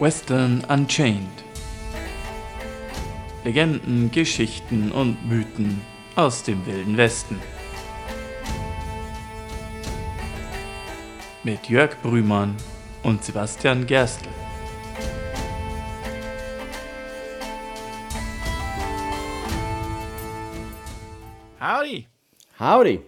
Western 0.00 0.64
Unchained. 0.68 1.42
Legenden, 3.42 4.12
Geschichten 4.12 4.92
und 4.92 5.28
Mythen 5.28 5.80
aus 6.14 6.44
dem 6.44 6.64
wilden 6.66 6.96
Westen. 6.96 7.40
Mit 11.42 11.68
Jörg 11.68 12.00
Brümann 12.00 12.54
und 13.02 13.24
Sebastian 13.24 13.88
Gerstl. 13.88 14.28
Howdy! 21.58 22.06
Howdy! 22.60 23.00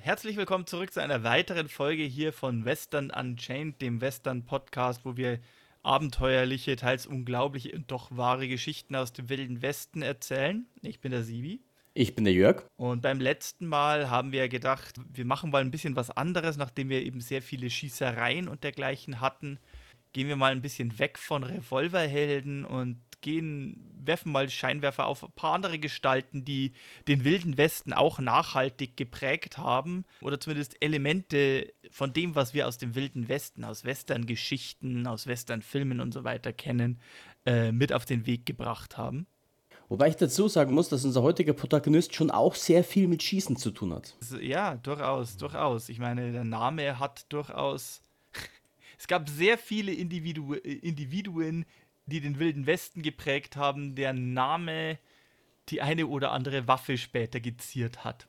Herzlich 0.00 0.38
willkommen 0.38 0.66
zurück 0.66 0.90
zu 0.90 1.02
einer 1.02 1.22
weiteren 1.22 1.68
Folge 1.68 2.04
hier 2.04 2.32
von 2.32 2.64
Western 2.64 3.10
Unchained, 3.10 3.82
dem 3.82 4.00
Western-Podcast, 4.00 5.04
wo 5.04 5.18
wir 5.18 5.38
abenteuerliche, 5.84 6.76
teils 6.76 7.06
unglaubliche 7.06 7.72
und 7.72 7.90
doch 7.90 8.16
wahre 8.16 8.48
Geschichten 8.48 8.96
aus 8.96 9.12
dem 9.12 9.28
Wilden 9.28 9.62
Westen 9.62 10.02
erzählen. 10.02 10.66
Ich 10.82 11.00
bin 11.00 11.12
der 11.12 11.22
Sibi. 11.22 11.60
Ich 11.96 12.16
bin 12.16 12.24
der 12.24 12.34
Jörg. 12.34 12.64
Und 12.76 13.02
beim 13.02 13.20
letzten 13.20 13.66
Mal 13.66 14.10
haben 14.10 14.32
wir 14.32 14.48
gedacht, 14.48 14.96
wir 15.12 15.24
machen 15.24 15.50
mal 15.50 15.60
ein 15.60 15.70
bisschen 15.70 15.94
was 15.94 16.10
anderes, 16.10 16.56
nachdem 16.56 16.88
wir 16.88 17.02
eben 17.02 17.20
sehr 17.20 17.40
viele 17.40 17.70
Schießereien 17.70 18.48
und 18.48 18.64
dergleichen 18.64 19.20
hatten. 19.20 19.60
Gehen 20.12 20.26
wir 20.26 20.36
mal 20.36 20.50
ein 20.50 20.62
bisschen 20.62 20.98
weg 20.98 21.18
von 21.18 21.44
Revolverhelden 21.44 22.64
und 22.64 23.00
gehen, 23.24 23.90
werfen 24.04 24.30
mal 24.30 24.50
Scheinwerfer 24.50 25.06
auf 25.06 25.24
ein 25.24 25.32
paar 25.34 25.54
andere 25.54 25.78
Gestalten, 25.78 26.44
die 26.44 26.72
den 27.08 27.24
Wilden 27.24 27.56
Westen 27.56 27.94
auch 27.94 28.18
nachhaltig 28.18 28.98
geprägt 28.98 29.56
haben 29.56 30.04
oder 30.20 30.38
zumindest 30.38 30.76
Elemente 30.82 31.72
von 31.90 32.12
dem, 32.12 32.34
was 32.34 32.52
wir 32.52 32.68
aus 32.68 32.76
dem 32.76 32.94
Wilden 32.94 33.28
Westen, 33.28 33.64
aus 33.64 33.84
Western-Geschichten, 33.84 35.06
aus 35.06 35.26
Western-Filmen 35.26 36.00
und 36.00 36.12
so 36.12 36.22
weiter 36.22 36.52
kennen, 36.52 37.00
äh, 37.46 37.72
mit 37.72 37.94
auf 37.94 38.04
den 38.04 38.26
Weg 38.26 38.44
gebracht 38.44 38.98
haben. 38.98 39.26
Wobei 39.88 40.08
ich 40.08 40.16
dazu 40.16 40.48
sagen 40.48 40.74
muss, 40.74 40.90
dass 40.90 41.04
unser 41.04 41.22
heutiger 41.22 41.54
Protagonist 41.54 42.14
schon 42.14 42.30
auch 42.30 42.54
sehr 42.54 42.84
viel 42.84 43.08
mit 43.08 43.22
Schießen 43.22 43.56
zu 43.56 43.70
tun 43.70 43.94
hat. 43.94 44.16
Ja, 44.40 44.76
durchaus, 44.76 45.36
durchaus. 45.38 45.88
Ich 45.88 45.98
meine, 45.98 46.32
der 46.32 46.44
Name 46.44 46.98
hat 46.98 47.26
durchaus. 47.32 48.02
Es 48.96 49.08
gab 49.08 49.28
sehr 49.28 49.58
viele 49.58 49.92
Individu 49.92 50.54
Individuen, 50.54 51.66
die 52.06 52.20
den 52.20 52.38
Wilden 52.38 52.66
Westen 52.66 53.02
geprägt 53.02 53.56
haben, 53.56 53.94
deren 53.94 54.34
Name 54.34 54.98
die 55.68 55.80
eine 55.80 56.06
oder 56.06 56.32
andere 56.32 56.68
Waffe 56.68 56.98
später 56.98 57.40
geziert 57.40 58.04
hat. 58.04 58.26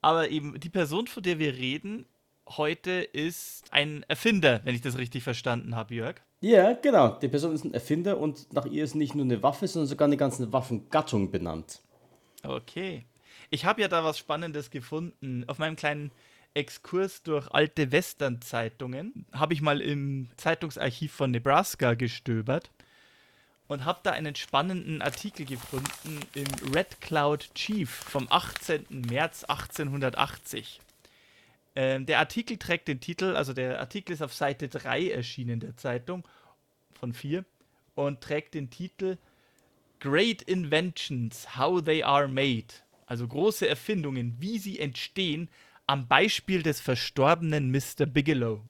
Aber 0.00 0.30
eben 0.30 0.58
die 0.60 0.70
Person, 0.70 1.06
von 1.06 1.22
der 1.22 1.38
wir 1.38 1.54
reden, 1.54 2.06
heute 2.48 2.90
ist 2.90 3.64
ein 3.72 4.04
Erfinder, 4.08 4.60
wenn 4.64 4.74
ich 4.74 4.80
das 4.80 4.96
richtig 4.96 5.22
verstanden 5.22 5.76
habe, 5.76 5.94
Jörg. 5.94 6.16
Ja, 6.40 6.72
genau. 6.74 7.18
Die 7.18 7.28
Person 7.28 7.52
ist 7.52 7.64
ein 7.64 7.74
Erfinder 7.74 8.18
und 8.18 8.52
nach 8.52 8.64
ihr 8.66 8.84
ist 8.84 8.94
nicht 8.94 9.14
nur 9.14 9.24
eine 9.24 9.42
Waffe, 9.42 9.66
sondern 9.66 9.88
sogar 9.88 10.06
eine 10.06 10.16
ganze 10.16 10.52
Waffengattung 10.52 11.30
benannt. 11.30 11.82
Okay. 12.44 13.06
Ich 13.50 13.64
habe 13.64 13.80
ja 13.80 13.88
da 13.88 14.04
was 14.04 14.18
Spannendes 14.18 14.70
gefunden. 14.70 15.44
Auf 15.48 15.58
meinem 15.58 15.76
kleinen 15.76 16.12
Exkurs 16.58 17.22
durch 17.22 17.48
alte 17.52 17.92
Western-Zeitungen 17.92 19.26
habe 19.32 19.54
ich 19.54 19.60
mal 19.60 19.80
im 19.80 20.28
Zeitungsarchiv 20.36 21.12
von 21.12 21.30
Nebraska 21.30 21.94
gestöbert 21.94 22.70
und 23.68 23.84
habe 23.84 24.00
da 24.02 24.10
einen 24.10 24.34
spannenden 24.34 25.00
Artikel 25.00 25.46
gefunden 25.46 26.20
im 26.34 26.74
Red 26.74 27.00
Cloud 27.00 27.54
Chief 27.54 27.88
vom 27.88 28.26
18. 28.28 28.86
März 29.08 29.44
1880. 29.44 30.80
Ähm, 31.76 32.06
der 32.06 32.18
Artikel 32.18 32.56
trägt 32.56 32.88
den 32.88 32.98
Titel, 32.98 33.36
also 33.36 33.52
der 33.52 33.78
Artikel 33.78 34.12
ist 34.12 34.22
auf 34.22 34.34
Seite 34.34 34.68
3 34.68 35.10
erschienen 35.10 35.60
der 35.60 35.76
Zeitung 35.76 36.26
von 36.98 37.12
4 37.12 37.44
und 37.94 38.20
trägt 38.20 38.54
den 38.54 38.68
Titel 38.68 39.16
Great 40.00 40.42
Inventions, 40.42 41.56
How 41.56 41.80
They 41.84 42.02
Are 42.02 42.26
Made. 42.26 42.74
Also 43.06 43.28
große 43.28 43.68
Erfindungen, 43.68 44.36
wie 44.40 44.58
sie 44.58 44.80
entstehen, 44.80 45.48
am 45.88 46.06
Beispiel 46.06 46.62
des 46.62 46.80
verstorbenen 46.80 47.72
Mr. 47.72 48.06
Bigelow. 48.06 48.60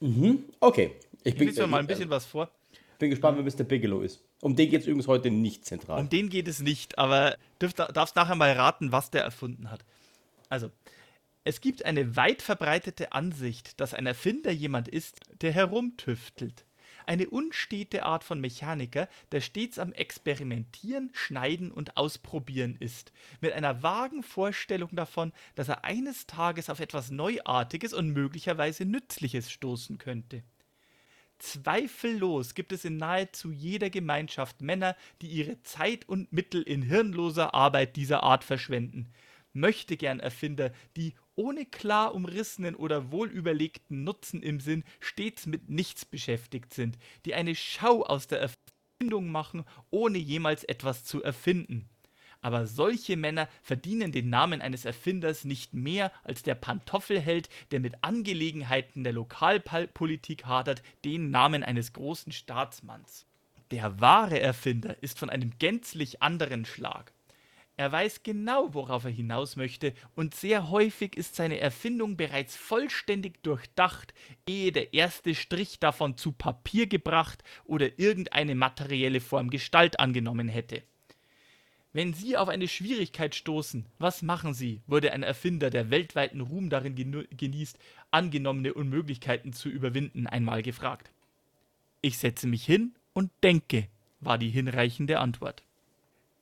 Mhm, 0.00 0.44
okay. 0.60 0.92
Ich, 1.24 1.34
ich 1.34 1.40
lese 1.40 1.66
mal 1.66 1.80
ein 1.80 1.86
bisschen 1.86 2.10
was 2.10 2.26
vor. 2.26 2.50
Bin 2.98 3.10
gespannt, 3.10 3.38
wer 3.38 3.44
Mr. 3.44 3.64
Bigelow 3.64 4.02
ist. 4.02 4.22
Um 4.40 4.56
den 4.56 4.68
geht 4.68 4.82
es 4.82 4.86
übrigens 4.86 5.06
heute 5.06 5.30
nicht 5.30 5.64
zentral. 5.64 6.00
Um 6.00 6.08
den 6.08 6.28
geht 6.28 6.48
es 6.48 6.60
nicht, 6.60 6.98
aber 6.98 7.36
darfst 7.58 8.16
nachher 8.16 8.34
mal 8.34 8.52
raten, 8.52 8.92
was 8.92 9.10
der 9.10 9.22
erfunden 9.22 9.70
hat. 9.70 9.84
Also, 10.48 10.70
es 11.44 11.60
gibt 11.60 11.84
eine 11.84 12.16
weit 12.16 12.42
verbreitete 12.42 13.12
Ansicht, 13.12 13.80
dass 13.80 13.94
ein 13.94 14.06
Erfinder 14.06 14.50
jemand 14.50 14.88
ist, 14.88 15.20
der 15.40 15.52
herumtüftelt 15.52 16.64
eine 17.08 17.30
unstete 17.30 18.04
Art 18.04 18.22
von 18.22 18.40
Mechaniker, 18.40 19.08
der 19.32 19.40
stets 19.40 19.78
am 19.78 19.92
Experimentieren, 19.92 21.10
Schneiden 21.14 21.72
und 21.72 21.96
Ausprobieren 21.96 22.76
ist, 22.78 23.12
mit 23.40 23.52
einer 23.54 23.82
vagen 23.82 24.22
Vorstellung 24.22 24.90
davon, 24.94 25.32
dass 25.54 25.68
er 25.68 25.84
eines 25.84 26.26
Tages 26.26 26.68
auf 26.68 26.80
etwas 26.80 27.10
Neuartiges 27.10 27.94
und 27.94 28.10
möglicherweise 28.10 28.84
Nützliches 28.84 29.50
stoßen 29.50 29.96
könnte. 29.96 30.42
Zweifellos 31.38 32.54
gibt 32.54 32.72
es 32.72 32.84
in 32.84 32.98
nahezu 32.98 33.52
jeder 33.52 33.88
Gemeinschaft 33.88 34.60
Männer, 34.60 34.94
die 35.22 35.28
ihre 35.28 35.62
Zeit 35.62 36.06
und 36.08 36.30
Mittel 36.32 36.62
in 36.62 36.82
hirnloser 36.82 37.54
Arbeit 37.54 37.96
dieser 37.96 38.22
Art 38.22 38.44
verschwenden, 38.44 39.12
möchte 39.54 39.96
gern 39.96 40.20
Erfinder, 40.20 40.72
die 40.96 41.14
ohne 41.38 41.64
klar 41.64 42.16
umrissenen 42.16 42.74
oder 42.74 43.12
wohlüberlegten 43.12 44.02
Nutzen 44.02 44.42
im 44.42 44.58
Sinn 44.58 44.82
stets 44.98 45.46
mit 45.46 45.70
nichts 45.70 46.04
beschäftigt 46.04 46.74
sind, 46.74 46.98
die 47.24 47.34
eine 47.34 47.54
Schau 47.54 48.02
aus 48.02 48.26
der 48.26 48.40
Erfindung 48.40 49.30
machen, 49.30 49.64
ohne 49.90 50.18
jemals 50.18 50.64
etwas 50.64 51.04
zu 51.04 51.22
erfinden. 51.22 51.88
Aber 52.40 52.66
solche 52.66 53.16
Männer 53.16 53.48
verdienen 53.62 54.10
den 54.10 54.30
Namen 54.30 54.60
eines 54.60 54.84
Erfinders 54.84 55.44
nicht 55.44 55.74
mehr 55.74 56.10
als 56.24 56.42
der 56.42 56.56
Pantoffelheld, 56.56 57.48
der 57.70 57.78
mit 57.78 58.02
Angelegenheiten 58.02 59.04
der 59.04 59.12
Lokalpolitik 59.12 60.44
hadert, 60.44 60.82
den 61.04 61.30
Namen 61.30 61.62
eines 61.62 61.92
großen 61.92 62.32
Staatsmanns. 62.32 63.26
Der 63.70 64.00
wahre 64.00 64.40
Erfinder 64.40 65.00
ist 65.02 65.18
von 65.18 65.30
einem 65.30 65.52
gänzlich 65.58 66.20
anderen 66.20 66.64
Schlag. 66.64 67.12
Er 67.78 67.92
weiß 67.92 68.24
genau, 68.24 68.74
worauf 68.74 69.04
er 69.04 69.12
hinaus 69.12 69.54
möchte, 69.54 69.94
und 70.16 70.34
sehr 70.34 70.68
häufig 70.68 71.16
ist 71.16 71.36
seine 71.36 71.60
Erfindung 71.60 72.16
bereits 72.16 72.56
vollständig 72.56 73.40
durchdacht, 73.44 74.12
ehe 74.48 74.72
der 74.72 74.94
erste 74.94 75.32
Strich 75.36 75.78
davon 75.78 76.16
zu 76.16 76.32
Papier 76.32 76.88
gebracht 76.88 77.44
oder 77.64 77.96
irgendeine 78.00 78.56
materielle 78.56 79.20
Form 79.20 79.48
Gestalt 79.48 80.00
angenommen 80.00 80.48
hätte. 80.48 80.82
Wenn 81.92 82.14
Sie 82.14 82.36
auf 82.36 82.48
eine 82.48 82.66
Schwierigkeit 82.66 83.36
stoßen, 83.36 83.86
was 84.00 84.22
machen 84.22 84.54
Sie? 84.54 84.82
wurde 84.88 85.12
ein 85.12 85.22
Erfinder, 85.22 85.70
der 85.70 85.88
weltweiten 85.88 86.40
Ruhm 86.40 86.70
darin 86.70 86.96
genießt, 87.30 87.78
angenommene 88.10 88.74
Unmöglichkeiten 88.74 89.52
zu 89.52 89.68
überwinden, 89.68 90.26
einmal 90.26 90.62
gefragt. 90.62 91.12
Ich 92.02 92.18
setze 92.18 92.48
mich 92.48 92.64
hin 92.64 92.96
und 93.12 93.30
denke, 93.44 93.86
war 94.18 94.36
die 94.36 94.50
hinreichende 94.50 95.20
Antwort. 95.20 95.62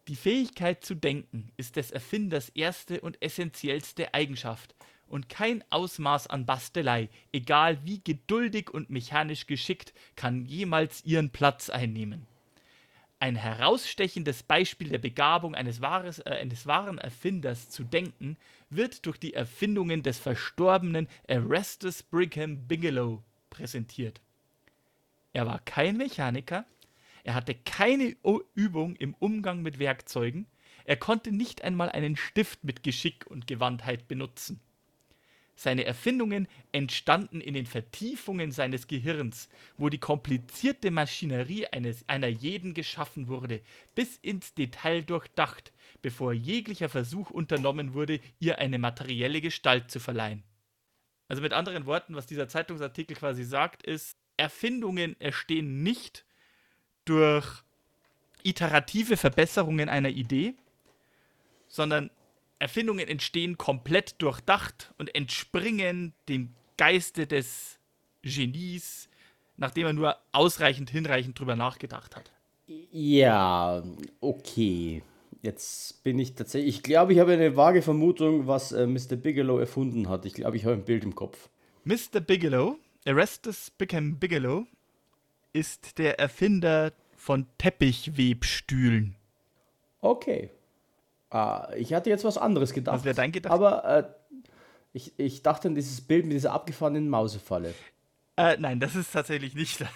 Die 0.08 0.16
Fähigkeit 0.16 0.84
zu 0.84 0.94
denken 0.94 1.50
ist 1.56 1.74
des 1.74 1.90
Erfinders 1.90 2.50
erste 2.50 3.00
und 3.00 3.20
essentiellste 3.20 4.14
Eigenschaft 4.14 4.74
und 5.08 5.28
kein 5.28 5.64
Ausmaß 5.70 6.28
an 6.28 6.46
Bastelei, 6.46 7.08
egal 7.32 7.78
wie 7.84 8.00
geduldig 8.00 8.70
und 8.70 8.88
mechanisch 8.88 9.46
geschickt, 9.46 9.92
kann 10.14 10.44
jemals 10.44 11.04
ihren 11.04 11.30
Platz 11.30 11.70
einnehmen. 11.70 12.26
Ein 13.18 13.34
herausstechendes 13.34 14.42
Beispiel 14.42 14.90
der 14.90 14.98
Begabung 14.98 15.54
eines, 15.54 15.80
wahres, 15.80 16.18
äh, 16.20 16.38
eines 16.40 16.66
wahren 16.66 16.98
Erfinders 16.98 17.70
zu 17.70 17.82
denken 17.82 18.36
wird 18.68 19.06
durch 19.06 19.18
die 19.18 19.34
Erfindungen 19.34 20.02
des 20.02 20.18
verstorbenen 20.18 21.08
Erastus 21.26 22.02
Brigham 22.02 22.68
Bigelow 22.68 23.22
präsentiert. 23.48 24.20
Er 25.32 25.46
war 25.46 25.60
kein 25.60 25.96
Mechaniker, 25.96 26.66
er 27.26 27.34
hatte 27.34 27.56
keine 27.56 28.14
Übung 28.54 28.94
im 28.94 29.14
Umgang 29.14 29.60
mit 29.60 29.80
Werkzeugen. 29.80 30.46
Er 30.84 30.96
konnte 30.96 31.32
nicht 31.32 31.60
einmal 31.62 31.88
einen 31.88 32.14
Stift 32.14 32.62
mit 32.62 32.84
Geschick 32.84 33.26
und 33.26 33.48
Gewandtheit 33.48 34.06
benutzen. 34.06 34.60
Seine 35.56 35.84
Erfindungen 35.86 36.46
entstanden 36.70 37.40
in 37.40 37.54
den 37.54 37.66
Vertiefungen 37.66 38.52
seines 38.52 38.86
Gehirns, 38.86 39.48
wo 39.76 39.88
die 39.88 39.98
komplizierte 39.98 40.92
Maschinerie 40.92 41.66
eines, 41.66 42.08
einer 42.08 42.28
jeden 42.28 42.74
geschaffen 42.74 43.26
wurde, 43.26 43.60
bis 43.96 44.18
ins 44.18 44.54
Detail 44.54 45.02
durchdacht, 45.02 45.72
bevor 46.02 46.32
jeglicher 46.32 46.88
Versuch 46.88 47.30
unternommen 47.30 47.92
wurde, 47.92 48.20
ihr 48.38 48.60
eine 48.60 48.78
materielle 48.78 49.40
Gestalt 49.40 49.90
zu 49.90 49.98
verleihen. 49.98 50.44
Also 51.26 51.42
mit 51.42 51.52
anderen 51.52 51.86
Worten, 51.86 52.14
was 52.14 52.26
dieser 52.28 52.46
Zeitungsartikel 52.46 53.16
quasi 53.16 53.42
sagt, 53.42 53.82
ist, 53.82 54.16
Erfindungen 54.36 55.20
entstehen 55.20 55.82
nicht 55.82 56.25
durch 57.06 57.62
iterative 58.42 59.16
Verbesserungen 59.16 59.88
einer 59.88 60.10
Idee, 60.10 60.54
sondern 61.68 62.10
Erfindungen 62.58 63.08
entstehen 63.08 63.58
komplett 63.58 64.20
durchdacht 64.22 64.92
und 64.98 65.14
entspringen 65.14 66.14
dem 66.28 66.54
Geiste 66.76 67.26
des 67.26 67.78
Genies, 68.22 69.08
nachdem 69.56 69.86
er 69.86 69.92
nur 69.92 70.16
ausreichend, 70.32 70.90
hinreichend 70.90 71.38
drüber 71.38 71.56
nachgedacht 71.56 72.16
hat. 72.16 72.30
Ja, 72.92 73.82
okay. 74.20 75.02
Jetzt 75.42 76.02
bin 76.02 76.18
ich 76.18 76.34
tatsächlich. 76.34 76.76
Ich 76.76 76.82
glaube, 76.82 77.12
ich 77.12 77.20
habe 77.20 77.32
eine 77.32 77.56
vage 77.56 77.82
Vermutung, 77.82 78.46
was 78.46 78.72
äh, 78.72 78.86
Mr. 78.86 79.16
Bigelow 79.16 79.58
erfunden 79.58 80.08
hat. 80.08 80.24
Ich 80.24 80.34
glaube, 80.34 80.56
ich 80.56 80.64
habe 80.64 80.74
ein 80.74 80.84
Bild 80.84 81.04
im 81.04 81.14
Kopf. 81.14 81.48
Mr. 81.84 82.20
Bigelow, 82.20 82.78
Erastus 83.04 83.70
Bickham 83.70 84.18
Bigelow, 84.18 84.66
ist 85.56 85.98
der 85.98 86.20
Erfinder 86.20 86.92
von 87.16 87.46
Teppichwebstühlen. 87.58 89.16
Okay. 90.00 90.50
Ah, 91.30 91.70
ich 91.76 91.94
hatte 91.94 92.10
jetzt 92.10 92.24
was 92.24 92.38
anderes 92.38 92.72
gedacht. 92.72 92.96
Was 92.96 93.04
wäre 93.04 93.14
dein 93.14 93.32
Gedanke? 93.32 93.54
Aber 93.54 93.84
äh, 93.84 94.04
ich, 94.92 95.18
ich 95.18 95.42
dachte 95.42 95.68
an 95.68 95.74
dieses 95.74 96.00
Bild 96.00 96.26
mit 96.26 96.34
dieser 96.34 96.52
abgefahrenen 96.52 97.08
Mausefalle. 97.08 97.74
Äh, 98.36 98.58
nein, 98.58 98.80
das 98.80 98.94
ist 98.94 99.12
tatsächlich 99.12 99.54
nicht. 99.54 99.84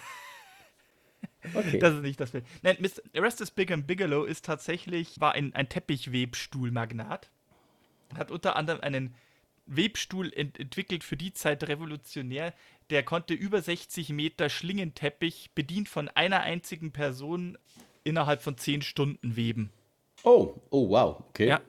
Okay. 1.55 1.79
Das 1.79 1.95
ist 1.95 2.01
nicht 2.03 2.19
das 2.19 2.29
Bild. 2.29 2.45
Nein, 2.61 2.77
Mr. 2.79 3.01
Erastus 3.13 3.49
Bigham 3.49 3.83
Bigelow 3.83 4.25
ist 4.25 4.45
tatsächlich, 4.45 5.19
war 5.19 5.33
ein, 5.33 5.55
ein 5.55 5.67
Teppichwebstuhlmagnat. 5.67 7.31
Hat 8.15 8.29
unter 8.29 8.55
anderem 8.55 8.81
einen 8.81 9.15
Webstuhl 9.65 10.31
ent 10.33 10.59
entwickelt 10.59 11.03
für 11.03 11.17
die 11.17 11.33
Zeit 11.33 11.67
revolutionär. 11.67 12.53
Der 12.89 13.03
konnte 13.03 13.33
über 13.33 13.61
60 13.61 14.09
Meter 14.09 14.49
Schlingenteppich 14.49 15.51
bedient 15.55 15.87
von 15.87 16.09
einer 16.09 16.41
einzigen 16.41 16.91
Person 16.91 17.57
innerhalb 18.03 18.41
von 18.41 18.57
10 18.57 18.81
Stunden 18.81 19.35
weben. 19.35 19.71
oh, 20.23 20.55
oh, 20.69 20.89
wow. 20.89 21.23
Okay. 21.29 21.47
Ja. 21.47 21.61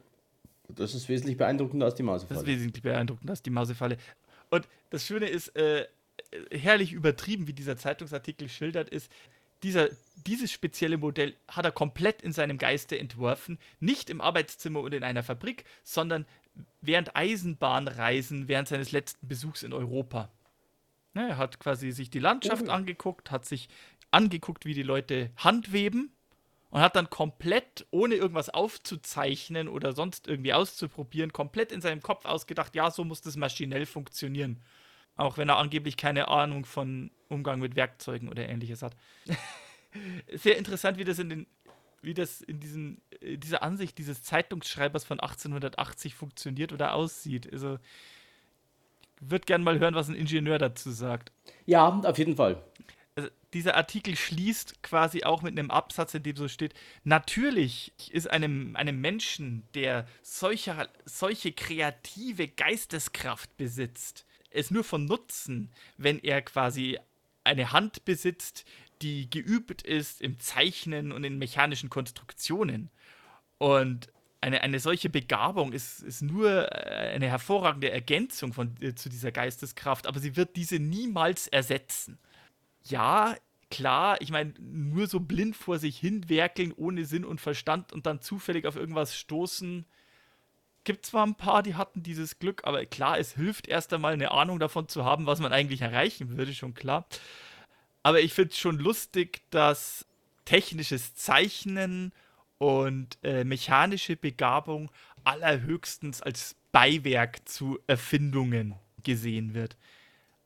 Das 0.69 0.95
ist 0.95 1.09
wesentlich 1.09 1.37
beeindruckender 1.37 1.87
als 1.87 1.95
die 1.97 2.03
Das 2.03 2.23
ist 2.23 2.29
Mausefalle. 2.31 2.47
wesentlich 2.47 2.83
beeindruckender 2.83 3.33
als 3.33 3.43
die 3.43 3.51
Mausefalle. 3.51 3.99
Und 4.49 4.67
das 4.91 5.07
Schöne 5.07 5.27
ist, 5.27 5.49
äh, 5.55 5.87
herrlich 6.51 6.93
übertrieben, 6.93 7.47
wie 7.47 7.53
dieser 7.53 7.77
Zeitungsartikel 7.77 8.49
schildert, 8.49 8.89
ist, 8.89 9.13
dieser, 9.63 9.91
dieses 10.27 10.51
spezielle 10.51 10.97
Modell 10.97 11.35
hat 11.47 11.65
er 11.65 11.73
komplett 11.73 12.23
in 12.23 12.33
seinem 12.33 12.59
Geiste 12.59 12.99
entworfen, 12.99 13.59
nicht 13.81 14.11
im 14.11 14.21
Arbeitszimmer 14.21 14.81
und 14.81 14.93
in 14.95 15.05
einer 15.05 15.23
Fabrik, 15.23 15.65
sondern 15.85 16.27
während 16.81 17.17
Eisenbahnreisen, 17.17 18.49
während 18.49 18.69
seines 18.69 18.93
letzten 18.93 19.29
Besuchs 19.29 19.63
in 19.63 19.73
Europa. 19.73 20.31
Ne, 21.15 21.29
er 21.31 21.37
hat 21.37 21.61
quasi 21.61 21.91
sich 21.93 22.11
die 22.11 22.19
Landschaft 22.19 22.69
Oh. 22.69 22.71
angeguckt, 22.73 23.31
hat 23.31 23.45
sich 23.45 23.69
angeguckt, 24.11 24.65
wie 24.65 24.75
die 24.75 24.83
Leute 24.83 25.31
handweben 25.37 26.11
und 26.71 26.81
hat 26.81 26.97
dann 26.97 27.11
komplett, 27.11 27.87
ohne 27.91 28.15
irgendwas 28.15 28.49
aufzuzeichnen 28.49 29.69
oder 29.69 29.93
sonst 29.93 30.27
irgendwie 30.27 30.55
auszuprobieren, 30.55 31.33
komplett 31.33 31.71
in 31.73 31.81
seinem 31.83 32.03
Kopf 32.03 32.25
ausgedacht, 32.25 32.75
ja, 32.75 32.91
so 32.91 33.05
muss 33.05 33.21
das 33.21 33.37
maschinell 33.37 33.85
funktionieren. 33.87 34.63
Auch 35.17 35.37
wenn 35.37 35.51
er 35.51 35.59
angeblich 35.59 35.99
keine 35.99 36.29
Ahnung 36.29 36.65
von 36.65 37.11
Umgang 37.29 37.61
mit 37.61 37.77
Werkzeugen 37.77 38.31
oder 38.31 38.49
ähnliches 38.49 38.81
hat. 38.83 38.97
Sehr 40.33 40.57
interessant, 40.57 40.97
wie 40.97 41.05
das 41.05 41.19
in 41.19 41.29
den 41.29 41.47
wie 42.03 42.15
das 42.15 42.41
in 42.41 42.61
diesem, 42.61 43.01
äh, 43.21 43.39
dieser 43.39 43.63
Ansicht 43.63 43.97
dieses 43.99 44.23
Zeitungsschreibers 44.23 45.05
von 45.05 45.21
1880 45.21 46.15
funktioniert 46.15 46.73
oder 46.73 46.95
aussieht. 46.95 47.51
Also, 47.51 47.79
ich 49.21 49.31
würde 49.31 49.47
gerne 49.47 49.65
mal 49.65 49.79
hören, 49.79 49.95
was 49.95 50.09
ein 50.09 50.17
Ingenieur 50.17 50.59
dazu 50.59 50.91
sagt. 50.91 51.33
Ja, 51.65 51.89
auf 51.89 52.19
jeden 52.19 52.37
Fall. 52.37 52.63
Also, 53.15 53.31
dieser 53.55 53.77
Artikel 53.77 54.17
schließt 54.17 54.83
quasi 54.83 55.23
auch 55.23 55.43
mit 55.43 55.57
einem 55.57 55.71
Absatz, 55.71 56.15
in 56.15 56.25
dem 56.25 56.37
so 56.37 56.49
steht, 56.49 56.75
natürlich 57.05 57.93
ist 58.11 58.29
einem, 58.29 58.75
einem 58.75 59.01
Menschen, 59.01 59.63
der 59.75 60.07
solcher, 60.23 60.89
solche 61.05 61.53
kreative 61.53 62.49
Geisteskraft 62.49 63.57
besitzt, 63.57 64.27
es 64.51 64.71
nur 64.71 64.85
von 64.85 65.05
Nutzen, 65.05 65.71
wenn 65.97 66.19
er 66.19 66.43
quasi 66.43 66.99
eine 67.45 67.73
Hand 67.73 68.05
besitzt, 68.05 68.65
die 69.03 69.29
geübt 69.29 69.83
ist 69.83 70.21
im 70.21 70.39
Zeichnen 70.39 71.13
und 71.13 71.25
in 71.25 71.39
mechanischen 71.39 71.91
Konstruktionen. 71.91 72.91
Und 73.59 74.13
eine, 74.41 74.63
eine 74.63 74.81
solche 74.81 75.11
Begabung 75.11 75.73
ist, 75.73 76.03
ist 76.03 76.23
nur 76.23 76.73
äh, 76.73 77.13
eine 77.15 77.29
hervorragende 77.29 77.91
Ergänzung 77.91 78.53
von, 78.53 78.75
äh, 78.81 78.95
zu 78.95 79.09
dieser 79.09 79.33
Geisteskraft, 79.33 80.07
aber 80.07 80.21
sie 80.21 80.37
wird 80.37 80.57
diese 80.57 80.79
niemals 80.79 81.49
ersetzen 81.49 82.19
ja, 82.85 83.37
klar, 83.71 84.21
ich 84.21 84.31
meine, 84.31 84.55
nur 84.61 85.07
so 85.07 85.21
blind 85.21 85.57
vor 85.57 85.79
sich 85.79 85.99
hin 85.99 86.29
werkeln, 86.29 86.73
ohne 86.73 87.05
Sinn 87.05 87.25
und 87.25 87.41
Verstand 87.41 87.93
und 87.93 88.07
dann 88.07 88.21
zufällig 88.21 88.67
auf 88.67 88.77
irgendwas 88.77 89.17
stoßen. 89.17 89.87
Gibt 90.85 91.07
zwar 91.07 91.25
ein 91.27 91.37
paar, 91.37 91.63
die 91.63 91.77
hatten 91.77 92.03
dieses 92.03 92.39
Glück, 92.39 92.63
aber 92.65 92.85
klar, 92.87 93.19
es 93.19 93.35
hilft 93.35 93.69
erst 93.69 93.93
einmal 93.93 94.15
eine 94.15 94.33
Ahnung 94.33 94.59
davon 94.59 94.89
zu 94.89 95.05
haben, 95.05 95.27
was 95.27 95.41
man 95.41 95.53
eigentlich 95.53 95.81
erreichen 95.81 96.37
würde, 96.37 96.55
schon 96.55 96.75
klar. 96.75 97.07
Aber 98.03 98.21
ich 98.21 98.33
finde 98.33 98.51
es 98.51 98.59
schon 98.59 98.79
lustig, 98.79 99.43
dass 99.51 100.07
technisches 100.45 101.15
Zeichnen 101.15 102.13
und 102.59 103.19
äh, 103.23 103.45
mechanische 103.45 104.17
Begabung 104.17 104.91
allerhöchstens 105.25 106.21
als 106.23 106.57
Beiwerk 106.73 107.49
zu 107.49 107.79
Erfindungen 107.87 108.75
gesehen 109.03 109.55
wird. 109.55 109.77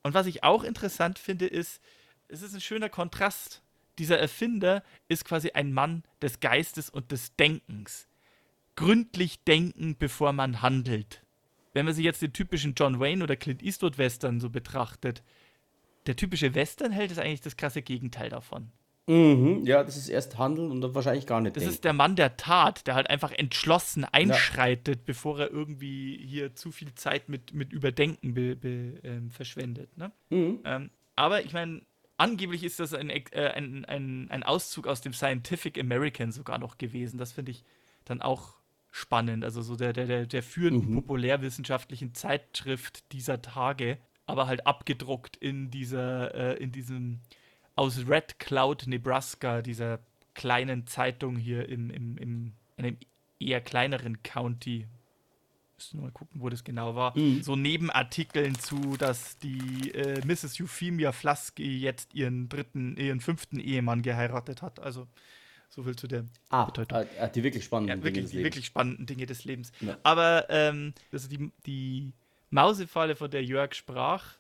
Und 0.03 0.15
was 0.15 0.27
ich 0.27 0.45
auch 0.45 0.65
interessant 0.65 1.19
finde, 1.19 1.47
ist, 1.47 1.81
es 2.29 2.43
ist 2.43 2.55
ein 2.55 2.61
schöner 2.61 2.89
Kontrast. 2.89 3.63
Dieser 3.99 4.19
Erfinder 4.19 4.83
ist 5.09 5.25
quasi 5.25 5.53
ein 5.53 5.73
Mann 5.73 6.05
des 6.21 6.41
Geistes 6.41 6.91
und 6.91 7.13
des 7.13 7.35
Denkens. 7.37 8.09
Gründlich 8.75 9.43
denken, 9.45 9.97
bevor 9.99 10.33
man 10.33 10.61
handelt. 10.61 11.23
Wenn 11.73 11.87
man 11.87 11.95
sich 11.95 12.05
jetzt 12.05 12.23
den 12.23 12.33
typischen 12.33 12.75
John 12.75 13.01
Wayne 13.01 13.23
oder 13.23 13.37
Clint 13.37 13.63
Eastwood 13.63 13.99
Western 13.99 14.41
so 14.41 14.51
betrachtet, 14.51 15.23
der 16.07 16.17
typische 16.17 16.55
Westernheld 16.55 17.11
ist 17.11 17.19
eigentlich 17.19 17.41
das 17.41 17.57
krasse 17.57 17.83
Gegenteil 17.83 18.31
davon. 18.31 18.71
Mhm, 19.09 19.65
ja, 19.65 19.85
das 19.85 19.97
ist 19.97 20.09
erst 20.09 20.37
Handeln 20.37 20.73
und 20.73 20.81
dann 20.81 20.93
wahrscheinlich 20.95 21.27
gar 21.27 21.41
nicht 21.41 21.55
Das 21.55 21.63
denken. 21.63 21.75
ist 21.75 21.85
der 21.85 21.93
Mann 21.93 22.17
der 22.17 22.37
Tat, 22.37 22.87
der 22.89 22.97
halt 22.97 23.09
einfach 23.09 23.31
entschlossen 23.31 24.05
einschreitet, 24.05 25.05
bevor 25.05 25.39
er 25.39 25.51
irgendwie 25.53 26.19
hier 26.27 26.57
zu 26.57 26.73
viel 26.73 26.93
Zeit 26.97 27.29
mit, 27.29 27.55
mit 27.55 27.73
Überdenken 27.73 28.35
be, 28.35 28.57
be, 28.57 28.99
ähm, 29.05 29.31
verschwendet. 29.31 29.97
Ne? 29.97 30.11
Mhm. 30.31 30.59
Ähm, 30.65 30.91
aber 31.15 31.45
ich 31.45 31.53
meine, 31.53 31.83
angeblich 32.17 32.65
ist 32.65 32.81
das 32.81 32.95
ein, 32.95 33.09
äh, 33.11 33.23
ein, 33.55 33.85
ein, 33.85 34.27
ein 34.29 34.43
Auszug 34.43 34.89
aus 34.89 35.03
dem 35.03 35.13
Scientific 35.13 35.79
American 35.79 36.33
sogar 36.33 36.59
noch 36.59 36.77
gewesen. 36.77 37.17
Das 37.17 37.31
finde 37.31 37.53
ich 37.53 37.65
dann 38.07 38.21
auch 38.21 38.55
spannend. 38.91 39.45
Also 39.45 39.63
so 39.63 39.77
der, 39.77 39.93
der, 39.93 40.07
der, 40.07 40.27
der 40.27 40.43
führenden 40.43 40.91
Mhm. 40.91 40.95
populärwissenschaftlichen 40.97 42.13
Zeitschrift 42.15 43.13
dieser 43.13 43.41
Tage, 43.41 43.99
aber 44.27 44.47
halt 44.47 44.67
abgedruckt 44.67 45.37
in 45.37 45.71
dieser, 45.71 46.35
äh, 46.35 46.63
in 46.63 46.73
diesem 46.73 47.21
aus 47.75 48.09
Red 48.09 48.39
Cloud, 48.39 48.87
Nebraska, 48.87 49.63
dieser 49.63 50.01
kleinen 50.35 50.87
Zeitung 50.87 51.37
hier 51.37 51.69
im, 51.69 51.91
im, 51.91 52.19
im 52.19 52.53
einem 52.77 52.97
eher 53.39 53.61
kleineren 53.61 54.23
County. 54.23 54.87
Müssen 55.77 55.99
wir 55.99 56.05
mal 56.05 56.13
gucken, 56.13 56.41
wo 56.41 56.49
das 56.49 56.65
genau 56.65 56.95
war. 56.95 57.17
Mhm. 57.19 57.43
So 57.43 57.55
Nebenartikeln 57.55 58.55
zu, 58.59 58.97
dass 58.97 59.39
die 59.39 59.91
äh, 59.93 60.25
Mrs. 60.25 60.59
Euphemia 60.61 61.13
Flasky 61.13 61.79
jetzt 61.79 62.15
ihren 62.15 62.49
dritten, 62.49 62.97
ihren 62.97 63.21
fünften 63.21 63.59
Ehemann 63.59 64.01
geheiratet 64.01 64.63
hat. 64.63 64.81
Also 64.81 65.07
so 65.69 65.83
viel 65.83 65.97
zu 65.97 66.07
der 66.07 66.25
ah, 66.49 66.65
Bedeutung. 66.65 66.99
äh, 66.99 67.07
äh, 67.19 67.31
die 67.31 67.43
wirklich 67.43 67.65
spannenden 67.65 67.99
ja, 67.99 68.05
Dinge 68.05 68.05
wirklich, 68.05 68.25
des 68.25 68.31
die 68.31 68.37
Lebens. 68.39 68.47
wirklich 68.47 68.67
spannenden 68.67 69.07
Dinge 69.07 69.27
des 69.27 69.45
Lebens. 69.45 69.73
Ja. 69.81 69.99
Aber 70.03 70.47
ähm, 70.49 70.95
also 71.13 71.29
die, 71.29 71.51
die 71.67 72.13
Mausefalle, 72.57 73.15
von 73.15 73.31
der 73.31 73.45
Jörg 73.45 73.75
sprach, 73.75 74.35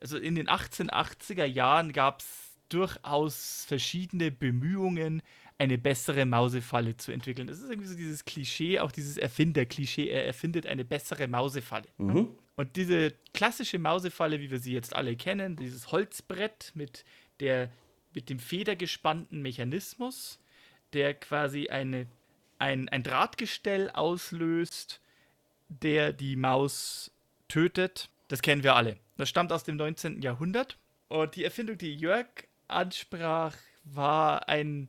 also 0.00 0.16
in 0.16 0.34
den 0.34 0.48
1880er 0.48 1.44
Jahren 1.44 1.92
gab 1.92 2.20
es 2.20 2.56
durchaus 2.68 3.64
verschiedene 3.66 4.30
Bemühungen, 4.30 5.22
eine 5.58 5.76
bessere 5.76 6.24
Mausefalle 6.24 6.96
zu 6.96 7.10
entwickeln. 7.10 7.48
Das 7.48 7.58
ist 7.58 7.68
irgendwie 7.68 7.88
so 7.88 7.96
dieses 7.96 8.24
Klischee, 8.24 8.78
auch 8.78 8.92
dieses 8.92 9.16
Erfinder-Klischee, 9.16 10.08
er 10.08 10.24
erfindet 10.24 10.66
eine 10.66 10.84
bessere 10.84 11.26
Mausefalle. 11.26 11.88
Mhm. 11.98 12.28
Und 12.54 12.76
diese 12.76 13.12
klassische 13.34 13.78
Mausefalle, 13.78 14.40
wie 14.40 14.50
wir 14.50 14.58
sie 14.58 14.72
jetzt 14.72 14.94
alle 14.94 15.16
kennen, 15.16 15.56
dieses 15.56 15.90
Holzbrett 15.90 16.72
mit, 16.74 17.04
der, 17.40 17.70
mit 18.14 18.30
dem 18.30 18.38
federgespannten 18.38 19.42
Mechanismus, 19.42 20.38
der 20.92 21.14
quasi 21.14 21.68
eine, 21.68 22.06
ein, 22.58 22.88
ein 22.88 23.02
Drahtgestell 23.02 23.90
auslöst, 23.90 25.00
der 25.68 26.12
die 26.12 26.36
Maus 26.36 27.10
tötet, 27.48 28.10
das 28.28 28.42
kennen 28.42 28.62
wir 28.62 28.74
alle. 28.74 28.98
Das 29.16 29.28
stammt 29.28 29.52
aus 29.52 29.64
dem 29.64 29.76
19. 29.76 30.22
Jahrhundert. 30.22 30.78
Und 31.08 31.36
die 31.36 31.44
Erfindung, 31.44 31.78
die 31.78 31.94
Jörg 31.94 32.28
ansprach, 32.68 33.56
war 33.84 34.48
ein 34.48 34.88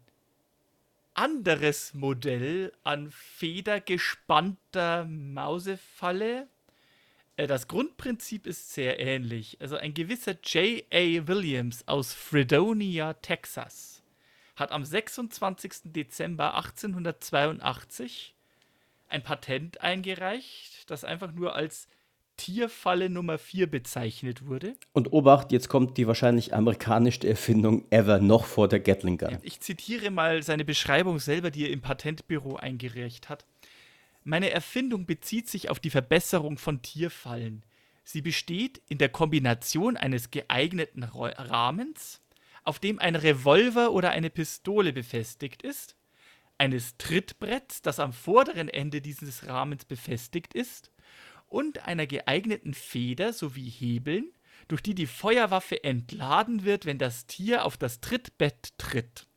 anderes 1.13 1.93
Modell 1.93 2.71
an 2.83 3.11
federgespannter 3.11 5.05
Mausefalle. 5.05 6.47
Äh, 7.37 7.47
Das 7.47 7.67
Grundprinzip 7.67 8.47
ist 8.47 8.73
sehr 8.73 8.99
ähnlich. 8.99 9.57
Also 9.59 9.77
ein 9.77 9.93
gewisser 9.93 10.35
J.A. 10.43 11.27
Williams 11.27 11.87
aus 11.87 12.13
Fredonia, 12.13 13.13
Texas, 13.13 14.03
hat 14.55 14.71
am 14.71 14.83
26. 14.83 15.93
Dezember 15.93 16.55
1882 16.55 18.35
ein 19.09 19.23
Patent 19.23 19.81
eingereicht, 19.81 20.89
das 20.89 21.03
einfach 21.03 21.31
nur 21.31 21.55
als 21.55 21.87
Tierfalle 22.37 23.09
Nummer 23.09 23.37
4 23.37 23.67
bezeichnet 23.69 24.45
wurde. 24.45 24.75
Und 24.93 25.11
Obacht, 25.11 25.51
jetzt 25.51 25.67
kommt 25.67 25.97
die 25.97 26.07
wahrscheinlich 26.07 26.53
amerikanischste 26.53 27.27
Erfindung 27.27 27.85
ever 27.89 28.19
noch 28.19 28.45
vor 28.45 28.69
der 28.69 28.79
Gatling 28.79 29.17
Gun. 29.17 29.39
Ich 29.41 29.59
zitiere 29.59 30.09
mal 30.09 30.41
seine 30.41 30.63
Beschreibung 30.63 31.19
selber, 31.19 31.51
die 31.51 31.65
er 31.65 31.71
im 31.71 31.81
Patentbüro 31.81 32.55
eingereicht 32.55 33.27
hat. 33.27 33.45
Meine 34.23 34.51
Erfindung 34.51 35.05
bezieht 35.05 35.49
sich 35.49 35.69
auf 35.69 35.81
die 35.81 35.89
Verbesserung 35.89 36.57
von 36.57 36.81
Tierfallen. 36.81 37.63
Sie 38.05 38.21
besteht 38.21 38.81
in 38.87 38.99
der 38.99 39.09
Kombination 39.09 39.97
eines 39.97 40.31
geeigneten 40.31 41.03
Rahmens, 41.03 42.21
auf 42.63 42.79
dem 42.79 42.99
ein 42.99 43.15
Revolver 43.15 43.91
oder 43.91 44.11
eine 44.11 44.29
Pistole 44.29 44.93
befestigt 44.93 45.61
ist, 45.61 45.95
eines 46.59 46.97
Trittbretts, 46.97 47.81
das 47.81 47.99
am 47.99 48.13
vorderen 48.13 48.69
Ende 48.69 49.01
dieses 49.01 49.47
Rahmens 49.47 49.85
befestigt 49.85 50.53
ist, 50.53 50.91
und 51.47 51.87
einer 51.87 52.05
geeigneten 52.05 52.75
Feder 52.75 53.33
sowie 53.33 53.69
Hebeln, 53.69 54.31
durch 54.67 54.83
die 54.83 54.93
die 54.93 55.07
Feuerwaffe 55.07 55.83
entladen 55.83 56.63
wird, 56.63 56.85
wenn 56.85 56.99
das 56.99 57.25
Tier 57.25 57.65
auf 57.65 57.75
das 57.75 58.01
Trittbett 58.01 58.77
tritt. 58.77 59.27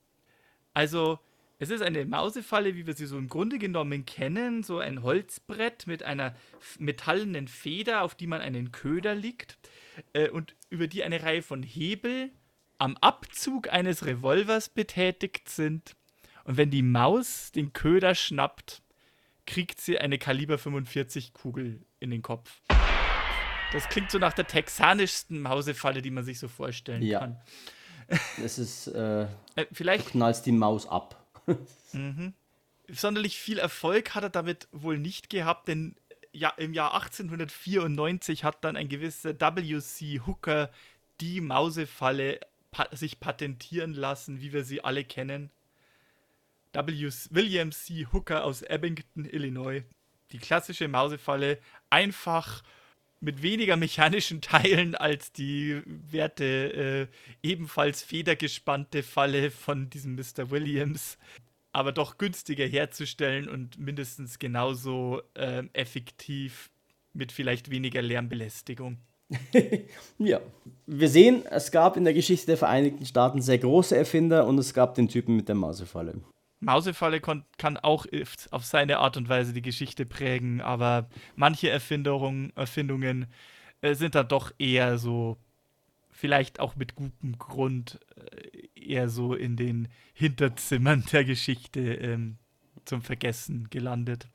Also, 0.75 1.19
es 1.59 1.71
ist 1.71 1.81
eine 1.81 2.05
Mausefalle, 2.05 2.75
wie 2.75 2.87
wir 2.87 2.95
sie 2.95 3.07
so 3.07 3.17
im 3.17 3.29
Grunde 3.29 3.59
genommen 3.59 4.05
kennen, 4.05 4.63
so 4.63 4.79
ein 4.79 5.03
Holzbrett 5.03 5.87
mit 5.87 6.03
einer 6.03 6.35
metallenen 6.79 7.47
Feder, 7.47 8.03
auf 8.03 8.15
die 8.17 8.27
man 8.27 8.41
einen 8.41 8.73
Köder 8.73 9.15
legt 9.15 9.59
äh, 10.13 10.29
und 10.29 10.57
über 10.71 10.89
die 10.89 11.05
eine 11.05 11.23
Reihe 11.23 11.43
von 11.43 11.63
Hebel 11.63 12.33
am 12.79 12.97
Abzug 12.97 13.73
eines 13.73 14.05
Revolvers 14.05 14.71
betätigt 14.71 15.49
sind. 15.49 15.95
Und 16.45 16.57
wenn 16.57 16.71
die 16.71 16.83
Maus 16.83 17.53
den 17.53 17.73
Köder 17.73 18.15
schnappt, 18.15 18.83
kriegt 19.47 19.81
sie 19.81 19.99
eine 19.99 20.19
Kaliber 20.19 20.59
45 20.59 21.33
Kugel 21.33 21.83
in 22.01 22.11
den 22.11 22.23
Kopf. 22.23 22.63
Das 23.73 23.89
klingt 23.89 24.11
so 24.11 24.19
nach 24.19 24.35
der 24.35 24.47
texanischsten 24.47 25.41
Mausefalle, 25.41 26.03
die 26.03 26.11
man 26.11 26.25
sich 26.25 26.39
so 26.39 26.49
vorstellen 26.49 27.03
ja. 27.03 27.21
kann. 27.21 27.41
Das 28.41 28.59
ist, 28.59 28.89
äh, 28.89 29.23
äh, 29.57 29.67
vielleicht. 29.73 30.07
Du 30.09 30.11
knallst 30.11 30.45
die 30.47 30.53
Maus 30.53 30.87
ab. 30.87 31.25
mhm. 31.93 32.35
Sonderlich 32.89 33.39
viel 33.39 33.59
Erfolg 33.59 34.15
hat 34.15 34.25
er 34.25 34.31
damit 34.31 34.69
wohl 34.73 34.99
nicht 34.99 35.31
gehabt, 35.31 35.69
denn 35.69 35.97
ja, 36.33 36.51
im 36.51 36.75
Jahr 36.75 36.95
1894 36.95 38.45
hat 38.45 38.65
dann 38.65 38.77
ein 38.77 38.89
gewisser 38.89 39.39
W.C. 39.39 40.21
Hooker 40.27 40.71
die 41.21 41.41
Mausefalle 41.41 42.41
pa 42.71 42.89
sich 42.93 43.21
patentieren 43.21 43.93
lassen, 43.93 44.41
wie 44.41 44.53
wir 44.53 44.65
sie 44.65 44.83
alle 44.83 45.05
kennen. 45.05 45.51
W. 46.73 47.11
William 47.31 47.73
C. 47.73 48.07
Hooker 48.13 48.45
aus 48.45 48.63
Abington, 48.65 49.25
Illinois. 49.25 49.83
Die 50.33 50.39
klassische 50.39 50.89
Mausefalle 50.89 51.59
einfach 51.91 52.63
mit 53.21 53.43
weniger 53.43 53.77
mechanischen 53.77 54.41
Teilen 54.43 54.95
als 54.95 55.33
die 55.33 55.83
Werte 55.87 57.09
äh, 57.43 57.47
ebenfalls 57.47 58.03
federgespannte 58.03 59.03
Falle 59.03 59.51
von 59.51 59.91
diesem 59.91 60.17
Mr. 60.17 60.51
Williams, 60.51 61.19
aber 61.73 61.93
doch 61.93 62.19
günstiger 62.19 62.67
herzustellen 62.67 63.49
und 63.49 63.79
mindestens 63.79 64.39
genauso 64.39 65.23
äh, 65.35 65.65
effektiv 65.73 66.71
mit 67.13 67.33
vielleicht 67.33 67.71
weniger 67.71 68.03
Lärmbelästigung. 68.03 68.99
ja, 70.19 70.41
wir 70.87 71.09
sehen, 71.09 71.45
es 71.47 71.71
gab 71.71 71.97
in 71.97 72.05
der 72.05 72.13
Geschichte 72.13 72.47
der 72.47 72.59
Vereinigten 72.59 73.07
Staaten 73.07 73.41
sehr 73.41 73.59
große 73.59 73.97
Erfinder 73.97 74.47
und 74.47 74.59
es 74.59 74.75
gab 74.75 74.95
den 74.95 75.09
Typen 75.09 75.37
mit 75.37 75.49
der 75.49 75.55
Mausefalle. 75.55 76.21
Mausefalle 76.63 77.21
kann 77.21 77.77
auch 77.77 78.07
auf 78.51 78.65
seine 78.65 78.99
Art 78.99 79.17
und 79.17 79.29
Weise 79.29 79.53
die 79.53 79.63
Geschichte 79.63 80.07
prägen, 80.07 80.61
aber 80.61 81.09
manche 81.35 81.69
Erfindungen, 81.71 82.53
Erfindungen 82.57 83.27
äh, 83.81 83.95
sind 83.95 84.15
dann 84.15 84.29
doch 84.29 84.53
eher 84.59 84.97
so, 84.97 85.39
vielleicht 86.11 86.61
auch 86.61 86.77
mit 86.77 86.95
gutem 86.95 87.37
Grund, 87.37 87.99
äh, 88.17 88.69
eher 88.81 89.09
so 89.09 89.35
in 89.35 89.57
den 89.57 89.89
Hinterzimmern 90.15 91.05
der 91.13 91.25
Geschichte 91.25 91.81
ähm, 91.81 92.39
zum 92.85 93.03
Vergessen 93.03 93.69
gelandet. 93.69 94.29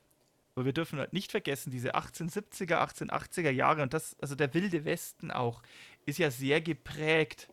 Aber 0.54 0.66
wir 0.66 0.72
dürfen 0.72 0.98
halt 0.98 1.14
nicht 1.14 1.30
vergessen, 1.30 1.70
diese 1.70 1.94
1870er, 1.94 2.76
1880er 2.76 3.50
Jahre 3.50 3.82
und 3.82 3.94
das, 3.94 4.16
also 4.20 4.34
der 4.34 4.52
wilde 4.52 4.84
Westen 4.84 5.30
auch, 5.30 5.62
ist 6.04 6.18
ja 6.18 6.30
sehr 6.30 6.60
geprägt 6.60 7.48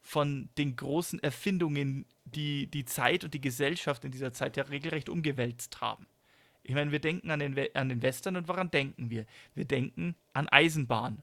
von 0.00 0.48
den 0.58 0.76
großen 0.76 1.20
Erfindungen, 1.22 2.04
die 2.24 2.66
die 2.66 2.84
Zeit 2.84 3.24
und 3.24 3.34
die 3.34 3.40
Gesellschaft 3.40 4.04
in 4.04 4.10
dieser 4.10 4.32
Zeit 4.32 4.56
ja 4.56 4.64
regelrecht 4.64 5.08
umgewälzt 5.08 5.80
haben. 5.80 6.06
Ich 6.64 6.74
meine, 6.74 6.92
wir 6.92 7.00
denken 7.00 7.30
an 7.30 7.40
den, 7.40 7.56
an 7.74 7.88
den 7.88 8.02
Western 8.02 8.36
und 8.36 8.48
woran 8.48 8.70
denken 8.70 9.10
wir? 9.10 9.26
Wir 9.54 9.64
denken 9.64 10.14
an 10.32 10.48
Eisenbahn. 10.48 11.22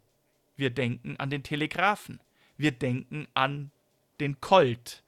Wir 0.58 0.70
denken 0.70 1.16
an 1.18 1.30
den 1.30 1.44
Telegraphen. 1.44 2.20
Wir 2.58 2.72
denken 2.72 3.28
an 3.34 3.72
den 4.20 4.42
Colt, 4.42 5.02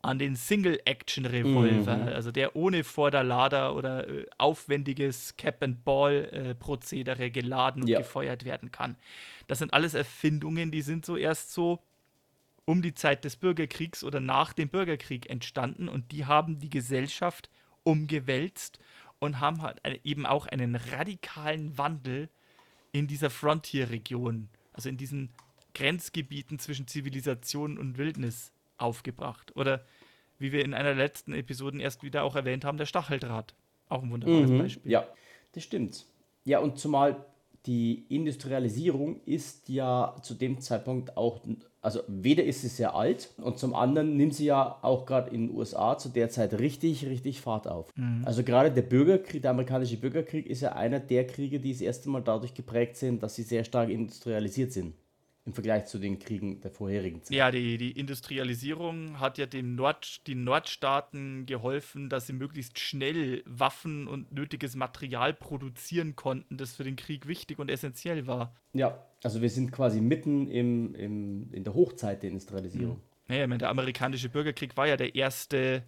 an 0.00 0.18
den 0.18 0.34
Single-Action-Revolver, 0.34 1.96
mhm. 1.96 2.08
also 2.08 2.32
der 2.32 2.56
ohne 2.56 2.84
Vorderlader 2.84 3.74
oder 3.74 4.08
äh, 4.08 4.24
aufwendiges 4.38 5.36
Cap-and-Ball-Prozedere 5.36 7.30
geladen 7.30 7.82
und 7.82 7.88
ja. 7.88 7.98
gefeuert 7.98 8.46
werden 8.46 8.72
kann. 8.72 8.96
Das 9.46 9.58
sind 9.58 9.74
alles 9.74 9.92
Erfindungen, 9.92 10.70
die 10.70 10.80
sind 10.80 11.04
so 11.04 11.18
erst 11.18 11.52
so 11.52 11.82
um 12.70 12.82
die 12.82 12.94
Zeit 12.94 13.24
des 13.24 13.34
Bürgerkriegs 13.34 14.04
oder 14.04 14.20
nach 14.20 14.52
dem 14.52 14.68
Bürgerkrieg 14.68 15.28
entstanden 15.28 15.88
und 15.88 16.12
die 16.12 16.26
haben 16.26 16.60
die 16.60 16.70
Gesellschaft 16.70 17.50
umgewälzt 17.82 18.78
und 19.18 19.40
haben 19.40 19.60
halt 19.60 19.80
eben 20.04 20.24
auch 20.24 20.46
einen 20.46 20.76
radikalen 20.76 21.76
Wandel 21.78 22.28
in 22.92 23.08
dieser 23.08 23.28
Frontier-Region, 23.28 24.48
also 24.72 24.88
in 24.88 24.96
diesen 24.96 25.32
Grenzgebieten 25.74 26.60
zwischen 26.60 26.86
Zivilisation 26.86 27.76
und 27.76 27.98
Wildnis 27.98 28.52
aufgebracht. 28.78 29.56
Oder 29.56 29.84
wie 30.38 30.52
wir 30.52 30.64
in 30.64 30.72
einer 30.72 30.94
letzten 30.94 31.32
Episoden 31.32 31.80
erst 31.80 32.04
wieder 32.04 32.22
auch 32.22 32.36
erwähnt 32.36 32.64
haben, 32.64 32.78
der 32.78 32.86
Stacheldraht. 32.86 33.56
Auch 33.88 34.04
ein 34.04 34.12
wunderbares 34.12 34.48
mhm, 34.48 34.58
Beispiel. 34.58 34.92
Ja, 34.92 35.08
das 35.52 35.64
stimmt. 35.64 36.06
Ja, 36.44 36.60
und 36.60 36.78
zumal 36.78 37.26
die 37.66 38.06
Industrialisierung 38.08 39.20
ist 39.24 39.68
ja 39.68 40.16
zu 40.22 40.34
dem 40.34 40.60
Zeitpunkt 40.60 41.16
auch 41.16 41.40
also 41.82 42.00
weder 42.08 42.44
ist 42.44 42.60
sie 42.60 42.68
sehr 42.68 42.94
alt 42.94 43.30
und 43.38 43.58
zum 43.58 43.74
anderen 43.74 44.16
nimmt 44.16 44.34
sie 44.34 44.44
ja 44.44 44.78
auch 44.82 45.06
gerade 45.06 45.30
in 45.30 45.48
den 45.48 45.56
USA 45.56 45.96
zu 45.96 46.10
der 46.10 46.28
Zeit 46.28 46.58
richtig, 46.58 47.06
richtig 47.06 47.40
Fahrt 47.40 47.66
auf. 47.66 47.90
Mhm. 47.96 48.22
Also 48.26 48.42
gerade 48.42 48.70
der 48.70 48.82
Bürgerkrieg, 48.82 49.40
der 49.40 49.52
amerikanische 49.52 49.96
Bürgerkrieg 49.96 50.46
ist 50.46 50.60
ja 50.60 50.72
einer 50.72 51.00
der 51.00 51.26
Kriege, 51.26 51.58
die 51.58 51.72
das 51.72 51.80
erste 51.80 52.10
Mal 52.10 52.22
dadurch 52.22 52.52
geprägt 52.52 52.96
sind, 52.96 53.22
dass 53.22 53.34
sie 53.34 53.44
sehr 53.44 53.64
stark 53.64 53.88
industrialisiert 53.88 54.72
sind 54.72 54.94
im 55.46 55.54
Vergleich 55.54 55.86
zu 55.86 55.98
den 55.98 56.18
Kriegen 56.18 56.60
der 56.60 56.70
vorherigen 56.70 57.22
Zeit. 57.22 57.36
Ja, 57.36 57.50
die, 57.50 57.78
die 57.78 57.92
Industrialisierung 57.92 59.20
hat 59.20 59.38
ja 59.38 59.46
den 59.46 59.74
Nord, 59.74 60.26
den 60.26 60.44
Nordstaaten 60.44 61.46
geholfen, 61.46 62.10
dass 62.10 62.26
sie 62.26 62.34
möglichst 62.34 62.78
schnell 62.78 63.42
Waffen 63.46 64.06
und 64.06 64.32
nötiges 64.32 64.76
Material 64.76 65.32
produzieren 65.32 66.14
konnten, 66.14 66.56
das 66.56 66.76
für 66.76 66.84
den 66.84 66.96
Krieg 66.96 67.26
wichtig 67.26 67.58
und 67.58 67.70
essentiell 67.70 68.26
war. 68.26 68.54
Ja, 68.74 69.02
also 69.22 69.40
wir 69.40 69.50
sind 69.50 69.72
quasi 69.72 70.00
mitten 70.00 70.48
im, 70.48 70.94
im, 70.94 71.52
in 71.52 71.64
der 71.64 71.74
Hochzeit 71.74 72.22
der 72.22 72.30
Industrialisierung. 72.30 72.96
Mhm. 72.96 73.02
Naja, 73.28 73.42
ich 73.44 73.48
meine, 73.48 73.58
der 73.58 73.70
amerikanische 73.70 74.28
Bürgerkrieg 74.28 74.76
war 74.76 74.88
ja 74.88 74.96
der 74.96 75.14
erste, 75.14 75.84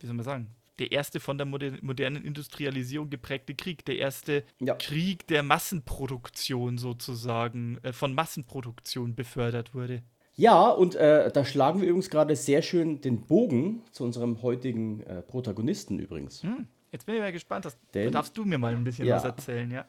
wie 0.00 0.06
soll 0.06 0.16
man 0.16 0.24
sagen, 0.24 0.55
der 0.78 0.92
erste 0.92 1.20
von 1.20 1.38
der 1.38 1.46
modernen 1.46 2.24
Industrialisierung 2.24 3.10
geprägte 3.10 3.54
Krieg, 3.54 3.84
der 3.84 3.98
erste 3.98 4.44
ja. 4.60 4.74
Krieg 4.74 5.26
der 5.26 5.42
Massenproduktion 5.42 6.78
sozusagen, 6.78 7.78
äh, 7.82 7.92
von 7.92 8.14
Massenproduktion 8.14 9.14
befördert 9.14 9.74
wurde. 9.74 10.02
Ja, 10.34 10.68
und 10.68 10.94
äh, 10.96 11.30
da 11.32 11.44
schlagen 11.46 11.80
wir 11.80 11.88
übrigens 11.88 12.10
gerade 12.10 12.36
sehr 12.36 12.60
schön 12.60 13.00
den 13.00 13.22
Bogen 13.22 13.82
zu 13.90 14.04
unserem 14.04 14.42
heutigen 14.42 15.02
äh, 15.04 15.22
Protagonisten 15.22 15.98
übrigens. 15.98 16.42
Hm, 16.42 16.66
jetzt 16.92 17.06
bin 17.06 17.14
ich 17.14 17.22
mal 17.22 17.32
gespannt, 17.32 17.64
das, 17.64 17.78
denn, 17.94 18.06
da 18.06 18.18
darfst 18.18 18.36
du 18.36 18.44
mir 18.44 18.58
mal 18.58 18.74
ein 18.74 18.84
bisschen 18.84 19.06
ja. 19.06 19.16
was 19.16 19.24
erzählen, 19.24 19.70
ja. 19.70 19.86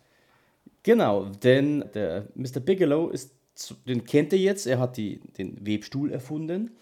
Genau, 0.84 1.25
denn 1.25 1.84
der 1.94 2.27
Mr. 2.36 2.62
Bigelow 2.62 3.10
ist, 3.10 3.36
den 3.86 4.06
kennt 4.06 4.32
ihr 4.32 4.39
jetzt, 4.39 4.67
er 4.67 4.79
hat 4.79 4.96
die, 4.96 5.20
den 5.38 5.65
Webstuhl 5.65 6.12
erfunden, 6.12 6.77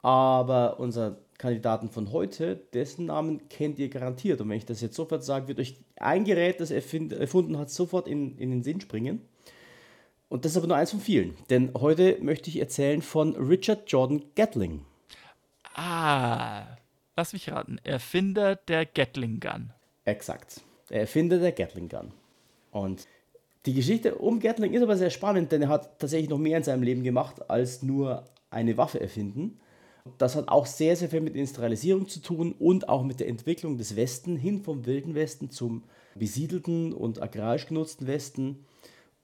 aber 0.00 0.78
unser 0.78 1.18
Kandidaten 1.38 1.88
von 1.88 2.12
heute, 2.12 2.56
dessen 2.74 3.06
Namen 3.06 3.48
kennt 3.48 3.78
ihr 3.78 3.88
garantiert. 3.88 4.40
Und 4.40 4.48
wenn 4.48 4.56
ich 4.56 4.66
das 4.66 4.80
jetzt 4.80 4.96
sofort 4.96 5.24
sage, 5.24 5.46
wird 5.46 5.60
euch 5.60 5.76
ein 5.96 6.24
Gerät, 6.24 6.60
das 6.60 6.72
er 6.72 6.82
erfunden 7.18 7.58
hat, 7.58 7.70
sofort 7.70 8.08
in, 8.08 8.36
in 8.38 8.50
den 8.50 8.64
Sinn 8.64 8.80
springen. 8.80 9.22
Und 10.28 10.44
das 10.44 10.52
ist 10.52 10.58
aber 10.58 10.66
nur 10.66 10.76
eins 10.76 10.90
von 10.90 11.00
vielen. 11.00 11.36
Denn 11.48 11.72
heute 11.74 12.18
möchte 12.20 12.50
ich 12.50 12.58
erzählen 12.58 13.02
von 13.02 13.34
Richard 13.36 13.90
Jordan 13.90 14.24
Gatling. 14.34 14.84
Ah, 15.74 16.64
lass 17.16 17.32
mich 17.32 17.50
raten. 17.50 17.78
Erfinder 17.84 18.56
der 18.56 18.84
Gatling 18.84 19.38
Gun. 19.38 19.72
Exakt. 20.04 20.60
Der 20.90 21.00
Erfinder 21.00 21.38
der 21.38 21.52
Gatling 21.52 21.88
Gun. 21.88 22.12
Und 22.72 23.06
die 23.64 23.74
Geschichte 23.74 24.16
um 24.16 24.40
Gatling 24.40 24.72
ist 24.74 24.82
aber 24.82 24.96
sehr 24.96 25.10
spannend, 25.10 25.52
denn 25.52 25.62
er 25.62 25.68
hat 25.68 25.98
tatsächlich 26.00 26.30
noch 26.30 26.38
mehr 26.38 26.58
in 26.58 26.64
seinem 26.64 26.82
Leben 26.82 27.04
gemacht, 27.04 27.48
als 27.48 27.82
nur 27.82 28.24
eine 28.50 28.76
Waffe 28.76 29.00
erfinden. 29.00 29.60
Das 30.18 30.36
hat 30.36 30.48
auch 30.48 30.66
sehr, 30.66 30.96
sehr 30.96 31.08
viel 31.08 31.20
mit 31.20 31.34
Industrialisierung 31.34 32.08
zu 32.08 32.20
tun 32.20 32.54
und 32.58 32.88
auch 32.88 33.02
mit 33.02 33.20
der 33.20 33.28
Entwicklung 33.28 33.76
des 33.76 33.96
Westen 33.96 34.36
hin 34.36 34.62
vom 34.62 34.86
wilden 34.86 35.14
Westen 35.14 35.50
zum 35.50 35.84
besiedelten 36.14 36.92
und 36.92 37.22
agrarisch 37.22 37.66
genutzten 37.66 38.06
Westen. 38.06 38.64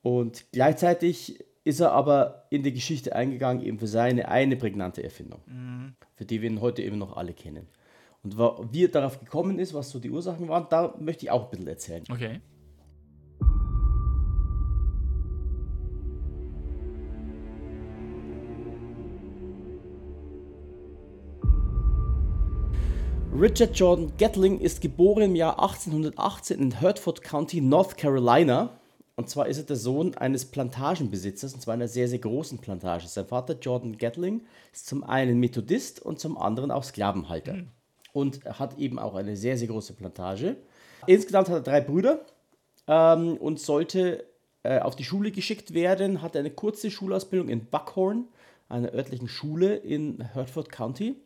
Und 0.02 0.44
gleichzeitig 0.52 1.44
ist 1.64 1.80
er 1.80 1.92
aber 1.92 2.46
in 2.50 2.62
die 2.62 2.72
Geschichte 2.72 3.16
eingegangen, 3.16 3.64
eben 3.64 3.78
für 3.78 3.86
seine 3.86 4.28
eine 4.28 4.56
prägnante 4.56 5.02
Erfindung, 5.02 5.40
mhm. 5.46 5.94
für 6.14 6.24
die 6.26 6.42
wir 6.42 6.50
ihn 6.50 6.60
heute 6.60 6.82
eben 6.82 6.98
noch 6.98 7.16
alle 7.16 7.32
kennen. 7.32 7.66
Und 8.22 8.38
wie 8.72 8.84
er 8.84 8.88
darauf 8.88 9.18
gekommen 9.20 9.58
ist, 9.58 9.74
was 9.74 9.90
so 9.90 9.98
die 9.98 10.10
Ursachen 10.10 10.48
waren, 10.48 10.66
da 10.70 10.94
möchte 10.98 11.26
ich 11.26 11.30
auch 11.30 11.44
ein 11.44 11.50
bisschen 11.50 11.68
erzählen. 11.68 12.04
Okay. 12.10 12.40
Richard 23.36 23.76
Jordan 23.76 24.12
Gatling 24.16 24.60
ist 24.60 24.80
geboren 24.80 25.22
im 25.22 25.34
Jahr 25.34 25.60
1818 25.60 26.60
in 26.60 26.80
Hertford 26.80 27.20
County, 27.20 27.60
North 27.60 27.96
Carolina. 27.96 28.78
Und 29.16 29.28
zwar 29.28 29.48
ist 29.48 29.58
er 29.58 29.64
der 29.64 29.74
Sohn 29.74 30.16
eines 30.16 30.44
Plantagenbesitzers, 30.44 31.52
und 31.52 31.60
zwar 31.60 31.74
einer 31.74 31.88
sehr, 31.88 32.06
sehr 32.06 32.20
großen 32.20 32.58
Plantage. 32.58 33.08
Sein 33.08 33.26
Vater 33.26 33.58
Jordan 33.60 33.98
Gatling 33.98 34.42
ist 34.72 34.86
zum 34.86 35.02
einen 35.02 35.40
Methodist 35.40 36.00
und 36.00 36.20
zum 36.20 36.38
anderen 36.38 36.70
auch 36.70 36.84
Sklavenhalter. 36.84 37.54
Mhm. 37.54 37.68
Und 38.12 38.44
hat 38.44 38.78
eben 38.78 39.00
auch 39.00 39.16
eine 39.16 39.36
sehr, 39.36 39.58
sehr 39.58 39.66
große 39.66 39.94
Plantage. 39.94 40.56
Insgesamt 41.08 41.48
hat 41.48 41.56
er 41.56 41.62
drei 41.62 41.80
Brüder 41.80 42.24
ähm, 42.86 43.36
und 43.38 43.58
sollte 43.58 44.26
äh, 44.62 44.78
auf 44.78 44.94
die 44.94 45.04
Schule 45.04 45.32
geschickt 45.32 45.74
werden, 45.74 46.22
hatte 46.22 46.38
eine 46.38 46.50
kurze 46.50 46.88
Schulausbildung 46.88 47.48
in 47.48 47.66
Buckhorn, 47.66 48.28
einer 48.68 48.94
örtlichen 48.94 49.26
Schule 49.26 49.74
in 49.74 50.20
Hertford 50.34 50.70
County 50.70 51.16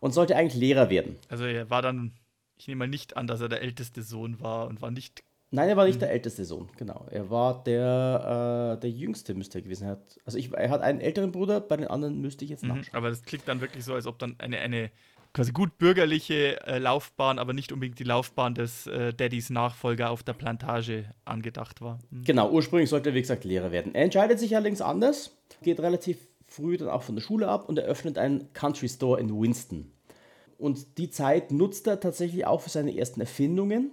und 0.00 0.12
sollte 0.12 0.36
eigentlich 0.36 0.60
Lehrer 0.60 0.90
werden. 0.90 1.16
Also 1.28 1.44
er 1.44 1.70
war 1.70 1.82
dann, 1.82 2.12
ich 2.56 2.68
nehme 2.68 2.80
mal 2.80 2.88
nicht 2.88 3.16
an, 3.16 3.26
dass 3.26 3.40
er 3.40 3.48
der 3.48 3.62
älteste 3.62 4.02
Sohn 4.02 4.40
war 4.40 4.66
und 4.66 4.82
war 4.82 4.90
nicht. 4.90 5.22
Nein, 5.50 5.68
er 5.68 5.76
war 5.76 5.86
nicht 5.86 5.94
hm. 5.94 6.00
der 6.00 6.10
älteste 6.10 6.44
Sohn, 6.44 6.68
genau. 6.76 7.06
Er 7.10 7.30
war 7.30 7.62
der, 7.64 8.76
äh, 8.76 8.80
der 8.80 8.90
jüngste, 8.90 9.34
müsste 9.34 9.58
er 9.58 9.62
gewesen 9.62 9.86
sein. 9.86 9.96
Also 10.24 10.38
ich, 10.38 10.52
er 10.52 10.70
hat 10.70 10.80
einen 10.80 11.00
älteren 11.00 11.32
Bruder, 11.32 11.60
bei 11.60 11.76
den 11.76 11.86
anderen 11.86 12.20
müsste 12.20 12.44
ich 12.44 12.50
jetzt 12.50 12.64
mhm, 12.64 12.70
nachschauen. 12.70 12.96
Aber 12.96 13.10
das 13.10 13.22
klingt 13.22 13.46
dann 13.46 13.60
wirklich 13.60 13.84
so, 13.84 13.94
als 13.94 14.06
ob 14.06 14.18
dann 14.18 14.34
eine, 14.38 14.58
eine 14.58 14.90
quasi 15.36 15.52
gut 15.52 15.76
bürgerliche 15.78 16.66
äh, 16.66 16.78
Laufbahn, 16.78 17.38
aber 17.38 17.52
nicht 17.52 17.70
unbedingt 17.70 17.98
die 17.98 18.04
Laufbahn 18.04 18.54
des 18.54 18.86
äh, 18.86 19.12
Daddys 19.12 19.50
Nachfolger 19.50 20.10
auf 20.10 20.22
der 20.22 20.32
Plantage 20.32 21.04
angedacht 21.24 21.82
war. 21.82 21.98
Mhm. 22.10 22.24
Genau, 22.24 22.50
ursprünglich 22.50 22.88
sollte 22.88 23.10
er, 23.10 23.14
wie 23.14 23.20
gesagt, 23.20 23.44
Lehrer 23.44 23.70
werden. 23.70 23.94
Er 23.94 24.04
entscheidet 24.04 24.38
sich 24.38 24.56
allerdings 24.56 24.80
anders, 24.80 25.36
geht 25.62 25.78
relativ 25.80 26.18
früh 26.46 26.76
dann 26.76 26.88
auch 26.88 27.02
von 27.02 27.14
der 27.14 27.22
Schule 27.22 27.48
ab 27.48 27.68
und 27.68 27.78
eröffnet 27.78 28.18
einen 28.18 28.52
Country 28.52 28.88
Store 28.88 29.20
in 29.20 29.30
Winston. 29.30 29.90
Und 30.58 30.98
die 30.98 31.10
Zeit 31.10 31.50
nutzt 31.50 31.86
er 31.86 32.00
tatsächlich 32.00 32.46
auch 32.46 32.60
für 32.60 32.70
seine 32.70 32.96
ersten 32.96 33.20
Erfindungen. 33.20 33.90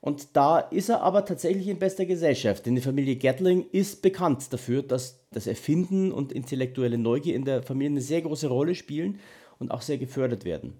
Und 0.00 0.36
da 0.36 0.60
ist 0.60 0.88
er 0.88 1.02
aber 1.02 1.24
tatsächlich 1.24 1.66
in 1.66 1.78
bester 1.78 2.06
Gesellschaft, 2.06 2.66
denn 2.66 2.76
die 2.76 2.82
Familie 2.82 3.16
Gatling 3.16 3.66
ist 3.72 4.02
bekannt 4.02 4.52
dafür, 4.52 4.82
dass 4.82 5.26
das 5.32 5.48
Erfinden 5.48 6.12
und 6.12 6.32
intellektuelle 6.32 6.98
Neugier 6.98 7.34
in 7.34 7.44
der 7.44 7.62
Familie 7.62 7.90
eine 7.92 8.00
sehr 8.02 8.22
große 8.22 8.46
Rolle 8.46 8.74
spielen 8.74 9.18
und 9.58 9.72
auch 9.72 9.82
sehr 9.82 9.98
gefördert 9.98 10.44
werden. 10.44 10.74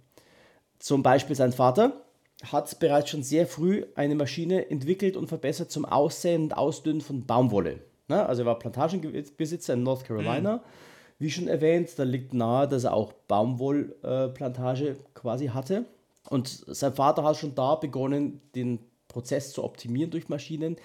Zum 0.78 1.02
Beispiel 1.02 1.34
sein 1.34 1.52
Vater 1.52 2.04
hat 2.44 2.78
bereits 2.78 3.10
schon 3.10 3.22
sehr 3.22 3.46
früh 3.46 3.86
eine 3.96 4.14
Maschine 4.14 4.70
entwickelt 4.70 5.16
und 5.16 5.26
verbessert 5.26 5.72
zum 5.72 5.86
Aussäen 5.86 6.44
und 6.44 6.56
Ausdünnen 6.56 7.00
von 7.00 7.26
Baumwolle. 7.26 7.80
Also 8.08 8.42
er 8.42 8.46
war 8.46 8.58
Plantagenbesitzer 8.58 9.74
in 9.74 9.82
North 9.82 10.04
Carolina. 10.04 10.58
Mhm 10.58 10.60
wie 11.18 11.30
schon 11.30 11.48
erwähnt, 11.48 11.90
da 11.96 12.02
liegt 12.02 12.34
nahe, 12.34 12.68
dass 12.68 12.84
er 12.84 12.94
auch 12.94 13.12
Baumwollplantage 13.28 14.96
quasi 15.14 15.48
hatte. 15.48 15.86
Und 16.28 16.64
sein 16.66 16.92
Vater 16.92 17.24
hat 17.24 17.36
schon 17.36 17.54
da 17.54 17.76
begonnen, 17.76 18.40
den 18.54 18.80
Prozess 19.08 19.52
zu 19.52 19.64
optimieren 19.64 20.10
durch 20.10 20.28
Maschinen. 20.28 20.76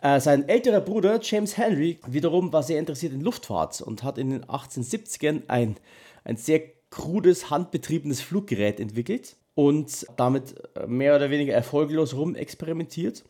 Äh, 0.00 0.20
sein 0.20 0.48
älterer 0.48 0.80
Bruder 0.80 1.18
James 1.22 1.56
Henry 1.56 1.98
wiederum 2.06 2.52
war 2.52 2.62
sehr 2.62 2.78
interessiert 2.78 3.12
in 3.12 3.20
Luftfahrt 3.20 3.82
und 3.82 4.02
hat 4.02 4.18
in 4.18 4.30
den 4.30 4.44
1870ern 4.44 5.42
ein, 5.48 5.76
ein 6.24 6.36
sehr 6.36 6.62
krudes, 6.90 7.50
handbetriebenes 7.50 8.20
Fluggerät 8.20 8.80
entwickelt 8.80 9.36
und 9.54 10.06
damit 10.16 10.54
mehr 10.86 11.16
oder 11.16 11.30
weniger 11.30 11.52
erfolglos 11.52 12.14
rumexperimentiert 12.14 13.24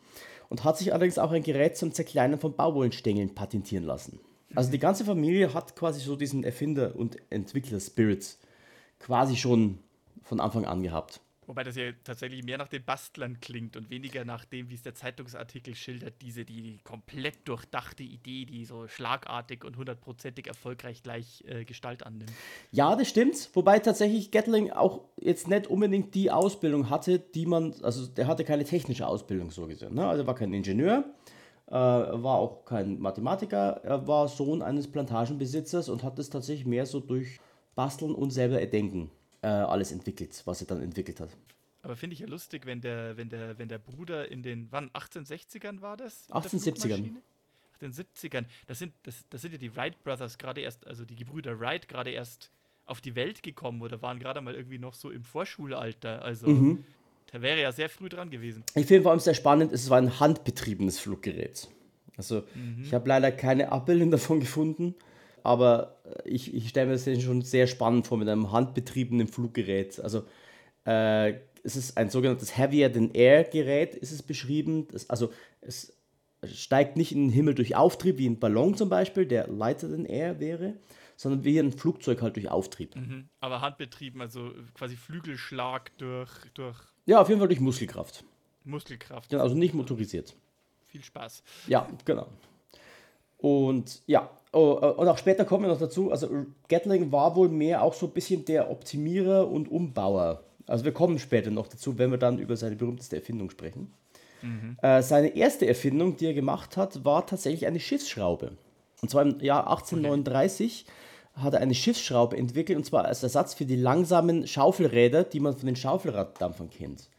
und 0.49 0.63
hat 0.63 0.77
sich 0.77 0.93
allerdings 0.93 1.17
auch 1.17 1.31
ein 1.31 1.43
Gerät 1.43 1.75
zum 1.77 1.91
Zerkleinern 1.91 2.39
von 2.39 2.55
Baumwollenstängeln 2.55 3.33
patentieren 3.33 3.83
lassen. 3.83 4.19
Also 4.55 4.71
die 4.71 4.79
ganze 4.79 5.05
Familie 5.05 5.53
hat 5.53 5.75
quasi 5.75 5.99
so 5.99 6.15
diesen 6.15 6.43
Erfinder- 6.43 6.95
und 6.95 7.17
Entwickler-Spirit 7.29 8.37
quasi 8.99 9.35
schon 9.35 9.79
von 10.23 10.39
Anfang 10.39 10.65
an 10.65 10.81
gehabt. 10.81 11.21
Wobei 11.47 11.63
das 11.63 11.75
ja 11.75 11.91
tatsächlich 12.03 12.43
mehr 12.43 12.57
nach 12.57 12.67
den 12.67 12.83
Bastlern 12.83 13.39
klingt 13.39 13.77
und 13.77 13.89
weniger 13.89 14.25
nach 14.25 14.45
dem, 14.45 14.69
wie 14.69 14.73
es 14.73 14.81
der 14.81 14.95
Zeitungsartikel 14.95 15.75
schildert, 15.75 16.15
diese 16.21 16.43
die 16.43 16.79
komplett 16.83 17.47
durchdachte 17.47 18.03
Idee, 18.03 18.45
die 18.45 18.65
so 18.65 18.87
schlagartig 18.87 19.63
und 19.63 19.77
hundertprozentig 19.77 20.47
erfolgreich 20.47 21.03
gleich 21.03 21.43
äh, 21.47 21.63
Gestalt 21.63 22.03
annimmt. 22.03 22.31
Ja, 22.71 22.95
das 22.95 23.09
stimmt. 23.09 23.49
Wobei 23.53 23.79
tatsächlich 23.79 24.31
Gatling 24.31 24.71
auch 24.71 25.03
jetzt 25.17 25.47
nicht 25.47 25.67
unbedingt 25.67 26.15
die 26.15 26.31
Ausbildung 26.31 26.89
hatte, 26.89 27.19
die 27.19 27.45
man, 27.45 27.75
also 27.83 28.07
der 28.07 28.27
hatte 28.27 28.43
keine 28.43 28.63
technische 28.63 29.05
Ausbildung 29.05 29.51
so 29.51 29.67
gesehen. 29.67 29.93
Ne? 29.93 30.07
Also 30.07 30.23
er 30.23 30.27
war 30.27 30.35
kein 30.35 30.53
Ingenieur, 30.53 31.05
äh, 31.67 31.73
war 31.73 32.37
auch 32.37 32.65
kein 32.65 32.99
Mathematiker, 32.99 33.81
er 33.83 34.07
war 34.07 34.27
Sohn 34.27 34.61
eines 34.61 34.89
Plantagenbesitzers 34.91 35.89
und 35.89 36.03
hat 36.03 36.19
es 36.19 36.29
tatsächlich 36.29 36.65
mehr 36.65 36.85
so 36.85 36.99
durch 36.99 37.39
Basteln 37.75 38.13
und 38.13 38.31
selber 38.31 38.59
Erdenken 38.59 39.11
äh, 39.41 39.47
alles 39.47 39.91
entwickelt, 39.91 40.41
was 40.45 40.61
er 40.61 40.67
dann 40.67 40.81
entwickelt 40.81 41.19
hat. 41.19 41.29
Aber 41.81 41.95
finde 41.95 42.15
ich 42.15 42.19
ja 42.19 42.27
lustig, 42.27 42.65
wenn 42.65 42.81
der, 42.81 43.15
wenn 43.17 43.29
der, 43.29 43.59
wenn 43.59 43.69
der 43.69 43.77
Bruder 43.77 44.31
in 44.31 44.41
den, 44.41 44.71
wann, 44.71 44.89
1860ern 44.89 45.81
war 45.81 45.97
das? 45.97 46.27
1870ern. 46.29 47.11
1870ern. 47.79 48.45
Das 48.65 48.79
sind, 48.79 48.93
das, 49.03 49.25
das 49.29 49.41
sind 49.41 49.51
ja 49.51 49.57
die 49.57 49.75
Wright 49.75 50.01
Brothers 50.03 50.37
gerade 50.37 50.61
erst, 50.61 50.87
also 50.87 51.05
die 51.05 51.15
Gebrüder 51.15 51.59
Wright 51.59 51.87
gerade 51.87 52.09
erst 52.09 52.51
auf 52.85 53.01
die 53.01 53.15
Welt 53.15 53.43
gekommen 53.43 53.81
oder 53.81 54.01
waren 54.01 54.19
gerade 54.19 54.41
mal 54.41 54.55
irgendwie 54.55 54.79
noch 54.79 54.93
so 54.93 55.11
im 55.11 55.23
Vorschulalter. 55.23 56.23
Also 56.23 56.47
mhm. 56.47 56.83
Der 57.35 57.41
wäre 57.41 57.61
ja 57.61 57.73
sehr 57.73 57.89
früh 57.89 58.07
dran 58.07 58.29
gewesen. 58.29 58.63
Ich 58.75 58.85
finde 58.85 59.03
vor 59.03 59.11
allem 59.11 59.19
sehr 59.19 59.33
spannend, 59.33 59.73
es 59.73 59.89
war 59.89 59.97
ein 59.97 60.21
handbetriebenes 60.21 60.99
Fluggerät. 60.99 61.67
Also 62.15 62.43
mhm. 62.55 62.81
ich 62.81 62.93
habe 62.93 63.09
leider 63.09 63.29
keine 63.29 63.73
Abbildung 63.73 64.09
davon 64.11 64.39
gefunden, 64.39 64.95
aber 65.43 66.01
ich, 66.23 66.53
ich 66.53 66.69
stelle 66.69 66.87
mir 66.87 66.93
das 66.93 67.21
schon 67.21 67.41
sehr 67.41 67.67
spannend 67.67 68.07
vor 68.07 68.17
mit 68.17 68.29
einem 68.29 68.53
handbetriebenen 68.53 69.27
Fluggerät. 69.27 69.99
Also 69.99 70.23
äh, 70.85 71.33
es 71.63 71.75
ist 71.75 71.97
ein 71.97 72.09
sogenanntes 72.09 72.57
Heavier 72.57 72.93
than 72.93 73.11
Air 73.11 73.43
Gerät, 73.43 73.95
ist 73.95 74.13
es 74.13 74.23
beschrieben. 74.23 74.87
Das, 74.87 75.09
also 75.09 75.33
es 75.59 75.93
steigt 76.45 76.95
nicht 76.95 77.11
in 77.11 77.27
den 77.27 77.31
Himmel 77.31 77.53
durch 77.53 77.75
Auftrieb 77.75 78.17
wie 78.17 78.29
ein 78.29 78.39
Ballon 78.39 78.77
zum 78.77 78.87
Beispiel, 78.87 79.25
der 79.25 79.49
lighter 79.49 79.89
than 79.89 80.05
Air 80.05 80.39
wäre, 80.39 80.75
sondern 81.17 81.43
wie 81.43 81.59
ein 81.59 81.73
Flugzeug 81.73 82.21
halt 82.21 82.37
durch 82.37 82.49
Auftrieb. 82.49 82.95
Mhm. 82.95 83.27
Aber 83.41 83.59
handbetrieben, 83.59 84.21
also 84.21 84.53
quasi 84.73 84.95
Flügelschlag 84.95 85.91
durch, 85.97 86.31
durch 86.53 86.94
ja, 87.05 87.21
auf 87.21 87.29
jeden 87.29 87.39
Fall 87.39 87.47
durch 87.47 87.59
Muskelkraft. 87.59 88.23
Muskelkraft. 88.63 89.29
Genau, 89.29 89.43
also 89.43 89.55
nicht 89.55 89.73
motorisiert. 89.73 90.35
Viel 90.87 91.03
Spaß. 91.03 91.43
Ja, 91.67 91.87
genau. 92.03 92.27
Und 93.37 94.01
ja, 94.07 94.29
oh, 94.53 94.79
äh, 94.81 94.85
und 94.87 95.07
auch 95.07 95.17
später 95.17 95.45
kommen 95.45 95.65
wir 95.65 95.69
noch 95.69 95.79
dazu, 95.79 96.11
also 96.11 96.29
Gatling 96.67 97.11
war 97.11 97.35
wohl 97.35 97.49
mehr 97.49 97.83
auch 97.83 97.93
so 97.93 98.07
ein 98.07 98.11
bisschen 98.11 98.45
der 98.45 98.71
Optimierer 98.71 99.47
und 99.47 99.69
Umbauer. 99.69 100.43
Also 100.67 100.83
wir 100.83 100.93
kommen 100.93 101.19
später 101.19 101.51
noch 101.51 101.67
dazu, 101.67 101.97
wenn 101.99 102.09
wir 102.09 102.17
dann 102.17 102.39
über 102.39 102.57
seine 102.57 102.75
berühmteste 102.75 103.17
Erfindung 103.17 103.49
sprechen. 103.51 103.93
Mhm. 104.41 104.77
Äh, 104.81 105.03
seine 105.03 105.35
erste 105.35 105.67
Erfindung, 105.67 106.17
die 106.17 106.25
er 106.25 106.33
gemacht 106.33 106.75
hat, 106.75 107.05
war 107.05 107.27
tatsächlich 107.27 107.67
eine 107.67 107.79
Schiffsschraube. 107.79 108.53
Und 109.01 109.09
zwar 109.09 109.23
im 109.23 109.39
Jahr 109.41 109.67
1839 109.67 110.85
okay 110.87 110.93
hat 111.35 111.53
er 111.53 111.59
eine 111.59 111.75
Schiffsschraube 111.75 112.37
entwickelt 112.37 112.77
und 112.77 112.85
zwar 112.85 113.05
als 113.05 113.23
Ersatz 113.23 113.53
für 113.53 113.65
die 113.65 113.75
langsamen 113.75 114.47
Schaufelräder, 114.47 115.23
die 115.23 115.39
man 115.39 115.55
von 115.55 115.65
den 115.65 115.75
Schaufelraddampfern 115.75 116.69
kennt. 116.69 117.09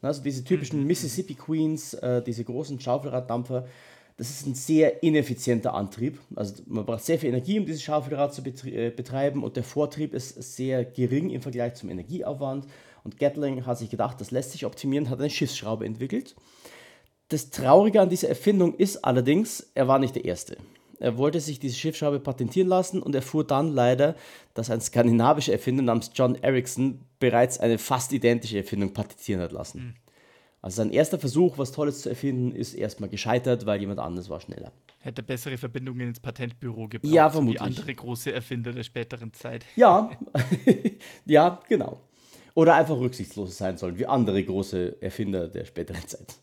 Also 0.00 0.22
diese 0.22 0.44
typischen 0.44 0.80
mhm. 0.80 0.86
Mississippi 0.86 1.34
Queens, 1.34 1.94
äh, 1.94 2.22
diese 2.22 2.44
großen 2.44 2.78
Schaufelraddampfer, 2.78 3.66
das 4.16 4.30
ist 4.30 4.46
ein 4.46 4.54
sehr 4.54 5.02
ineffizienter 5.02 5.74
Antrieb. 5.74 6.20
Also 6.36 6.62
man 6.66 6.84
braucht 6.84 7.04
sehr 7.04 7.18
viel 7.18 7.30
Energie, 7.30 7.58
um 7.58 7.66
dieses 7.66 7.82
Schaufelrad 7.82 8.32
zu 8.32 8.42
äh, 8.42 8.90
betreiben 8.90 9.42
und 9.42 9.56
der 9.56 9.64
Vortrieb 9.64 10.14
ist 10.14 10.40
sehr 10.54 10.84
gering 10.84 11.30
im 11.30 11.42
Vergleich 11.42 11.74
zum 11.74 11.90
Energieaufwand. 11.90 12.66
Und 13.02 13.18
Gatling 13.18 13.66
hat 13.66 13.78
sich 13.78 13.90
gedacht, 13.90 14.20
das 14.20 14.30
lässt 14.30 14.52
sich 14.52 14.64
optimieren, 14.64 15.10
hat 15.10 15.18
eine 15.18 15.30
Schiffsschraube 15.30 15.84
entwickelt. 15.84 16.36
Das 17.28 17.50
Traurige 17.50 18.00
an 18.00 18.08
dieser 18.08 18.28
Erfindung 18.28 18.76
ist 18.76 19.04
allerdings, 19.04 19.70
er 19.74 19.88
war 19.88 19.98
nicht 19.98 20.14
der 20.14 20.24
Erste. 20.24 20.56
Er 21.00 21.18
wollte 21.18 21.40
sich 21.40 21.58
diese 21.58 21.76
Schiffsschraube 21.76 22.20
patentieren 22.20 22.68
lassen 22.68 23.02
und 23.02 23.14
erfuhr 23.14 23.44
dann 23.44 23.68
leider, 23.68 24.14
dass 24.54 24.70
ein 24.70 24.80
skandinavischer 24.80 25.52
Erfinder 25.52 25.82
namens 25.82 26.10
John 26.14 26.36
Ericsson 26.36 27.00
bereits 27.18 27.58
eine 27.58 27.78
fast 27.78 28.12
identische 28.12 28.58
Erfindung 28.58 28.92
patentieren 28.92 29.40
hat 29.40 29.52
lassen. 29.52 29.78
Mhm. 29.80 29.94
Also 30.64 30.76
sein 30.76 30.90
erster 30.90 31.18
Versuch, 31.18 31.58
was 31.58 31.72
Tolles 31.72 32.00
zu 32.00 32.08
erfinden, 32.08 32.52
ist 32.52 32.72
erstmal 32.72 33.10
gescheitert, 33.10 33.66
weil 33.66 33.80
jemand 33.80 33.98
anderes 34.00 34.30
war 34.30 34.40
schneller. 34.40 34.72
Hätte 34.98 35.22
bessere 35.22 35.58
Verbindungen 35.58 36.08
ins 36.08 36.20
Patentbüro 36.20 36.88
gebraucht, 36.88 37.12
ja, 37.12 37.28
vermutlich. 37.28 37.60
wie 37.60 37.66
andere 37.66 37.94
große 37.94 38.32
Erfinder 38.32 38.72
der 38.72 38.82
späteren 38.82 39.30
Zeit. 39.34 39.66
Ja, 39.76 40.10
ja, 41.26 41.60
genau. 41.68 42.00
Oder 42.54 42.76
einfach 42.76 42.96
rücksichtslos 42.96 43.58
sein 43.58 43.76
sollen, 43.76 43.98
wie 43.98 44.06
andere 44.06 44.42
große 44.42 45.02
Erfinder 45.02 45.48
der 45.48 45.66
späteren 45.66 46.06
Zeit. 46.06 46.38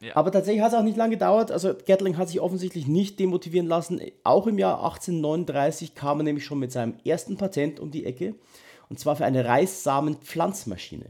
Ja. 0.00 0.16
Aber 0.16 0.30
tatsächlich 0.32 0.62
hat 0.62 0.72
es 0.72 0.78
auch 0.78 0.82
nicht 0.82 0.96
lange 0.96 1.14
gedauert. 1.14 1.50
Also 1.50 1.74
Gatling 1.86 2.16
hat 2.16 2.28
sich 2.28 2.40
offensichtlich 2.40 2.86
nicht 2.86 3.18
demotivieren 3.18 3.66
lassen. 3.66 4.00
Auch 4.24 4.46
im 4.46 4.58
Jahr 4.58 4.84
1839 4.84 5.94
kam 5.94 6.20
er 6.20 6.24
nämlich 6.24 6.44
schon 6.44 6.58
mit 6.58 6.72
seinem 6.72 6.94
ersten 7.04 7.36
Patent 7.36 7.80
um 7.80 7.90
die 7.90 8.04
Ecke. 8.04 8.34
Und 8.88 9.00
zwar 9.00 9.16
für 9.16 9.24
eine 9.24 9.44
Reissamenpflanzmaschine. 9.44 11.06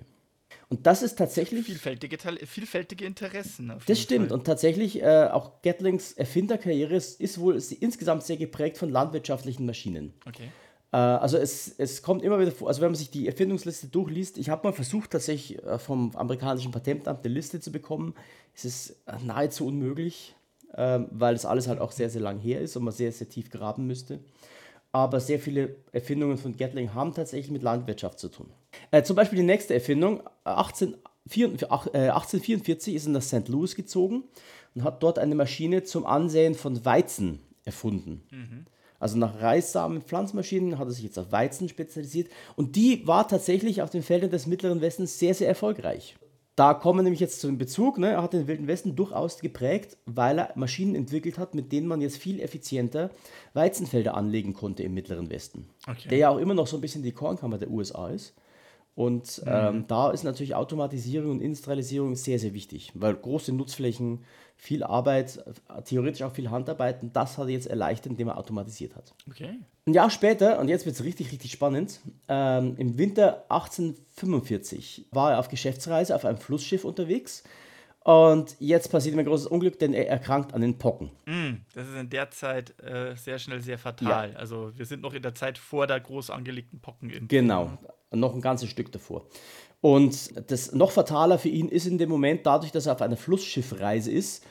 Und 0.69 0.87
das 0.87 1.03
ist 1.03 1.17
tatsächlich. 1.17 1.65
Vielfältige, 1.65 2.19
vielfältige 2.47 3.05
Interessen. 3.05 3.73
das 3.87 4.01
stimmt. 4.01 4.29
Fall. 4.29 4.39
Und 4.39 4.45
tatsächlich, 4.45 5.01
äh, 5.01 5.29
auch 5.31 5.63
Gatlings 5.63 6.13
Erfinderkarriere 6.13 6.97
ist, 6.97 7.21
ist 7.21 7.39
wohl 7.39 7.55
ist 7.55 7.71
insgesamt 7.71 8.25
sehr 8.25 8.37
geprägt 8.37 8.77
von 8.77 8.91
landwirtschaftlichen 8.91 9.65
Maschinen. 9.65 10.15
Okay. 10.27 10.49
Äh, 10.93 10.97
also 10.97 11.37
es, 11.37 11.75
es 11.79 12.03
kommt 12.03 12.23
immer 12.23 12.39
wieder 12.39 12.53
vor, 12.53 12.69
also 12.69 12.81
wenn 12.81 12.91
man 12.91 12.97
sich 12.97 13.11
die 13.11 13.27
Erfindungsliste 13.27 13.89
durchliest, 13.89 14.39
ich 14.39 14.49
habe 14.51 14.67
mal 14.67 14.73
versucht 14.73 15.11
tatsächlich 15.11 15.63
äh, 15.65 15.79
vom 15.79 16.15
amerikanischen 16.17 16.73
Patentamt 16.73 17.25
eine 17.25 17.35
Liste 17.35 17.61
zu 17.61 17.73
bekommen. 17.73 18.15
Es 18.55 18.65
ist 18.65 18.91
äh, 19.07 19.17
nahezu 19.25 19.67
unmöglich, 19.67 20.35
weil 20.79 21.33
das 21.33 21.47
alles 21.47 21.69
halt 21.69 21.81
auch 21.81 21.91
sehr, 21.91 22.11
sehr 22.11 22.21
lang 22.21 22.39
her 22.39 22.61
ist 22.61 22.77
und 22.77 22.85
man 22.85 22.93
sehr, 22.93 23.11
sehr 23.11 23.31
tief 23.31 23.51
graben 23.51 23.87
müsste. 23.87 24.21
Aber 24.93 25.21
sehr 25.21 25.39
viele 25.39 25.77
Erfindungen 25.93 26.37
von 26.37 26.55
Gatling 26.55 26.93
haben 26.93 27.15
tatsächlich 27.15 27.51
mit 27.51 27.63
Landwirtschaft 27.63 28.19
zu 28.19 28.29
tun. 28.29 28.51
Zum 29.05 29.17
Beispiel 29.17 29.39
die 29.39 29.45
nächste 29.45 29.73
Erfindung, 29.73 30.21
1844 30.45 32.95
ist 32.95 33.07
er 33.07 33.13
nach 33.13 33.23
St. 33.23 33.49
Louis 33.49 33.75
gezogen 33.75 34.25
und 34.75 34.85
hat 34.85 35.03
dort 35.03 35.19
eine 35.19 35.35
Maschine 35.35 35.85
zum 35.85 36.05
Ansäen 36.05 36.55
von 36.55 36.85
Weizen 36.85 37.41
erfunden. 37.65 38.23
Mhm. 38.31 38.67
Also 38.99 39.19
nach 39.19 39.41
Reissamen 39.41 40.03
Pflanzmaschinen 40.03 40.79
hat 40.79 40.89
er 40.89 40.93
sich 40.93 41.05
jetzt 41.05 41.19
auf 41.19 41.33
Weizen 41.33 41.69
spezialisiert 41.69 42.29
und 42.57 42.77
die 42.77 43.07
war 43.07 43.29
tatsächlich 43.29 43.83
auf 43.83 43.91
den 43.91 44.03
Feldern 44.03 44.31
des 44.31 44.47
Mittleren 44.47 44.81
Westens 44.81 45.19
sehr, 45.19 45.35
sehr 45.35 45.49
erfolgreich. 45.49 46.17
Da 46.57 46.73
kommen 46.73 47.01
wir 47.01 47.03
nämlich 47.03 47.21
jetzt 47.21 47.41
zu 47.41 47.49
dem 47.49 47.59
Bezug. 47.59 47.99
Ne? 47.99 48.13
Er 48.13 48.23
hat 48.23 48.33
den 48.33 48.47
Wilden 48.47 48.67
Westen 48.67 48.97
durchaus 48.97 49.41
geprägt, 49.41 49.99
weil 50.07 50.39
er 50.39 50.53
Maschinen 50.55 50.95
entwickelt 50.95 51.37
hat, 51.37 51.55
mit 51.55 51.71
denen 51.71 51.87
man 51.87 52.01
jetzt 52.01 52.17
viel 52.17 52.41
effizienter 52.41 53.11
Weizenfelder 53.53 54.15
anlegen 54.15 54.55
konnte 54.55 54.83
im 54.83 54.95
Mittleren 54.95 55.29
Westen. 55.29 55.69
Okay. 55.87 56.09
Der 56.09 56.19
ja 56.19 56.29
auch 56.31 56.39
immer 56.39 56.55
noch 56.55 56.67
so 56.67 56.79
ein 56.79 56.81
bisschen 56.81 57.03
die 57.03 57.13
Kornkammer 57.13 57.59
der 57.59 57.71
USA 57.71 58.09
ist. 58.09 58.33
Und 58.97 59.43
mhm. 59.45 59.53
ähm, 59.53 59.85
da 59.87 60.11
ist 60.11 60.25
natürlich 60.25 60.55
Automatisierung 60.55 61.33
und 61.33 61.41
Industrialisierung 61.43 62.17
sehr, 62.17 62.39
sehr 62.39 62.55
wichtig, 62.55 62.93
weil 62.95 63.15
große 63.15 63.53
Nutzflächen, 63.53 64.25
viel 64.57 64.83
Arbeit, 64.83 65.45
theoretisch 65.85 66.23
auch 66.23 66.33
viel 66.33 66.51
Handarbeit, 66.51 67.03
und 67.03 67.15
das 67.15 67.37
hat 67.37 67.45
er 67.45 67.51
jetzt 67.51 67.67
erleichtert, 67.67 68.13
indem 68.13 68.29
er 68.29 68.39
automatisiert 68.39 68.97
hat. 68.97 69.13
Okay. 69.29 69.51
Ein 69.87 69.93
Jahr 69.93 70.09
später, 70.09 70.59
und 70.59 70.69
jetzt 70.69 70.87
wird 70.87 70.97
es 70.97 71.05
richtig, 71.05 71.31
richtig 71.31 71.53
spannend, 71.53 72.01
ähm, 72.29 72.75
im 72.79 72.97
Winter 72.97 73.45
1845 73.51 75.09
war 75.11 75.33
er 75.33 75.41
auf 75.41 75.49
Geschäftsreise 75.49 76.17
auf 76.17 76.25
einem 76.25 76.39
Flussschiff 76.39 76.87
unterwegs. 76.87 77.45
Und 78.07 78.55
jetzt 78.61 78.93
passiert 78.93 79.17
ihm 79.17 79.19
ein 79.19 79.27
großes 79.27 79.49
Unglück, 79.49 79.81
denn 79.81 79.93
er 79.93 80.09
erkrankt 80.09 80.55
an 80.55 80.61
den 80.61 80.79
Pocken. 80.79 81.11
Mm, 81.25 81.55
das 81.75 81.89
ist 81.89 81.97
in 81.97 82.09
der 82.09 82.31
Zeit 82.31 82.81
äh, 82.81 83.17
sehr 83.17 83.41
schnell 83.41 83.61
sehr 83.61 83.79
fatal. 83.79 84.31
Ja. 84.31 84.39
Also 84.39 84.71
wir 84.77 84.87
sind 84.87 85.03
noch 85.03 85.13
in 85.13 85.23
der 85.23 85.35
Zeit 85.35 85.59
vor 85.59 85.89
der 85.89 85.99
groß 85.99 86.31
angelegten 86.31 86.79
Pockenimpfung. 86.79 87.27
Genau, 87.27 87.77
noch 88.13 88.33
ein 88.33 88.41
ganzes 88.41 88.71
Stück 88.71 88.93
davor. 88.93 89.27
Und 89.81 90.31
das 90.49 90.71
noch 90.71 90.93
fataler 90.93 91.37
für 91.41 91.49
ihn 91.49 91.69
ist 91.69 91.87
in 91.87 91.99
dem 91.99 92.09
Moment, 92.09 92.47
dadurch, 92.47 92.71
dass 92.71 92.87
er 92.87 92.93
auf 92.93 93.03
einer 93.03 93.17
Flussschiffreise 93.17 94.13
ist, 94.13 94.47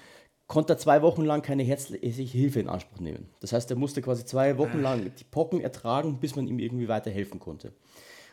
konnte 0.48 0.74
er 0.74 0.78
zwei 0.78 1.02
Wochen 1.02 1.24
lang 1.24 1.42
keine 1.42 1.64
herzliche 1.64 2.38
Hilfe 2.38 2.60
in 2.60 2.68
Anspruch 2.68 3.00
nehmen. 3.00 3.30
Das 3.40 3.54
heißt, 3.54 3.70
er 3.70 3.78
musste 3.78 4.02
quasi 4.02 4.26
zwei 4.26 4.58
Wochen 4.58 4.82
lang 4.82 5.10
die 5.18 5.24
Pocken 5.24 5.62
ertragen, 5.62 6.20
bis 6.20 6.36
man 6.36 6.50
ihm 6.50 6.60
irgendwie 6.60 6.90
weiterhelfen 6.90 7.40
konnte. 7.40 7.72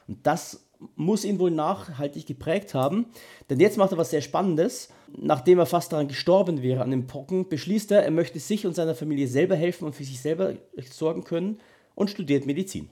Und 0.08 0.26
das 0.26 0.68
muss 0.96 1.24
ihn 1.24 1.38
wohl 1.38 1.50
nachhaltig 1.50 2.26
geprägt 2.26 2.74
haben, 2.74 3.06
denn 3.50 3.60
jetzt 3.60 3.76
macht 3.76 3.92
er 3.92 3.98
was 3.98 4.10
sehr 4.10 4.22
Spannendes. 4.22 4.90
Nachdem 5.16 5.58
er 5.58 5.66
fast 5.66 5.92
daran 5.92 6.08
gestorben 6.08 6.62
wäre, 6.62 6.82
an 6.82 6.90
den 6.90 7.06
Pocken, 7.06 7.48
beschließt 7.48 7.92
er, 7.92 8.02
er 8.02 8.10
möchte 8.10 8.38
sich 8.38 8.66
und 8.66 8.74
seiner 8.74 8.94
Familie 8.94 9.28
selber 9.28 9.56
helfen 9.56 9.84
und 9.84 9.94
für 9.94 10.04
sich 10.04 10.20
selber 10.20 10.54
sorgen 10.90 11.24
können 11.24 11.60
und 11.94 12.10
studiert 12.10 12.46
Medizin. 12.46 12.88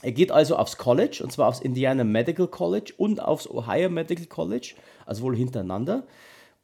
Er 0.00 0.12
geht 0.12 0.30
also 0.30 0.56
aufs 0.56 0.76
College, 0.76 1.20
und 1.22 1.32
zwar 1.32 1.48
aufs 1.48 1.60
Indiana 1.60 2.04
Medical 2.04 2.46
College 2.46 2.92
und 2.96 3.20
aufs 3.20 3.50
Ohio 3.50 3.90
Medical 3.90 4.26
College, 4.26 4.74
also 5.06 5.22
wohl 5.22 5.36
hintereinander. 5.36 6.06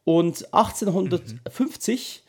Und 0.04 0.52
1850 0.54 2.23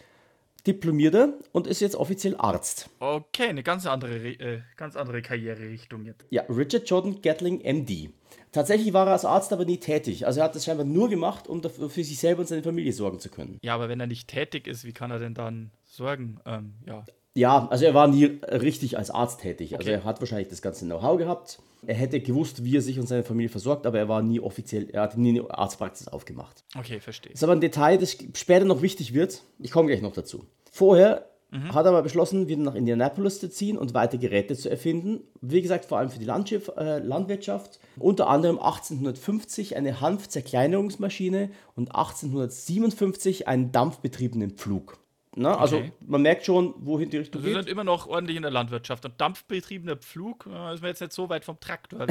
mhm. 0.65 0.71
diplomiert 0.71 1.15
er 1.15 1.33
und 1.51 1.67
ist 1.67 1.79
jetzt 1.79 1.95
offiziell 1.95 2.35
Arzt. 2.37 2.89
Okay, 2.99 3.49
eine 3.49 3.63
ganz 3.63 3.85
andere, 3.85 4.15
äh, 4.15 4.61
ganz 4.75 4.95
andere 4.95 5.21
Karriererichtung 5.21 6.05
jetzt. 6.05 6.25
Ja, 6.29 6.43
Richard 6.49 6.89
Jordan 6.89 7.21
Gatling, 7.21 7.61
MD. 7.61 8.09
Tatsächlich 8.51 8.93
war 8.93 9.05
er 9.05 9.13
als 9.13 9.25
Arzt 9.25 9.51
aber 9.51 9.65
nie 9.65 9.77
tätig. 9.77 10.25
Also 10.25 10.39
er 10.39 10.45
hat 10.45 10.55
das 10.55 10.63
scheinbar 10.63 10.85
nur 10.85 11.09
gemacht, 11.09 11.47
um 11.47 11.61
für 11.61 12.03
sich 12.03 12.17
selber 12.17 12.41
und 12.41 12.47
seine 12.47 12.63
Familie 12.63 12.93
sorgen 12.93 13.19
zu 13.19 13.29
können. 13.29 13.59
Ja, 13.61 13.75
aber 13.75 13.89
wenn 13.89 13.99
er 13.99 14.07
nicht 14.07 14.29
tätig 14.29 14.67
ist, 14.67 14.85
wie 14.85 14.93
kann 14.93 15.11
er 15.11 15.19
denn 15.19 15.33
dann 15.33 15.71
sorgen? 15.83 16.39
Ähm, 16.45 16.75
ja. 16.87 17.05
Ja, 17.37 17.67
also 17.67 17.83
er 17.83 17.93
war 17.93 18.07
nie 18.07 18.39
richtig 18.47 18.97
als 18.97 19.11
Arzt 19.11 19.41
tätig. 19.41 19.73
Also 19.73 19.83
okay. 19.83 19.95
Also 19.95 20.03
er 20.03 20.09
hat 20.09 20.21
wahrscheinlich 20.21 20.47
das 20.47 20.61
ganze 20.61 20.85
Know-how 20.85 21.17
gehabt. 21.17 21.59
Er 21.87 21.95
hätte 21.95 22.19
gewusst, 22.19 22.63
wie 22.63 22.77
er 22.77 22.81
sich 22.81 22.99
und 22.99 23.07
seine 23.07 23.23
Familie 23.23 23.49
versorgt, 23.49 23.85
aber 23.85 23.99
er 23.99 24.09
war 24.09 24.21
nie 24.21 24.39
offiziell, 24.39 24.89
er 24.89 25.03
hat 25.03 25.17
nie 25.17 25.39
eine 25.39 25.49
Arztpraxis 25.49 26.07
aufgemacht. 26.07 26.63
Okay, 26.77 26.99
verstehe. 26.99 27.31
Das 27.31 27.39
ist 27.39 27.43
aber 27.43 27.53
ein 27.53 27.61
Detail, 27.61 27.97
das 27.97 28.17
später 28.33 28.65
noch 28.65 28.81
wichtig 28.81 29.13
wird. 29.13 29.43
Ich 29.59 29.71
komme 29.71 29.87
gleich 29.87 30.01
noch 30.01 30.13
dazu. 30.13 30.45
Vorher 30.71 31.29
mhm. 31.51 31.73
hat 31.73 31.85
er 31.85 31.91
aber 31.91 32.01
beschlossen, 32.03 32.47
wieder 32.47 32.61
nach 32.61 32.75
Indianapolis 32.75 33.39
zu 33.39 33.49
ziehen 33.49 33.77
und 33.77 33.93
weiter 33.93 34.17
Geräte 34.17 34.55
zu 34.55 34.69
erfinden. 34.69 35.21
Wie 35.41 35.61
gesagt, 35.61 35.85
vor 35.85 35.99
allem 35.99 36.09
für 36.09 36.19
die 36.19 36.25
äh, 36.25 36.99
Landwirtschaft. 36.99 37.79
Unter 37.97 38.27
anderem 38.27 38.57
1850 38.57 39.75
eine 39.75 40.01
Hanfzerkleinerungsmaschine 40.01 41.49
und 41.75 41.95
1857 41.95 43.47
einen 43.47 43.71
dampfbetriebenen 43.71 44.51
Pflug. 44.51 44.97
Ne? 45.37 45.57
Also 45.57 45.77
okay. 45.77 45.91
man 46.05 46.21
merkt 46.21 46.45
schon, 46.45 46.73
wohin 46.77 47.09
die 47.09 47.17
Richtung 47.17 47.39
also 47.39 47.47
geht. 47.47 47.55
Wir 47.55 47.63
sind 47.63 47.71
immer 47.71 47.83
noch 47.83 48.07
ordentlich 48.07 48.37
in 48.37 48.43
der 48.43 48.51
Landwirtschaft. 48.51 49.05
Und 49.05 49.19
dampfbetriebener 49.19 49.97
Pflug 49.97 50.47
äh, 50.51 50.73
ist 50.73 50.81
mir 50.81 50.87
jetzt 50.89 51.01
nicht 51.01 51.13
so 51.13 51.29
weit 51.29 51.43
vom 51.43 51.59
Traktor 51.59 52.07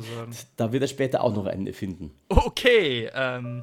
da 0.56 0.72
wird 0.72 0.82
er 0.82 0.88
später 0.88 1.22
auch 1.22 1.34
noch 1.34 1.46
einen 1.46 1.72
finden. 1.72 2.10
Okay, 2.28 3.10
ähm. 3.14 3.62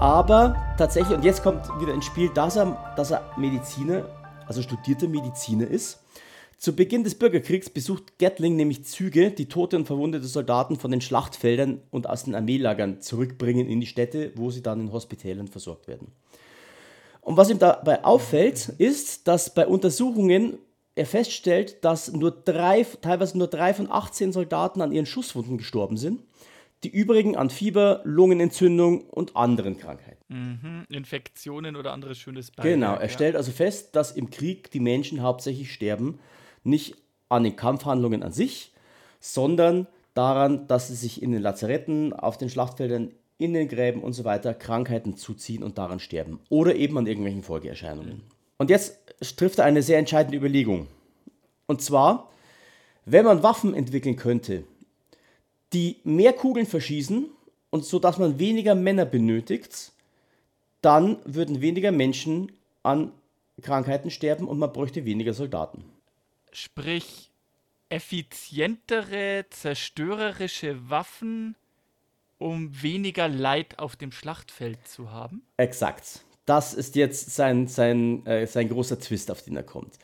Aber 0.00 0.56
tatsächlich, 0.78 1.14
und 1.14 1.24
jetzt 1.26 1.42
kommt 1.42 1.68
wieder 1.78 1.92
ins 1.92 2.06
Spiel, 2.06 2.30
dass 2.30 2.56
er, 2.56 2.94
dass 2.96 3.10
er 3.10 3.22
Mediziner, 3.36 4.08
also 4.46 4.62
studierter 4.62 5.08
Mediziner 5.08 5.66
ist. 5.66 6.02
Zu 6.56 6.74
Beginn 6.74 7.04
des 7.04 7.18
Bürgerkriegs 7.18 7.68
besucht 7.68 8.18
Gatling 8.18 8.56
nämlich 8.56 8.86
Züge, 8.86 9.30
die 9.30 9.46
tote 9.46 9.76
und 9.76 9.84
verwundete 9.84 10.26
Soldaten 10.26 10.76
von 10.76 10.90
den 10.90 11.02
Schlachtfeldern 11.02 11.82
und 11.90 12.08
aus 12.08 12.24
den 12.24 12.34
Armeelagern 12.34 13.02
zurückbringen 13.02 13.68
in 13.68 13.78
die 13.78 13.86
Städte, 13.86 14.32
wo 14.36 14.50
sie 14.50 14.62
dann 14.62 14.80
in 14.80 14.92
Hospitälern 14.92 15.48
versorgt 15.48 15.86
werden. 15.86 16.12
Und 17.20 17.36
was 17.36 17.50
ihm 17.50 17.58
dabei 17.58 18.02
auffällt, 18.02 18.70
ist, 18.78 19.28
dass 19.28 19.52
bei 19.52 19.66
Untersuchungen 19.66 20.56
er 20.94 21.04
feststellt, 21.04 21.84
dass 21.84 22.10
nur 22.10 22.30
drei, 22.30 22.86
teilweise 23.02 23.36
nur 23.36 23.48
drei 23.48 23.74
von 23.74 23.92
18 23.92 24.32
Soldaten 24.32 24.80
an 24.80 24.92
ihren 24.92 25.04
Schusswunden 25.04 25.58
gestorben 25.58 25.98
sind 25.98 26.22
die 26.82 26.88
übrigen 26.88 27.36
an 27.36 27.50
Fieber, 27.50 28.00
Lungenentzündung 28.04 29.02
und 29.02 29.36
anderen 29.36 29.76
Krankheiten. 29.76 30.24
Mhm. 30.28 30.86
Infektionen 30.88 31.76
oder 31.76 31.92
anderes 31.92 32.18
schönes 32.18 32.50
Beiwerk, 32.50 32.74
Genau, 32.74 32.94
er 32.94 33.02
ja. 33.02 33.08
stellt 33.08 33.36
also 33.36 33.52
fest, 33.52 33.94
dass 33.96 34.12
im 34.12 34.30
Krieg 34.30 34.70
die 34.70 34.80
Menschen 34.80 35.22
hauptsächlich 35.22 35.72
sterben, 35.72 36.18
nicht 36.64 36.96
an 37.28 37.44
den 37.44 37.56
Kampfhandlungen 37.56 38.22
an 38.22 38.32
sich, 38.32 38.72
sondern 39.20 39.86
daran, 40.14 40.66
dass 40.66 40.88
sie 40.88 40.94
sich 40.94 41.22
in 41.22 41.32
den 41.32 41.42
Lazaretten, 41.42 42.12
auf 42.12 42.38
den 42.38 42.48
Schlachtfeldern, 42.48 43.12
in 43.38 43.54
den 43.54 43.68
Gräben 43.68 44.02
und 44.02 44.12
so 44.12 44.24
weiter 44.24 44.52
Krankheiten 44.54 45.16
zuziehen 45.16 45.62
und 45.62 45.78
daran 45.78 46.00
sterben. 46.00 46.40
Oder 46.48 46.76
eben 46.76 46.98
an 46.98 47.06
irgendwelchen 47.06 47.42
Folgeerscheinungen. 47.42 48.16
Mhm. 48.16 48.22
Und 48.58 48.68
jetzt 48.70 48.98
trifft 49.36 49.58
er 49.58 49.64
eine 49.64 49.82
sehr 49.82 49.98
entscheidende 49.98 50.36
Überlegung. 50.36 50.86
Und 51.66 51.80
zwar, 51.80 52.30
wenn 53.06 53.24
man 53.24 53.42
Waffen 53.42 53.74
entwickeln 53.74 54.16
könnte, 54.16 54.64
die 55.72 55.96
mehr 56.04 56.32
Kugeln 56.32 56.66
verschießen 56.66 57.26
und 57.70 57.84
so 57.84 57.98
dass 57.98 58.18
man 58.18 58.38
weniger 58.38 58.74
Männer 58.74 59.04
benötigt, 59.04 59.92
dann 60.82 61.18
würden 61.24 61.60
weniger 61.60 61.92
Menschen 61.92 62.52
an 62.82 63.12
Krankheiten 63.62 64.10
sterben 64.10 64.48
und 64.48 64.58
man 64.58 64.72
bräuchte 64.72 65.04
weniger 65.04 65.34
Soldaten. 65.34 65.84
Sprich, 66.52 67.30
effizientere, 67.90 69.44
zerstörerische 69.50 70.88
Waffen, 70.88 71.56
um 72.38 72.82
weniger 72.82 73.28
Leid 73.28 73.78
auf 73.78 73.96
dem 73.96 74.12
Schlachtfeld 74.12 74.88
zu 74.88 75.10
haben? 75.10 75.42
Exakt. 75.58 76.24
Das 76.46 76.72
ist 76.72 76.96
jetzt 76.96 77.34
sein, 77.34 77.68
sein, 77.68 78.24
äh, 78.26 78.46
sein 78.46 78.68
großer 78.68 78.98
Twist, 78.98 79.30
auf 79.30 79.42
den 79.42 79.56
er 79.56 79.62
kommt. 79.62 79.98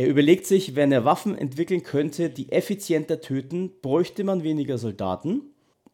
Er 0.00 0.08
überlegt 0.08 0.46
sich, 0.46 0.76
wenn 0.76 0.92
er 0.92 1.04
Waffen 1.04 1.36
entwickeln 1.36 1.82
könnte, 1.82 2.30
die 2.30 2.52
effizienter 2.52 3.20
töten, 3.20 3.70
bräuchte 3.82 4.24
man 4.24 4.42
weniger 4.42 4.78
Soldaten 4.78 5.42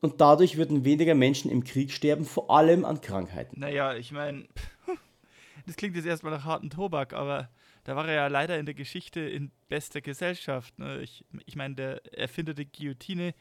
und 0.01 0.21
dadurch 0.21 0.57
würden 0.57 0.85
weniger 0.85 1.17
Menschen 1.17 1.51
im 1.51 1.65
Krieg 1.65 1.91
sterben, 1.91 2.25
vor 2.25 2.49
allem 2.49 2.85
an 2.85 3.01
Krankheiten. 3.01 3.59
Naja, 3.59 3.97
ich 3.97 4.13
meine, 4.13 4.47
das 5.67 5.75
klingt 5.75 5.97
jetzt 5.97 6.07
erstmal 6.07 6.31
nach 6.31 6.45
harten 6.45 6.71
Tobak, 6.71 7.15
aber 7.15 7.51
da 7.83 7.97
war 7.97 8.07
er 8.07 8.15
ja 8.15 8.27
leider 8.29 8.57
in 8.61 8.65
der 8.67 8.77
Geschichte 8.77 9.19
in 9.19 9.51
bester 9.69 10.01
Gesellschaft. 10.01 10.79
Ne? 10.79 11.01
Ich, 11.01 11.25
ich 11.45 11.57
meine, 11.57 11.75
der 11.75 12.15
Erfinder 12.17 12.55
der 12.55 12.67
Guillotine 12.67 13.35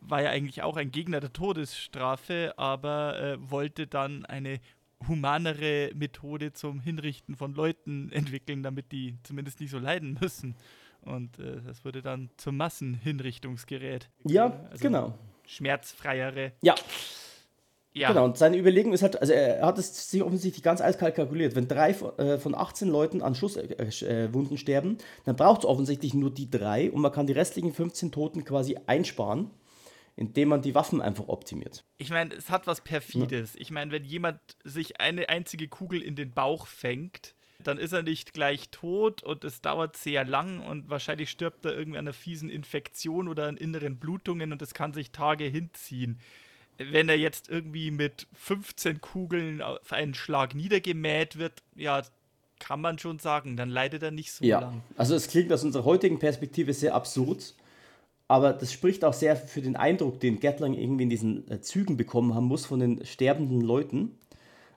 war 0.00 0.22
ja 0.22 0.30
eigentlich 0.30 0.62
auch 0.62 0.78
ein 0.78 0.92
Gegner 0.92 1.20
der 1.20 1.34
Todesstrafe, 1.34 2.54
aber 2.56 3.20
äh, 3.20 3.50
wollte 3.50 3.86
dann 3.86 4.24
eine 4.24 4.60
humanere 5.08 5.90
Methode 5.94 6.52
zum 6.52 6.80
Hinrichten 6.80 7.36
von 7.36 7.54
Leuten 7.54 8.10
entwickeln, 8.12 8.62
damit 8.62 8.92
die 8.92 9.16
zumindest 9.22 9.60
nicht 9.60 9.70
so 9.70 9.78
leiden 9.78 10.18
müssen. 10.20 10.54
Und 11.02 11.38
äh, 11.38 11.62
das 11.66 11.84
wurde 11.84 12.02
dann 12.02 12.30
zum 12.36 12.56
Massenhinrichtungsgerät. 12.56 14.10
Ja, 14.24 14.60
also 14.70 14.82
genau. 14.82 15.14
Schmerzfreiere. 15.46 16.52
Ja. 16.62 16.74
Ja. 17.92 18.08
Genau, 18.08 18.24
und 18.24 18.38
seine 18.38 18.56
Überlegung 18.56 18.92
ist 18.92 19.02
halt, 19.02 19.20
also 19.20 19.32
er 19.32 19.66
hat 19.66 19.76
es 19.76 20.10
sich 20.10 20.22
offensichtlich 20.22 20.62
ganz 20.62 20.80
eiskalt 20.80 21.16
kalkuliert. 21.16 21.56
Wenn 21.56 21.66
drei 21.66 21.90
äh, 21.90 22.38
von 22.38 22.54
18 22.54 22.88
Leuten 22.88 23.20
an 23.20 23.34
Schusswunden 23.34 24.54
äh, 24.54 24.58
sterben, 24.58 24.98
dann 25.24 25.34
braucht 25.34 25.62
es 25.62 25.66
offensichtlich 25.66 26.14
nur 26.14 26.32
die 26.32 26.48
drei 26.48 26.88
und 26.92 27.00
man 27.00 27.10
kann 27.10 27.26
die 27.26 27.32
restlichen 27.32 27.72
15 27.72 28.12
Toten 28.12 28.44
quasi 28.44 28.78
einsparen 28.86 29.50
indem 30.20 30.50
man 30.50 30.60
die 30.60 30.74
Waffen 30.74 31.00
einfach 31.00 31.28
optimiert. 31.28 31.82
Ich 31.96 32.10
meine, 32.10 32.34
es 32.34 32.50
hat 32.50 32.66
was 32.66 32.82
Perfides. 32.82 33.54
Ja. 33.54 33.60
Ich 33.62 33.70
meine, 33.70 33.90
wenn 33.90 34.04
jemand 34.04 34.38
sich 34.64 35.00
eine 35.00 35.30
einzige 35.30 35.66
Kugel 35.66 36.02
in 36.02 36.14
den 36.14 36.30
Bauch 36.32 36.66
fängt, 36.66 37.34
dann 37.64 37.78
ist 37.78 37.92
er 37.92 38.02
nicht 38.02 38.34
gleich 38.34 38.68
tot 38.68 39.22
und 39.22 39.44
es 39.44 39.62
dauert 39.62 39.96
sehr 39.96 40.26
lang 40.26 40.60
und 40.60 40.90
wahrscheinlich 40.90 41.30
stirbt 41.30 41.64
er 41.64 41.74
irgendwie 41.74 41.98
an 41.98 42.04
einer 42.04 42.12
fiesen 42.12 42.50
Infektion 42.50 43.28
oder 43.28 43.48
an 43.48 43.56
inneren 43.56 43.96
Blutungen 43.96 44.52
und 44.52 44.60
es 44.60 44.74
kann 44.74 44.92
sich 44.92 45.10
Tage 45.10 45.44
hinziehen. 45.44 46.20
Wenn 46.76 47.08
er 47.08 47.16
jetzt 47.16 47.48
irgendwie 47.48 47.90
mit 47.90 48.26
15 48.34 49.00
Kugeln 49.00 49.62
auf 49.62 49.90
einen 49.90 50.12
Schlag 50.12 50.54
niedergemäht 50.54 51.38
wird, 51.38 51.62
ja, 51.74 52.02
kann 52.58 52.82
man 52.82 52.98
schon 52.98 53.18
sagen, 53.18 53.56
dann 53.56 53.70
leidet 53.70 54.02
er 54.02 54.10
nicht 54.10 54.32
so 54.32 54.44
ja. 54.44 54.60
lang. 54.60 54.82
Also 54.98 55.14
es 55.14 55.28
klingt 55.28 55.50
aus 55.50 55.64
unserer 55.64 55.84
heutigen 55.84 56.18
Perspektive 56.18 56.74
sehr 56.74 56.94
absurd, 56.94 57.54
aber 58.30 58.52
das 58.52 58.72
spricht 58.72 59.04
auch 59.04 59.12
sehr 59.12 59.34
für 59.34 59.60
den 59.60 59.74
Eindruck, 59.74 60.20
den 60.20 60.38
Gatling 60.38 60.74
irgendwie 60.74 61.02
in 61.02 61.10
diesen 61.10 61.50
äh, 61.50 61.60
Zügen 61.60 61.96
bekommen 61.96 62.32
haben 62.32 62.44
muss 62.44 62.64
von 62.64 62.78
den 62.78 63.04
sterbenden 63.04 63.60
Leuten, 63.60 64.16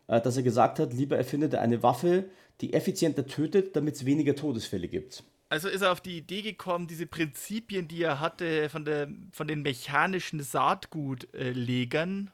äh, 0.07 0.19
dass 0.19 0.37
er 0.37 0.41
gesagt 0.41 0.79
hat, 0.79 0.91
lieber 0.91 1.17
erfindet 1.17 1.53
er 1.53 1.61
eine 1.61 1.83
Waffe, 1.83 2.25
die 2.61 2.73
effizienter 2.73 3.27
tötet, 3.27 3.75
damit 3.75 3.93
es 3.93 4.05
weniger 4.05 4.35
Todesfälle 4.35 4.87
gibt. 4.87 5.23
Also 5.49 5.69
ist 5.69 5.81
er 5.81 5.91
auf 5.91 6.01
die 6.01 6.17
Idee 6.17 6.41
gekommen, 6.41 6.87
diese 6.87 7.05
Prinzipien, 7.05 7.87
die 7.87 8.01
er 8.01 8.19
hatte 8.19 8.69
von, 8.69 8.85
der, 8.85 9.07
von 9.31 9.47
den 9.47 9.61
mechanischen 9.61 10.41
Saatgutlegern, 10.41 12.31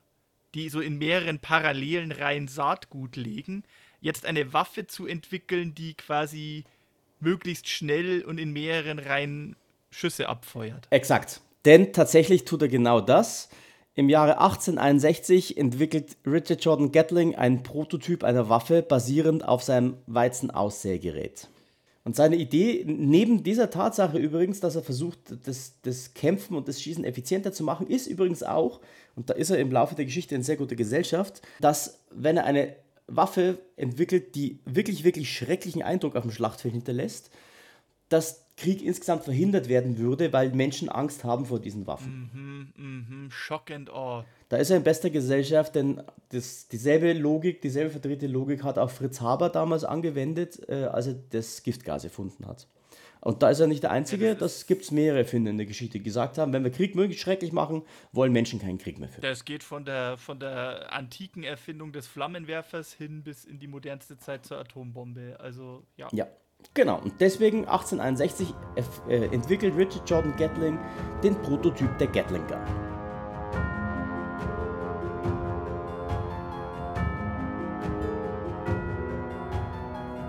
die 0.55 0.69
so 0.69 0.79
in 0.79 0.99
mehreren 0.99 1.39
parallelen 1.39 2.13
Reihen 2.13 2.47
Saatgut 2.47 3.17
legen, 3.17 3.63
jetzt 3.99 4.25
eine 4.25 4.53
Waffe 4.53 4.87
zu 4.87 5.05
entwickeln, 5.05 5.75
die 5.75 5.95
quasi 5.95 6.63
möglichst 7.19 7.67
schnell 7.67 8.23
und 8.23 8.37
in 8.37 8.53
mehreren 8.53 8.99
Reihen 8.99 9.57
Schüsse 9.89 10.29
abfeuert. 10.29 10.87
Exakt. 10.89 11.41
Denn 11.65 11.93
tatsächlich 11.93 12.45
tut 12.45 12.61
er 12.61 12.67
genau 12.67 13.01
das. 13.01 13.49
Im 13.95 14.07
Jahre 14.07 14.39
1861 14.39 15.57
entwickelt 15.57 16.15
Richard 16.25 16.63
Jordan 16.63 16.91
Gatling 16.91 17.35
einen 17.35 17.63
Prototyp 17.63 18.23
einer 18.23 18.47
Waffe 18.47 18.81
basierend 18.81 19.45
auf 19.45 19.61
seinem 19.63 19.97
Weizenaussägerät. 20.07 21.49
Und 22.05 22.15
seine 22.15 22.37
Idee, 22.37 22.85
neben 22.87 23.43
dieser 23.43 23.69
Tatsache 23.69 24.17
übrigens, 24.17 24.61
dass 24.61 24.75
er 24.75 24.83
versucht, 24.83 25.19
das, 25.45 25.73
das 25.81 26.13
Kämpfen 26.13 26.55
und 26.55 26.67
das 26.67 26.81
Schießen 26.81 27.03
effizienter 27.03 27.51
zu 27.51 27.63
machen, 27.63 27.87
ist 27.87 28.07
übrigens 28.07 28.41
auch, 28.41 28.79
und 29.15 29.29
da 29.29 29.33
ist 29.33 29.49
er 29.49 29.59
im 29.59 29.71
Laufe 29.71 29.95
der 29.95 30.05
Geschichte 30.05 30.33
in 30.33 30.43
sehr 30.43 30.55
guter 30.55 30.75
Gesellschaft, 30.75 31.41
dass 31.59 31.99
wenn 32.09 32.37
er 32.37 32.45
eine 32.45 32.75
Waffe 33.07 33.59
entwickelt, 33.75 34.33
die 34.35 34.59
wirklich, 34.65 35.03
wirklich 35.03 35.31
schrecklichen 35.31 35.81
Eindruck 35.81 36.15
auf 36.15 36.23
dem 36.23 36.31
Schlachtfeld 36.31 36.73
hinterlässt, 36.73 37.31
dass 38.07 38.45
Krieg 38.59 38.83
insgesamt 38.83 39.23
verhindert 39.23 39.69
werden 39.69 39.97
würde, 39.97 40.33
weil 40.33 40.51
Menschen 40.51 40.89
Angst 40.89 41.23
haben 41.23 41.45
vor 41.45 41.59
diesen 41.59 41.87
Waffen. 41.87 42.29
Mhm, 42.75 42.83
mhm, 42.83 43.31
Shock 43.31 43.71
and 43.71 43.89
Awe. 43.89 44.25
Da 44.49 44.57
ist 44.57 44.69
er 44.69 44.77
in 44.77 44.83
bester 44.83 45.09
Gesellschaft, 45.09 45.75
denn 45.75 46.01
das, 46.29 46.67
dieselbe 46.67 47.13
Logik, 47.13 47.61
dieselbe 47.61 47.89
verdrehte 47.89 48.27
Logik 48.27 48.63
hat 48.63 48.77
auch 48.77 48.89
Fritz 48.89 49.21
Haber 49.21 49.49
damals 49.49 49.85
angewendet, 49.85 50.61
äh, 50.67 50.85
als 50.85 51.07
er 51.07 51.15
das 51.29 51.63
Giftgas 51.63 52.03
erfunden 52.03 52.45
hat. 52.45 52.67
Und 53.21 53.43
da 53.43 53.49
ist 53.49 53.59
er 53.59 53.67
nicht 53.67 53.83
der 53.83 53.91
Einzige, 53.91 54.27
ja, 54.27 54.33
das, 54.33 54.59
das 54.59 54.67
gibt 54.67 54.83
es 54.83 54.91
mehrere 54.91 55.19
Erfinder 55.19 55.51
in 55.51 55.57
der 55.57 55.65
Geschichte, 55.65 55.97
die 55.97 56.03
gesagt 56.03 56.37
haben, 56.37 56.53
wenn 56.53 56.63
wir 56.63 56.71
Krieg 56.71 56.95
möglichst 56.95 57.23
schrecklich 57.23 57.51
machen, 57.51 57.83
wollen 58.13 58.31
Menschen 58.31 58.59
keinen 58.59 58.77
Krieg 58.77 58.97
mehr 58.97 59.09
führen. 59.09 59.21
Das 59.21 59.43
geht 59.43 59.63
von 59.63 59.83
der, 59.83 60.17
von 60.17 60.39
der 60.39 60.93
antiken 60.93 61.43
Erfindung 61.43 61.91
des 61.91 62.07
Flammenwerfers 62.07 62.93
hin 62.93 63.23
bis 63.23 63.43
in 63.43 63.59
die 63.59 63.67
modernste 63.67 64.17
Zeit 64.17 64.45
zur 64.45 64.57
Atombombe. 64.57 65.37
Also 65.39 65.83
ja. 65.97 66.07
Ja, 66.13 66.27
Genau, 66.73 66.99
und 67.01 67.13
deswegen 67.19 67.59
1861 67.59 68.53
äh, 69.07 69.25
entwickelt 69.33 69.75
Richard 69.75 70.09
Jordan 70.09 70.35
Gatling 70.37 70.77
den 71.23 71.35
Prototyp 71.35 71.97
der 71.97 72.07
Gatling 72.07 72.45
Gun. 72.47 72.59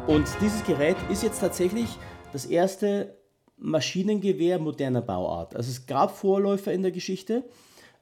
Und 0.06 0.26
dieses 0.40 0.64
Gerät 0.64 0.96
ist 1.08 1.22
jetzt 1.22 1.40
tatsächlich 1.40 1.88
das 2.32 2.46
erste 2.46 3.16
Maschinengewehr 3.56 4.58
moderner 4.58 5.02
Bauart. 5.02 5.54
Also 5.54 5.70
es 5.70 5.86
gab 5.86 6.16
Vorläufer 6.16 6.72
in 6.72 6.82
der 6.82 6.90
Geschichte. 6.90 7.44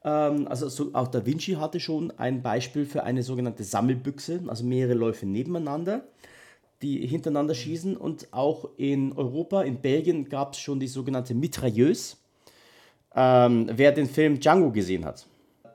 Ähm, 0.04 0.48
also 0.48 0.68
so, 0.68 0.90
auch 0.94 1.08
Da 1.08 1.26
Vinci 1.26 1.54
hatte 1.54 1.80
schon 1.80 2.10
ein 2.18 2.42
Beispiel 2.42 2.86
für 2.86 3.02
eine 3.02 3.22
sogenannte 3.22 3.64
Sammelbüchse, 3.64 4.42
also 4.46 4.64
mehrere 4.64 4.94
Läufe 4.94 5.26
nebeneinander 5.26 6.04
die 6.82 7.06
hintereinander 7.06 7.54
schießen. 7.54 7.96
Und 7.96 8.28
auch 8.32 8.68
in 8.76 9.12
Europa, 9.12 9.62
in 9.62 9.80
Belgien, 9.80 10.28
gab 10.28 10.54
es 10.54 10.60
schon 10.60 10.80
die 10.80 10.88
sogenannte 10.88 11.34
Mitrailleuse. 11.34 12.16
Ähm, 13.14 13.68
wer 13.72 13.92
den 13.92 14.08
Film 14.08 14.38
Django 14.38 14.70
gesehen 14.70 15.04
hat. 15.04 15.26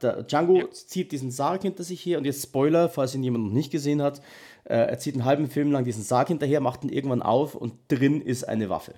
Der 0.02 0.24
Django 0.24 0.58
ja. 0.58 0.70
zieht 0.72 1.12
diesen 1.12 1.32
Sarg 1.32 1.64
hinter 1.64 1.84
sich 1.84 2.06
her 2.06 2.18
und 2.18 2.26
jetzt 2.26 2.44
Spoiler, 2.44 2.90
falls 2.90 3.16
ihn 3.16 3.24
jemand 3.24 3.46
noch 3.46 3.54
nicht 3.54 3.72
gesehen 3.72 4.02
hat. 4.02 4.22
Äh, 4.66 4.76
er 4.76 5.00
zieht 5.00 5.16
einen 5.16 5.26
halben 5.26 5.50
Film 5.50 5.72
lang 5.72 5.86
diesen 5.86 6.04
Sarg 6.04 6.28
hinterher, 6.28 6.62
macht 6.62 6.84
ihn 6.84 6.90
irgendwann 6.90 7.22
auf 7.22 7.56
und 7.56 7.74
drin 7.88 8.22
ist 8.22 8.44
eine 8.44 8.70
Waffe. 8.70 8.94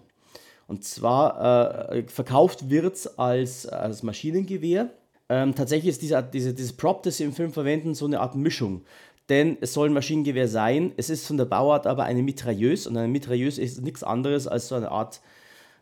Und 0.68 0.84
zwar 0.84 1.92
äh, 1.92 2.04
verkauft 2.08 2.70
wird 2.70 2.96
es 2.96 3.20
als, 3.20 3.68
als 3.68 4.04
Maschinengewehr. 4.04 4.90
Ähm, 5.30 5.56
tatsächlich 5.56 5.90
ist 5.90 6.02
dieser, 6.02 6.22
diese, 6.22 6.54
dieses 6.54 6.74
Prop, 6.74 7.04
das 7.04 7.18
sie 7.18 7.24
im 7.24 7.34
Film 7.34 7.52
verwenden, 7.52 7.96
so 7.96 8.06
eine 8.06 8.20
Art 8.20 8.36
Mischung 8.36 8.84
denn 9.30 9.58
es 9.62 9.74
soll 9.74 9.90
ein 9.90 9.94
Maschinengewehr 9.94 10.48
sein. 10.48 10.94
Es 10.98 11.10
ist 11.10 11.26
von 11.26 11.38
der 11.38 11.46
Bauart 11.46 11.88
aber 11.88 12.04
eine 12.04 12.24
Mitrailleuse 12.24 12.90
und 12.90 12.98
eine 12.98 13.08
Mitrailleuse 13.08 13.62
ist 13.62 13.82
nichts 13.82 14.04
anderes 14.04 14.48
als 14.48 14.68
so 14.68 14.76
eine 14.76 14.92
Art, 14.92 15.22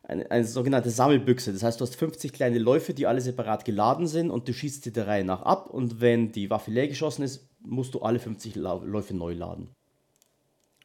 eine, 0.04 0.30
eine, 0.32 0.46
sogenannte 0.46 0.90
Sammelbüchse. 0.90 1.52
Das 1.52 1.64
heißt, 1.64 1.80
du 1.80 1.86
hast 1.86 1.96
50 1.96 2.32
kleine 2.32 2.60
Läufe, 2.60 2.94
die 2.94 3.08
alle 3.08 3.22
separat 3.22 3.66
geladen 3.66 4.08
sind 4.08 4.30
und 4.30 4.48
du 4.48 4.54
schießt 4.54 4.84
sie 4.84 4.94
der 4.94 5.08
Reihe 5.08 5.26
nach 5.26 5.42
ab 5.42 5.70
und 5.70 6.00
wenn 6.00 6.32
die 6.32 6.50
Waffe 6.50 6.72
leer 6.72 6.88
geschossen 6.88 7.24
ist, 7.24 7.50
musst 7.62 7.94
du 7.94 8.02
alle 8.02 8.20
50 8.20 8.56
Läufe 8.56 9.16
neu 9.16 9.34
laden. 9.34 9.70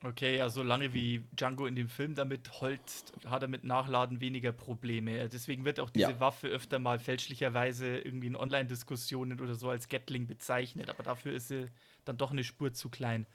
Okay, 0.04 0.36
ja, 0.36 0.48
solange 0.48 0.94
wie 0.94 1.24
Django 1.32 1.66
in 1.66 1.74
dem 1.74 1.88
Film 1.88 2.14
damit 2.14 2.60
holzt, 2.60 3.12
hat 3.26 3.42
er 3.42 3.48
mit 3.48 3.64
Nachladen 3.64 4.20
weniger 4.20 4.52
Probleme. 4.52 5.28
Deswegen 5.28 5.64
wird 5.64 5.80
auch 5.80 5.90
diese 5.90 6.12
ja. 6.12 6.20
Waffe 6.20 6.46
öfter 6.46 6.78
mal 6.78 7.00
fälschlicherweise 7.00 7.98
irgendwie 7.98 8.28
in 8.28 8.36
Online-Diskussionen 8.36 9.40
oder 9.40 9.56
so 9.56 9.70
als 9.70 9.88
Gatling 9.88 10.28
bezeichnet, 10.28 10.88
aber 10.88 11.02
dafür 11.02 11.32
ist 11.32 11.48
sie 11.48 11.66
dann 12.08 12.16
doch 12.16 12.32
eine 12.32 12.44
Spur 12.44 12.72
zu 12.72 12.88
klein. 12.88 13.26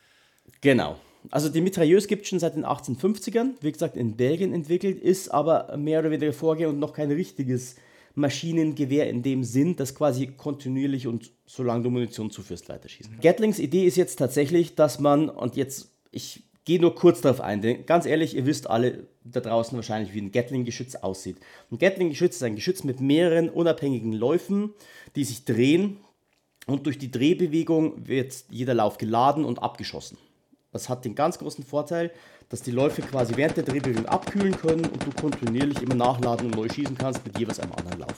Genau. 0.61 0.99
Also 1.31 1.47
die 1.47 1.61
Mitrailleuse 1.61 2.07
gibt 2.07 2.23
es 2.23 2.29
schon 2.29 2.39
seit 2.39 2.55
den 2.55 2.65
1850ern, 2.65 3.51
wie 3.61 3.71
gesagt 3.71 3.95
in 3.95 4.17
Belgien 4.17 4.53
entwickelt, 4.53 4.99
ist 4.99 5.29
aber 5.29 5.77
mehr 5.77 5.99
oder 5.99 6.11
weniger 6.11 6.33
Vorgehen 6.33 6.69
und 6.69 6.79
noch 6.79 6.93
kein 6.93 7.11
richtiges 7.11 7.75
Maschinengewehr 8.15 9.09
in 9.09 9.23
dem 9.23 9.43
Sinn, 9.43 9.75
das 9.75 9.95
quasi 9.95 10.27
kontinuierlich 10.27 11.07
und 11.07 11.31
solange 11.45 11.83
du 11.83 11.89
Munition 11.89 12.29
zuführst, 12.29 12.69
weiterschießt. 12.69 13.09
Mhm. 13.09 13.21
Gatlings 13.21 13.59
Idee 13.59 13.85
ist 13.85 13.95
jetzt 13.95 14.17
tatsächlich, 14.17 14.75
dass 14.75 14.99
man, 14.99 15.29
und 15.29 15.55
jetzt, 15.55 15.89
ich 16.11 16.43
gehe 16.65 16.79
nur 16.79 16.93
kurz 16.93 17.21
darauf 17.21 17.41
ein, 17.41 17.61
denn 17.61 17.85
ganz 17.85 18.05
ehrlich, 18.05 18.35
ihr 18.35 18.45
wisst 18.45 18.69
alle 18.69 19.07
da 19.23 19.39
draußen 19.39 19.75
wahrscheinlich, 19.75 20.13
wie 20.13 20.21
ein 20.21 20.31
Gatling-Geschütz 20.31 20.95
aussieht. 20.95 21.37
Ein 21.71 21.79
Gatling-Geschütz 21.79 22.35
ist 22.35 22.43
ein 22.43 22.55
Geschütz 22.55 22.83
mit 22.83 22.99
mehreren 22.99 23.49
unabhängigen 23.49 24.13
Läufen, 24.13 24.73
die 25.15 25.23
sich 25.23 25.45
drehen 25.45 25.97
und 26.67 26.85
durch 26.85 26.97
die 26.97 27.11
Drehbewegung 27.11 28.07
wird 28.07 28.45
jeder 28.49 28.73
Lauf 28.73 28.97
geladen 28.97 29.45
und 29.45 29.61
abgeschossen. 29.61 30.17
Das 30.71 30.89
hat 30.89 31.05
den 31.05 31.15
ganz 31.15 31.37
großen 31.37 31.63
Vorteil, 31.63 32.11
dass 32.49 32.61
die 32.61 32.71
Läufe 32.71 33.01
quasi 33.01 33.35
während 33.35 33.57
der 33.57 33.63
Drehbewegung 33.63 34.05
abkühlen 34.05 34.55
können 34.57 34.85
und 34.85 35.05
du 35.05 35.11
kontinuierlich 35.11 35.81
immer 35.81 35.95
nachladen 35.95 36.47
und 36.47 36.55
neu 36.55 36.67
schießen 36.67 36.97
kannst 36.97 37.25
mit 37.25 37.37
jeweils 37.37 37.59
einem 37.59 37.73
anderen 37.73 37.99
Lauf. 37.99 38.15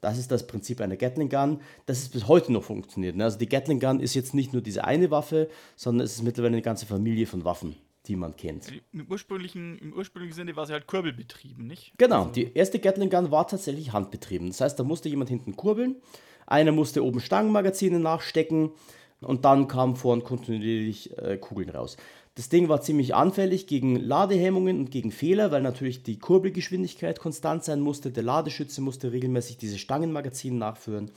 Das 0.00 0.16
ist 0.16 0.30
das 0.30 0.46
Prinzip 0.46 0.80
einer 0.80 0.96
Gatling 0.96 1.28
Gun, 1.28 1.60
das 1.86 1.98
ist 1.98 2.12
bis 2.12 2.28
heute 2.28 2.52
noch 2.52 2.62
funktioniert. 2.62 3.16
Ne? 3.16 3.24
Also 3.24 3.38
die 3.38 3.48
Gatling 3.48 3.80
Gun 3.80 4.00
ist 4.00 4.14
jetzt 4.14 4.32
nicht 4.32 4.52
nur 4.52 4.62
diese 4.62 4.84
eine 4.84 5.10
Waffe, 5.10 5.48
sondern 5.74 6.04
es 6.04 6.14
ist 6.14 6.22
mittlerweile 6.22 6.54
eine 6.54 6.62
ganze 6.62 6.86
Familie 6.86 7.26
von 7.26 7.44
Waffen, 7.44 7.74
die 8.06 8.14
man 8.14 8.36
kennt. 8.36 8.70
Im 8.92 9.06
ursprünglichen, 9.10 9.76
Im 9.78 9.92
ursprünglichen 9.92 10.36
Sinne 10.36 10.54
war 10.54 10.66
sie 10.66 10.72
halt 10.72 10.86
kurbelbetrieben, 10.86 11.66
nicht? 11.66 11.94
Genau, 11.98 12.20
also 12.20 12.32
die 12.32 12.54
erste 12.54 12.78
Gatling 12.78 13.10
Gun 13.10 13.30
war 13.32 13.48
tatsächlich 13.48 13.92
handbetrieben. 13.92 14.48
Das 14.48 14.60
heißt, 14.60 14.78
da 14.78 14.84
musste 14.84 15.08
jemand 15.08 15.30
hinten 15.30 15.56
kurbeln, 15.56 15.96
einer 16.48 16.72
musste 16.72 17.04
oben 17.04 17.20
Stangenmagazine 17.20 18.00
nachstecken 18.00 18.70
und 19.20 19.44
dann 19.44 19.68
kamen 19.68 19.96
vorn 19.96 20.24
kontinuierlich 20.24 21.16
äh, 21.18 21.36
Kugeln 21.36 21.70
raus. 21.70 21.96
Das 22.34 22.48
Ding 22.48 22.68
war 22.68 22.80
ziemlich 22.80 23.14
anfällig 23.16 23.66
gegen 23.66 23.96
Ladehemmungen 23.96 24.78
und 24.78 24.90
gegen 24.92 25.10
Fehler, 25.10 25.50
weil 25.50 25.60
natürlich 25.60 26.04
die 26.04 26.20
Kurbelgeschwindigkeit 26.20 27.18
konstant 27.18 27.64
sein 27.64 27.80
musste. 27.80 28.12
Der 28.12 28.22
Ladeschütze 28.22 28.80
musste 28.80 29.10
regelmäßig 29.10 29.58
diese 29.58 29.76
Stangenmagazine 29.76 30.56
nachführen 30.56 31.10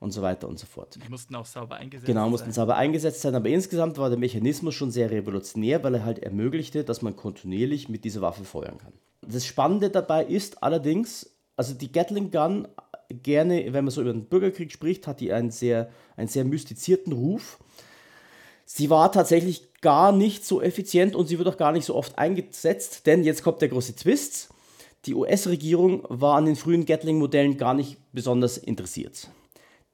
und 0.00 0.12
so 0.12 0.22
weiter 0.22 0.48
und 0.48 0.58
so 0.58 0.66
fort. 0.66 0.98
Die 1.04 1.10
mussten 1.10 1.36
auch 1.36 1.44
sauber 1.44 1.76
eingesetzt 1.76 2.06
genau, 2.06 2.20
sein. 2.20 2.24
Genau, 2.24 2.30
mussten 2.30 2.52
sauber 2.52 2.76
eingesetzt 2.76 3.20
sein. 3.20 3.34
Aber 3.34 3.50
insgesamt 3.50 3.98
war 3.98 4.08
der 4.08 4.18
Mechanismus 4.18 4.74
schon 4.74 4.90
sehr 4.90 5.10
revolutionär, 5.10 5.84
weil 5.84 5.96
er 5.96 6.04
halt 6.06 6.20
ermöglichte, 6.20 6.84
dass 6.84 7.02
man 7.02 7.16
kontinuierlich 7.16 7.90
mit 7.90 8.04
dieser 8.04 8.22
Waffe 8.22 8.44
feuern 8.44 8.78
kann. 8.78 8.94
Das 9.20 9.44
Spannende 9.44 9.90
dabei 9.90 10.24
ist 10.24 10.62
allerdings, 10.62 11.36
also 11.54 11.74
die 11.74 11.92
Gatling 11.92 12.30
Gun 12.30 12.66
gerne, 13.14 13.72
wenn 13.72 13.84
man 13.84 13.90
so 13.90 14.00
über 14.00 14.12
den 14.12 14.26
Bürgerkrieg 14.26 14.72
spricht, 14.72 15.06
hat 15.06 15.20
die 15.20 15.32
einen 15.32 15.50
sehr, 15.50 15.90
einen 16.16 16.28
sehr 16.28 16.44
mystizierten 16.44 17.12
Ruf. 17.12 17.58
Sie 18.64 18.90
war 18.90 19.12
tatsächlich 19.12 19.72
gar 19.80 20.12
nicht 20.12 20.46
so 20.46 20.62
effizient 20.62 21.14
und 21.14 21.26
sie 21.26 21.38
wird 21.38 21.48
auch 21.48 21.56
gar 21.56 21.72
nicht 21.72 21.84
so 21.84 21.94
oft 21.94 22.18
eingesetzt, 22.18 23.06
denn 23.06 23.24
jetzt 23.24 23.42
kommt 23.42 23.60
der 23.60 23.68
große 23.68 23.96
Twist. 23.96 24.48
Die 25.04 25.14
US-Regierung 25.14 26.04
war 26.08 26.36
an 26.36 26.46
den 26.46 26.56
frühen 26.56 26.86
Gatling-Modellen 26.86 27.56
gar 27.56 27.74
nicht 27.74 27.98
besonders 28.12 28.56
interessiert. 28.56 29.28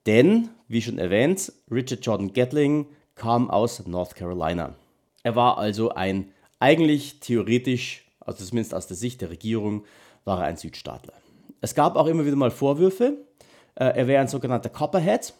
Denn, 0.06 0.50
wie 0.68 0.82
schon 0.82 0.98
erwähnt, 0.98 1.52
Richard 1.70 2.04
Jordan 2.04 2.32
Gatling 2.32 2.86
kam 3.14 3.50
aus 3.50 3.86
North 3.86 4.14
Carolina. 4.14 4.74
Er 5.22 5.34
war 5.34 5.58
also 5.58 5.90
ein, 5.90 6.32
eigentlich 6.60 7.20
theoretisch, 7.20 8.06
also 8.20 8.44
zumindest 8.44 8.74
aus 8.74 8.86
der 8.86 8.96
Sicht 8.96 9.20
der 9.22 9.30
Regierung, 9.30 9.84
war 10.24 10.40
er 10.40 10.46
ein 10.46 10.56
Südstaatler. 10.56 11.14
Es 11.60 11.74
gab 11.74 11.96
auch 11.96 12.06
immer 12.06 12.24
wieder 12.24 12.36
mal 12.36 12.50
Vorwürfe, 12.50 13.18
äh, 13.74 13.84
er 13.84 14.06
wäre 14.06 14.20
ein 14.20 14.28
sogenannter 14.28 14.68
Copperhead, 14.68 15.34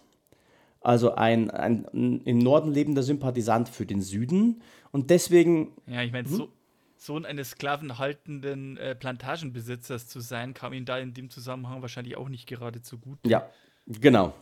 also 0.81 1.15
ein, 1.15 1.51
ein 1.51 2.21
im 2.25 2.39
Norden 2.39 2.73
lebender 2.73 3.03
Sympathisant 3.03 3.69
für 3.69 3.85
den 3.85 4.01
Süden. 4.01 4.63
Und 4.93 5.11
deswegen. 5.11 5.73
Ja, 5.87 6.03
ich 6.03 6.13
meine, 6.13 6.29
hm? 6.29 6.37
so, 6.37 6.53
Sohn 6.97 7.25
eines 7.25 7.51
sklavenhaltenden 7.51 8.77
äh, 8.77 8.95
Plantagenbesitzers 8.95 10.09
zu 10.09 10.21
sein, 10.21 10.55
kam 10.55 10.73
ihm 10.73 10.85
da 10.85 10.99
in 10.99 11.15
dem 11.15 11.31
Zusammenhang 11.31 11.83
wahrscheinlich 11.83 12.17
auch 12.17 12.29
nicht 12.29 12.47
gerade 12.47 12.83
zu 12.83 12.99
gut. 12.99 13.19
Ja, 13.25 13.49
genau. 13.87 14.35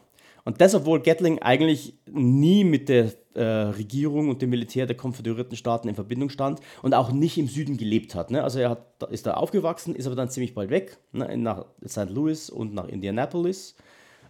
Und 0.47 0.63
das, 0.63 0.75
obwohl 0.75 1.01
Gatling 1.01 1.41
eigentlich 1.41 1.99
nie 2.11 2.65
mit 2.65 2.89
der 2.89 3.13
äh, 3.35 3.43
Regierung 3.43 4.31
und 4.31 4.41
dem 4.41 4.49
Militär 4.49 4.87
der 4.87 4.97
konföderierten 4.97 5.59
Staaten 5.59 5.89
in 5.89 5.95
Verbindung 5.95 6.31
stand 6.31 6.61
und 6.81 6.95
auch 6.95 7.13
nicht 7.13 7.37
im 7.37 7.49
Süden 7.49 7.77
gelebt 7.77 8.15
hat. 8.15 8.31
Ne? 8.31 8.43
Also 8.43 8.61
er 8.61 8.71
hat, 8.71 9.03
ist 9.11 9.27
da 9.27 9.35
aufgewachsen, 9.35 9.95
ist 9.95 10.07
aber 10.07 10.17
dann 10.17 10.31
ziemlich 10.31 10.55
bald 10.55 10.71
weg, 10.71 10.97
ne? 11.13 11.37
nach 11.37 11.67
St. 11.87 12.09
Louis 12.09 12.49
und 12.49 12.73
nach 12.73 12.89
Indianapolis 12.89 13.77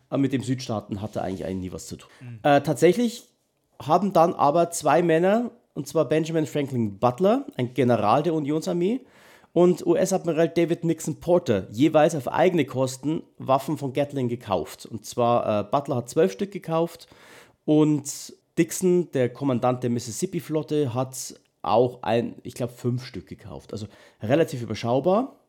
aber 0.09 0.19
mit 0.19 0.33
dem 0.33 0.43
Südstaaten 0.43 1.01
hatte 1.03 1.23
eigentlich, 1.23 1.45
eigentlich 1.45 1.71
nie 1.71 1.73
was 1.73 1.87
zu 1.87 1.97
tun. 1.97 2.11
Mhm. 2.21 2.39
Äh, 2.43 2.61
tatsächlich 2.63 3.25
haben 3.81 4.13
dann 4.13 4.35
aber 4.35 4.71
zwei 4.71 5.03
Männer, 5.03 5.51
und 5.75 5.87
zwar 5.87 6.07
Benjamin 6.07 6.47
Franklin 6.47 6.99
Butler, 6.99 7.47
ein 7.57 7.75
General 7.75 8.23
der 8.23 8.35
Unionsarmee, 8.35 9.01
und 9.57 9.87
US-Admiral 9.87 10.51
David 10.51 10.85
Nixon 10.85 11.19
Porter 11.19 11.67
jeweils 11.71 12.15
auf 12.15 12.29
eigene 12.29 12.67
Kosten 12.67 13.23
Waffen 13.39 13.79
von 13.79 13.95
Gatling 13.95 14.29
gekauft. 14.29 14.85
Und 14.85 15.07
zwar 15.07 15.61
äh, 15.61 15.65
Butler 15.65 15.97
hat 15.97 16.11
zwölf 16.11 16.31
Stück 16.31 16.51
gekauft 16.51 17.07
und 17.65 18.35
Dixon, 18.59 19.11
der 19.13 19.31
Kommandant 19.31 19.83
der 19.83 19.89
Mississippi-Flotte, 19.89 20.93
hat 20.93 21.41
auch 21.63 22.03
ein, 22.03 22.35
ich 22.43 22.53
glaube, 22.53 22.75
fünf 22.75 23.03
Stück 23.07 23.29
gekauft. 23.29 23.73
Also 23.73 23.87
relativ 24.21 24.61
überschaubar. 24.61 25.41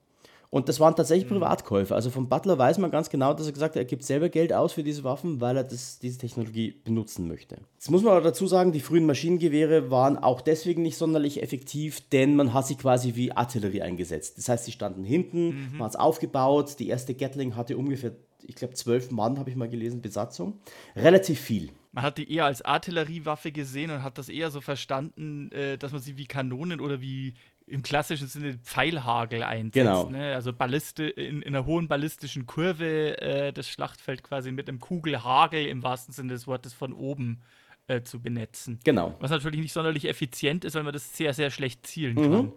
Und 0.49 0.69
das 0.69 0.79
waren 0.79 0.95
tatsächlich 0.95 1.29
mhm. 1.29 1.35
Privatkäufe. 1.35 1.93
Also 1.93 2.09
von 2.09 2.29
Butler 2.29 2.57
weiß 2.57 2.77
man 2.77 2.89
ganz 2.89 3.09
genau, 3.09 3.33
dass 3.33 3.47
er 3.47 3.51
gesagt 3.51 3.75
hat, 3.75 3.81
er 3.81 3.85
gibt 3.85 4.03
selber 4.03 4.29
Geld 4.29 4.53
aus 4.53 4.73
für 4.73 4.83
diese 4.83 5.03
Waffen, 5.03 5.41
weil 5.41 5.57
er 5.57 5.63
das, 5.63 5.99
diese 5.99 6.17
Technologie 6.17 6.79
benutzen 6.83 7.27
möchte. 7.27 7.57
Jetzt 7.73 7.91
muss 7.91 8.01
man 8.01 8.13
aber 8.13 8.21
dazu 8.21 8.47
sagen, 8.47 8.71
die 8.71 8.79
frühen 8.79 9.05
Maschinengewehre 9.05 9.91
waren 9.91 10.17
auch 10.17 10.41
deswegen 10.41 10.83
nicht 10.83 10.97
sonderlich 10.97 11.43
effektiv, 11.43 12.01
denn 12.09 12.35
man 12.35 12.53
hat 12.53 12.67
sie 12.67 12.75
quasi 12.75 13.15
wie 13.15 13.33
Artillerie 13.33 13.81
eingesetzt. 13.81 14.37
Das 14.37 14.47
heißt, 14.47 14.65
sie 14.65 14.71
standen 14.71 15.03
hinten, 15.03 15.47
mhm. 15.47 15.71
man 15.73 15.85
hat 15.85 15.91
es 15.91 15.95
aufgebaut. 15.97 16.79
Die 16.79 16.87
erste 16.87 17.13
Gatling 17.13 17.55
hatte 17.55 17.77
ungefähr, 17.77 18.13
ich 18.45 18.55
glaube, 18.55 18.75
zwölf 18.75 19.11
Mann, 19.11 19.39
habe 19.39 19.49
ich 19.49 19.57
mal 19.57 19.69
gelesen, 19.69 20.01
Besatzung. 20.01 20.59
Relativ 20.95 21.39
viel. 21.39 21.71
Man 21.91 22.03
hat 22.03 22.17
die 22.19 22.31
eher 22.31 22.45
als 22.45 22.61
Artilleriewaffe 22.61 23.51
gesehen 23.51 23.91
und 23.91 24.03
hat 24.03 24.17
das 24.17 24.29
eher 24.29 24.51
so 24.51 24.61
verstanden, 24.61 25.51
äh, 25.51 25.77
dass 25.77 25.91
man 25.91 26.01
sie 26.01 26.15
wie 26.17 26.27
Kanonen 26.27 26.79
oder 26.79 27.01
wie, 27.01 27.33
im 27.67 27.83
klassischen 27.83 28.27
Sinne 28.27 28.57
Pfeilhagel 28.63 29.43
einsetzt. 29.43 29.73
Genau. 29.73 30.09
Ne? 30.09 30.33
Also 30.33 30.53
Balliste, 30.53 31.03
in, 31.03 31.41
in, 31.41 31.55
einer 31.55 31.65
hohen 31.65 31.87
ballistischen 31.87 32.45
Kurve 32.45 33.21
äh, 33.21 33.51
das 33.51 33.69
Schlachtfeld 33.69 34.23
quasi 34.23 34.51
mit 34.51 34.69
einem 34.69 34.79
Kugelhagel 34.79 35.65
im 35.67 35.83
wahrsten 35.83 36.13
Sinne 36.13 36.33
des 36.33 36.47
Wortes 36.47 36.73
von 36.73 36.93
oben 36.93 37.41
äh, 37.87 38.01
zu 38.01 38.21
benetzen. 38.21 38.79
Genau. 38.83 39.15
Was 39.19 39.31
natürlich 39.31 39.59
nicht 39.59 39.73
sonderlich 39.73 40.07
effizient 40.07 40.63
ist, 40.65 40.75
weil 40.75 40.83
man 40.83 40.93
das 40.93 41.15
sehr, 41.15 41.33
sehr 41.33 41.51
schlecht 41.51 41.85
zielen 41.85 42.15
mhm. 42.15 42.31
kann. 42.31 42.51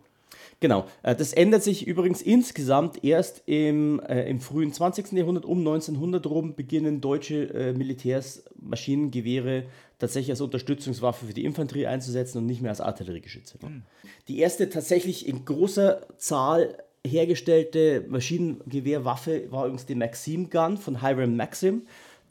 Genau. 0.60 0.86
Äh, 1.02 1.16
das 1.16 1.32
ändert 1.32 1.64
sich 1.64 1.86
übrigens 1.86 2.22
insgesamt 2.22 3.02
erst 3.02 3.42
im, 3.46 4.00
äh, 4.00 4.28
im 4.28 4.40
frühen 4.40 4.72
20. 4.72 5.12
Jahrhundert. 5.12 5.44
Um 5.44 5.58
1900 5.58 6.26
rum 6.26 6.54
beginnen 6.54 7.00
deutsche 7.00 7.52
äh, 7.52 7.72
Militärs 7.72 8.44
Maschinengewehre 8.60 9.64
tatsächlich 10.00 10.30
als 10.30 10.40
Unterstützungswaffe 10.40 11.26
für 11.26 11.34
die 11.34 11.44
Infanterie 11.44 11.86
einzusetzen 11.86 12.38
und 12.38 12.46
nicht 12.46 12.62
mehr 12.62 12.70
als 12.70 12.80
Artilleriegeschütze. 12.80 13.58
Mhm. 13.62 13.82
Die 14.26 14.38
erste 14.38 14.68
tatsächlich 14.68 15.28
in 15.28 15.44
großer 15.44 16.00
Zahl 16.18 16.78
hergestellte 17.06 18.04
Maschinengewehrwaffe 18.08 19.50
war 19.50 19.66
übrigens 19.66 19.86
die 19.86 19.94
Maxim 19.94 20.50
Gun 20.50 20.76
von 20.76 21.00
Hiram 21.00 21.36
Maxim, 21.36 21.82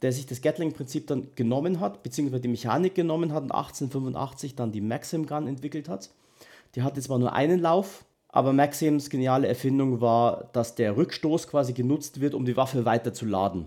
der 0.02 0.12
sich 0.12 0.26
das 0.26 0.40
Gatling-Prinzip 0.42 1.06
dann 1.06 1.28
genommen 1.34 1.80
hat, 1.80 2.02
beziehungsweise 2.02 2.42
die 2.42 2.48
Mechanik 2.48 2.94
genommen 2.94 3.32
hat 3.32 3.44
und 3.44 3.52
1885 3.52 4.54
dann 4.54 4.72
die 4.72 4.80
Maxim 4.80 5.26
Gun 5.26 5.46
entwickelt 5.46 5.88
hat. 5.88 6.10
Die 6.74 6.82
hatte 6.82 7.00
zwar 7.00 7.18
nur 7.18 7.32
einen 7.32 7.60
Lauf, 7.60 8.04
aber 8.28 8.52
Maxims 8.52 9.10
geniale 9.10 9.48
Erfindung 9.48 10.00
war, 10.00 10.48
dass 10.52 10.74
der 10.74 10.96
Rückstoß 10.96 11.48
quasi 11.48 11.72
genutzt 11.72 12.20
wird, 12.20 12.34
um 12.34 12.44
die 12.44 12.56
Waffe 12.56 12.84
weiter 12.84 13.12
zu 13.12 13.26
laden. 13.26 13.66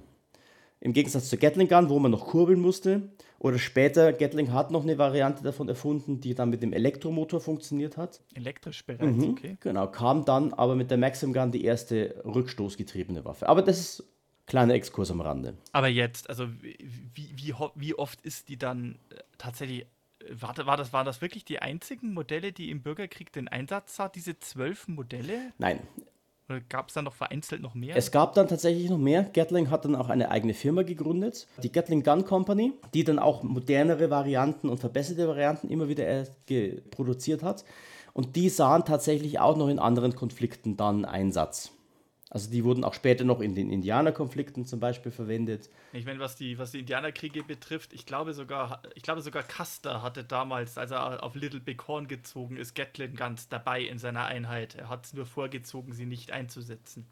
Im 0.83 0.91
Gegensatz 0.91 1.29
zur 1.29 1.39
Gatling 1.39 1.69
Gun, 1.69 1.87
wo 1.89 1.97
man 1.97 2.11
noch 2.11 2.27
kurbeln 2.27 2.59
musste. 2.59 3.03
Oder 3.39 3.57
später, 3.57 4.11
Gatling 4.11 4.51
hat 4.51 4.69
noch 4.69 4.83
eine 4.83 4.97
Variante 4.97 5.41
davon 5.41 5.69
erfunden, 5.69 6.19
die 6.19 6.35
dann 6.35 6.49
mit 6.49 6.61
dem 6.61 6.73
Elektromotor 6.73 7.39
funktioniert 7.39 7.95
hat. 7.95 8.19
Elektrisch 8.33 8.85
bereits, 8.85 9.15
mhm, 9.15 9.29
okay. 9.29 9.57
Genau, 9.61 9.87
kam 9.87 10.25
dann 10.25 10.53
aber 10.53 10.75
mit 10.75 10.91
der 10.91 10.97
Maxim 10.97 11.31
Gun 11.31 11.51
die 11.53 11.63
erste 11.63 12.21
rückstoßgetriebene 12.25 13.23
Waffe. 13.23 13.47
Aber 13.47 13.61
das 13.61 13.79
ist 13.79 14.03
kleiner 14.45 14.73
Exkurs 14.73 15.09
am 15.09 15.21
Rande. 15.21 15.53
Aber 15.71 15.87
jetzt, 15.87 16.29
also 16.29 16.49
wie, 16.61 16.77
wie, 17.15 17.53
wie 17.75 17.95
oft 17.95 18.19
ist 18.19 18.49
die 18.49 18.57
dann 18.57 18.99
äh, 19.09 19.19
tatsächlich 19.37 19.85
war, 20.29 20.55
war, 20.65 20.75
das, 20.75 20.91
waren 20.91 21.05
das 21.05 21.21
wirklich 21.21 21.45
die 21.45 21.59
einzigen 21.59 22.13
Modelle, 22.13 22.51
die 22.51 22.69
im 22.69 22.81
Bürgerkrieg 22.81 23.31
den 23.31 23.47
Einsatz 23.47 23.95
sah, 23.95 24.09
diese 24.09 24.37
zwölf 24.39 24.89
Modelle? 24.89 25.53
Nein. 25.57 25.79
Gab 26.69 26.89
es 26.89 26.93
dann 26.93 27.06
noch 27.06 27.13
vereinzelt 27.13 27.62
noch 27.62 27.73
mehr? 27.73 27.95
Es 27.95 28.12
gab 28.12 28.34
dann 28.34 28.47
tatsächlich 28.47 28.89
noch 28.89 28.97
mehr. 28.97 29.23
Gatling 29.23 29.69
hat 29.69 29.86
dann 29.86 29.95
auch 29.95 30.10
eine 30.10 30.29
eigene 30.29 30.53
Firma 30.53 30.84
gegründet, 30.84 31.47
die 31.63 31.71
Gatling 31.71 32.03
Gun 32.03 32.25
Company, 32.25 32.73
die 32.93 33.03
dann 33.03 33.17
auch 33.17 33.43
modernere 33.43 34.10
Varianten 34.10 34.69
und 34.69 34.79
verbesserte 34.79 35.27
Varianten 35.27 35.69
immer 35.69 35.88
wieder 35.88 36.25
produziert 36.91 37.43
hat. 37.43 37.63
Und 38.13 38.36
die 38.36 38.49
sahen 38.49 38.86
tatsächlich 38.86 39.39
auch 39.39 39.58
noch 39.58 39.69
in 39.69 39.79
anderen 39.79 40.15
Konflikten 40.15 40.77
dann 40.77 41.06
Einsatz. 41.06 41.71
Also 42.33 42.49
die 42.49 42.63
wurden 42.63 42.83
auch 42.83 42.95
später 42.95 43.23
noch 43.23 43.39
in 43.41 43.53
den 43.53 43.69
Indianerkonflikten 43.69 44.65
zum 44.65 44.79
Beispiel 44.79 45.11
verwendet. 45.11 45.69
Ich 45.93 46.05
meine, 46.05 46.19
was 46.19 46.35
die, 46.35 46.57
was 46.57 46.71
die 46.71 46.79
Indianerkriege 46.79 47.43
betrifft, 47.43 47.93
ich 47.93 48.07
glaube 48.07 48.33
sogar, 48.33 48.81
ich 48.95 49.03
glaube 49.03 49.21
sogar 49.21 49.43
Custer 49.43 50.01
hatte 50.01 50.23
damals, 50.23 50.79
als 50.79 50.89
er 50.89 51.21
auf 51.21 51.35
Little 51.35 51.59
Big 51.59 51.87
Horn 51.87 52.07
gezogen 52.07 52.57
ist, 52.57 52.73
Gatlin 52.73 53.15
ganz 53.15 53.49
dabei 53.49 53.81
in 53.81 53.99
seiner 53.99 54.25
Einheit. 54.25 54.73
Er 54.73 54.89
hat 54.89 55.05
es 55.05 55.13
nur 55.13 55.27
vorgezogen, 55.27 55.93
sie 55.93 56.07
nicht 56.07 56.31
einzusetzen. 56.31 57.05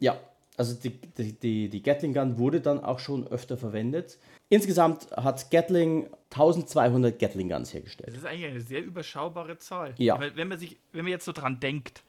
Ja, 0.00 0.18
also 0.56 0.74
die, 0.74 0.90
die, 1.18 1.34
die, 1.34 1.68
die 1.68 1.82
Gatling 1.82 2.14
Gun 2.14 2.38
wurde 2.38 2.62
dann 2.62 2.82
auch 2.82 2.98
schon 2.98 3.26
öfter 3.26 3.58
verwendet. 3.58 4.18
Insgesamt 4.48 5.10
hat 5.10 5.50
Gatling 5.50 6.08
1200 6.30 7.18
Gatling 7.18 7.50
Guns 7.50 7.74
hergestellt. 7.74 8.08
Das 8.08 8.18
ist 8.18 8.26
eigentlich 8.26 8.46
eine 8.46 8.60
sehr 8.62 8.82
überschaubare 8.82 9.58
Zahl. 9.58 9.94
Ja. 9.98 10.18
Wenn 10.34 10.48
man, 10.48 10.58
sich, 10.58 10.78
wenn 10.92 11.04
man 11.04 11.10
jetzt 11.10 11.26
so 11.26 11.32
dran 11.32 11.60
denkt, 11.60 12.02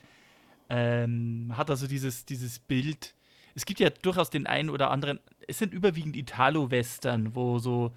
ähm, 0.69 1.53
hat 1.55 1.69
also 1.69 1.87
dieses, 1.87 2.25
dieses 2.25 2.59
Bild. 2.59 3.15
Es 3.55 3.65
gibt 3.65 3.79
ja 3.79 3.89
durchaus 3.89 4.29
den 4.29 4.47
einen 4.47 4.69
oder 4.69 4.91
anderen, 4.91 5.19
es 5.47 5.59
sind 5.59 5.73
überwiegend 5.73 6.15
Italo-Western, 6.15 7.35
wo 7.35 7.59
so, 7.59 7.91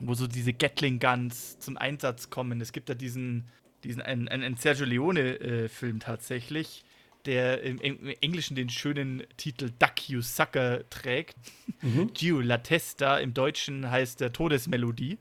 wo 0.00 0.14
so 0.14 0.26
diese 0.26 0.52
Gatling-Guns 0.52 1.58
zum 1.58 1.76
Einsatz 1.76 2.28
kommen. 2.28 2.60
Es 2.60 2.72
gibt 2.72 2.88
da 2.88 2.94
diesen, 2.94 3.48
diesen 3.84 4.02
einen, 4.02 4.28
einen 4.28 4.56
Sergio 4.56 4.84
Leone-Film 4.84 5.96
äh, 5.96 6.00
tatsächlich, 6.00 6.84
der 7.24 7.62
im, 7.62 7.78
im, 7.78 8.14
Englischen 8.20 8.54
den 8.56 8.68
schönen 8.68 9.22
Titel 9.36 9.70
Duck 9.78 10.08
You 10.08 10.20
Sucker 10.20 10.88
trägt. 10.90 11.36
Mhm. 11.80 12.12
Gio 12.12 12.40
La 12.40 12.58
Testa, 12.58 13.18
im 13.18 13.34
Deutschen 13.34 13.90
heißt 13.90 14.20
der 14.20 14.32
Todesmelodie. 14.32 15.18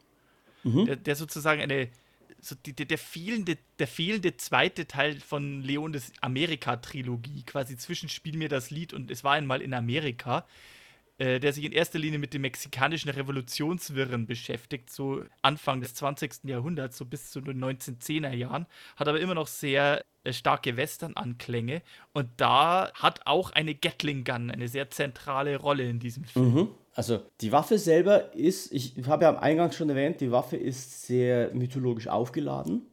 Mhm. 0.64 0.86
Der, 0.86 0.96
der 0.98 1.16
sozusagen 1.16 1.62
eine 1.62 1.90
so 2.46 2.56
die, 2.56 2.74
der, 2.74 2.86
der, 2.86 2.98
fehlende, 2.98 3.58
der 3.80 3.88
fehlende 3.88 4.38
zweite 4.38 4.88
Teil 4.88 5.20
von 5.20 5.62
Leones 5.62 6.14
Amerika-Trilogie, 6.22 7.44
quasi 7.44 7.76
zwischen 7.78 8.10
Spiel 8.10 8.38
mir 8.38 8.50
das 8.50 8.70
Lied 8.70 8.94
und 8.94 9.10
es 9.10 9.24
war 9.24 9.34
einmal 9.34 9.62
in 9.62 9.74
Amerika, 9.74 10.46
äh, 11.18 11.40
der 11.40 11.54
sich 11.54 11.64
in 11.64 11.72
erster 11.72 11.98
Linie 11.98 12.20
mit 12.20 12.34
den 12.34 12.42
mexikanischen 12.42 13.10
Revolutionswirren 13.10 14.28
beschäftigt, 14.28 14.90
so 14.90 15.24
Anfang 15.42 15.82
des 15.82 15.96
20. 15.96 16.44
Jahrhunderts, 16.44 16.98
so 16.98 17.06
bis 17.06 17.32
zu 17.32 17.42
den 17.42 17.64
1910er 17.64 18.34
Jahren, 18.34 18.68
hat 18.96 19.08
aber 19.08 19.20
immer 19.20 19.34
noch 19.34 19.48
sehr 19.48 20.04
äh, 20.24 20.34
starke 20.34 20.78
Western-Anklänge 20.78 21.82
und 22.14 22.30
da 22.38 22.92
hat 22.94 23.26
auch 23.26 23.52
eine 23.52 23.74
Gatling 23.74 24.24
Gun 24.24 24.52
eine 24.52 24.68
sehr 24.68 24.90
zentrale 24.90 25.58
Rolle 25.58 25.90
in 25.90 26.00
diesem 26.00 26.26
Film. 26.26 26.54
Mhm. 26.54 26.70
Also 26.96 27.20
die 27.42 27.52
Waffe 27.52 27.78
selber 27.78 28.34
ist, 28.34 28.72
ich 28.72 28.96
habe 29.06 29.26
ja 29.26 29.30
am 29.30 29.38
Eingang 29.38 29.72
schon 29.74 29.90
erwähnt, 29.90 30.22
die 30.22 30.32
Waffe 30.32 30.56
ist 30.56 31.06
sehr 31.06 31.54
mythologisch 31.54 32.08
aufgeladen, 32.08 32.84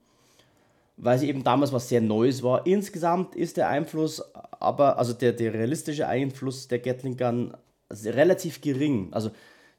weil 0.96 1.18
sie 1.20 1.28
eben 1.28 1.44
damals 1.44 1.72
was 1.72 1.88
sehr 1.88 2.00
Neues 2.00 2.42
war. 2.42 2.66
Insgesamt 2.66 3.36
ist 3.36 3.56
der 3.56 3.68
Einfluss, 3.68 4.20
aber 4.58 4.98
also 4.98 5.12
der, 5.12 5.32
der 5.32 5.54
realistische 5.54 6.08
Einfluss 6.08 6.66
der 6.66 6.80
Gatling 6.80 7.16
Gun 7.16 7.56
relativ 7.90 8.60
gering. 8.60 9.12
Also 9.12 9.30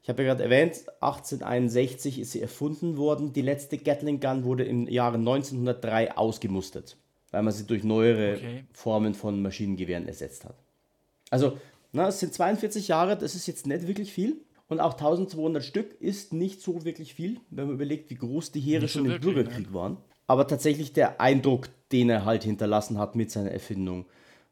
ich 0.02 0.08
habe 0.08 0.22
ja 0.22 0.30
gerade 0.30 0.44
erwähnt, 0.44 0.84
1861 1.00 2.18
ist 2.18 2.32
sie 2.32 2.40
erfunden 2.40 2.96
worden. 2.96 3.34
Die 3.34 3.42
letzte 3.42 3.76
Gatling 3.76 4.20
Gun 4.20 4.44
wurde 4.44 4.64
im 4.64 4.88
Jahre 4.88 5.18
1903 5.18 6.16
ausgemustert, 6.16 6.96
weil 7.30 7.42
man 7.42 7.52
sie 7.52 7.66
durch 7.66 7.84
neuere 7.84 8.36
okay. 8.36 8.64
Formen 8.72 9.12
von 9.12 9.42
Maschinengewehren 9.42 10.08
ersetzt 10.08 10.46
hat. 10.46 10.56
Also, 11.30 11.58
na, 11.94 12.08
es 12.08 12.20
sind 12.20 12.34
42 12.34 12.88
Jahre, 12.88 13.16
das 13.16 13.34
ist 13.34 13.46
jetzt 13.46 13.66
nicht 13.66 13.86
wirklich 13.86 14.12
viel. 14.12 14.40
Und 14.68 14.80
auch 14.80 14.94
1200 14.94 15.62
Stück 15.62 16.00
ist 16.00 16.32
nicht 16.32 16.60
so 16.60 16.84
wirklich 16.84 17.14
viel, 17.14 17.38
wenn 17.50 17.66
man 17.66 17.74
überlegt, 17.74 18.10
wie 18.10 18.14
groß 18.14 18.50
die 18.50 18.60
Heere 18.60 18.88
schon 18.88 19.04
im 19.06 19.20
Bürgerkrieg 19.20 19.68
ne? 19.68 19.74
waren. 19.74 19.96
Aber 20.26 20.46
tatsächlich 20.46 20.92
der 20.94 21.20
Eindruck, 21.20 21.68
den 21.92 22.08
er 22.08 22.24
halt 22.24 22.44
hinterlassen 22.44 22.98
hat 22.98 23.14
mit 23.14 23.30
seiner 23.30 23.50
Erfindung, 23.50 24.06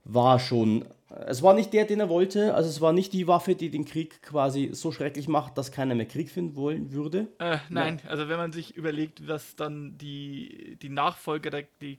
war 0.04 0.38
schon 0.38 0.84
es 1.26 1.42
war 1.42 1.54
nicht 1.54 1.72
der, 1.72 1.84
den 1.84 2.00
er 2.00 2.08
wollte. 2.08 2.54
Also 2.54 2.68
es 2.68 2.80
war 2.80 2.92
nicht 2.92 3.12
die 3.12 3.26
Waffe, 3.26 3.54
die 3.54 3.70
den 3.70 3.84
Krieg 3.84 4.22
quasi 4.22 4.70
so 4.72 4.92
schrecklich 4.92 5.28
macht, 5.28 5.58
dass 5.58 5.72
keiner 5.72 5.94
mehr 5.94 6.06
Krieg 6.06 6.30
finden 6.30 6.56
wollen 6.56 6.92
würde. 6.92 7.28
Äh, 7.38 7.58
nein, 7.68 8.00
ja. 8.02 8.10
also 8.10 8.28
wenn 8.28 8.38
man 8.38 8.52
sich 8.52 8.76
überlegt, 8.76 9.26
was 9.28 9.56
dann 9.56 9.98
die, 9.98 10.78
die 10.80 10.88
Nachfolger, 10.88 11.50
der, 11.50 11.64
die 11.80 11.98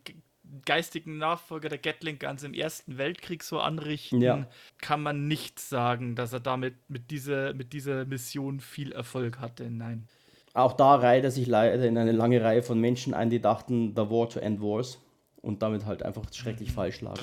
geistigen 0.65 1.17
Nachfolger 1.17 1.69
der 1.69 1.77
Gatling 1.77 2.19
Guns 2.19 2.43
im 2.43 2.53
Ersten 2.53 2.97
Weltkrieg 2.97 3.43
so 3.43 3.59
anrichten, 3.59 4.21
ja. 4.21 4.47
kann 4.81 5.01
man 5.01 5.27
nicht 5.27 5.59
sagen, 5.59 6.15
dass 6.15 6.33
er 6.33 6.39
damit 6.39 6.75
mit 6.89 7.11
dieser, 7.11 7.53
mit 7.53 7.73
dieser 7.73 8.05
Mission 8.05 8.59
viel 8.59 8.91
Erfolg 8.91 9.39
hatte. 9.39 9.69
Nein. 9.69 10.07
Auch 10.53 10.73
da 10.73 10.95
reiht 10.95 11.23
er 11.23 11.31
sich 11.31 11.47
leider 11.47 11.83
in 11.85 11.97
eine 11.97 12.11
lange 12.11 12.43
Reihe 12.43 12.61
von 12.61 12.79
Menschen 12.79 13.13
ein, 13.13 13.29
die 13.29 13.41
dachten, 13.41 13.93
the 13.95 14.09
war 14.09 14.29
to 14.29 14.39
end 14.39 14.61
wars 14.61 14.99
und 15.41 15.61
damit 15.61 15.85
halt 15.85 16.03
einfach 16.03 16.23
schrecklich 16.31 16.69
mhm. 16.69 16.73
falsch 16.73 17.01
lagen. 17.01 17.21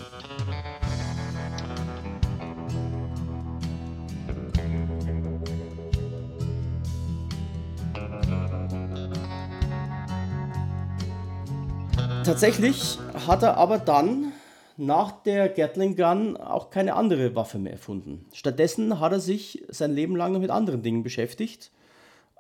Tatsächlich 12.25 12.99
hat 13.27 13.43
er 13.43 13.57
aber 13.57 13.79
dann 13.79 14.33
nach 14.77 15.23
der 15.23 15.49
Gatling 15.49 15.97
Gun 15.97 16.37
auch 16.37 16.71
keine 16.71 16.95
andere 16.95 17.35
Waffe 17.35 17.59
mehr 17.59 17.73
erfunden. 17.73 18.27
Stattdessen 18.33 19.01
hat 19.01 19.13
er 19.13 19.21
sich 19.21 19.65
sein 19.69 19.93
Leben 19.93 20.17
lang 20.17 20.33
noch 20.33 20.41
mit 20.41 20.51
anderen 20.51 20.83
Dingen 20.83 21.03
beschäftigt. 21.03 21.71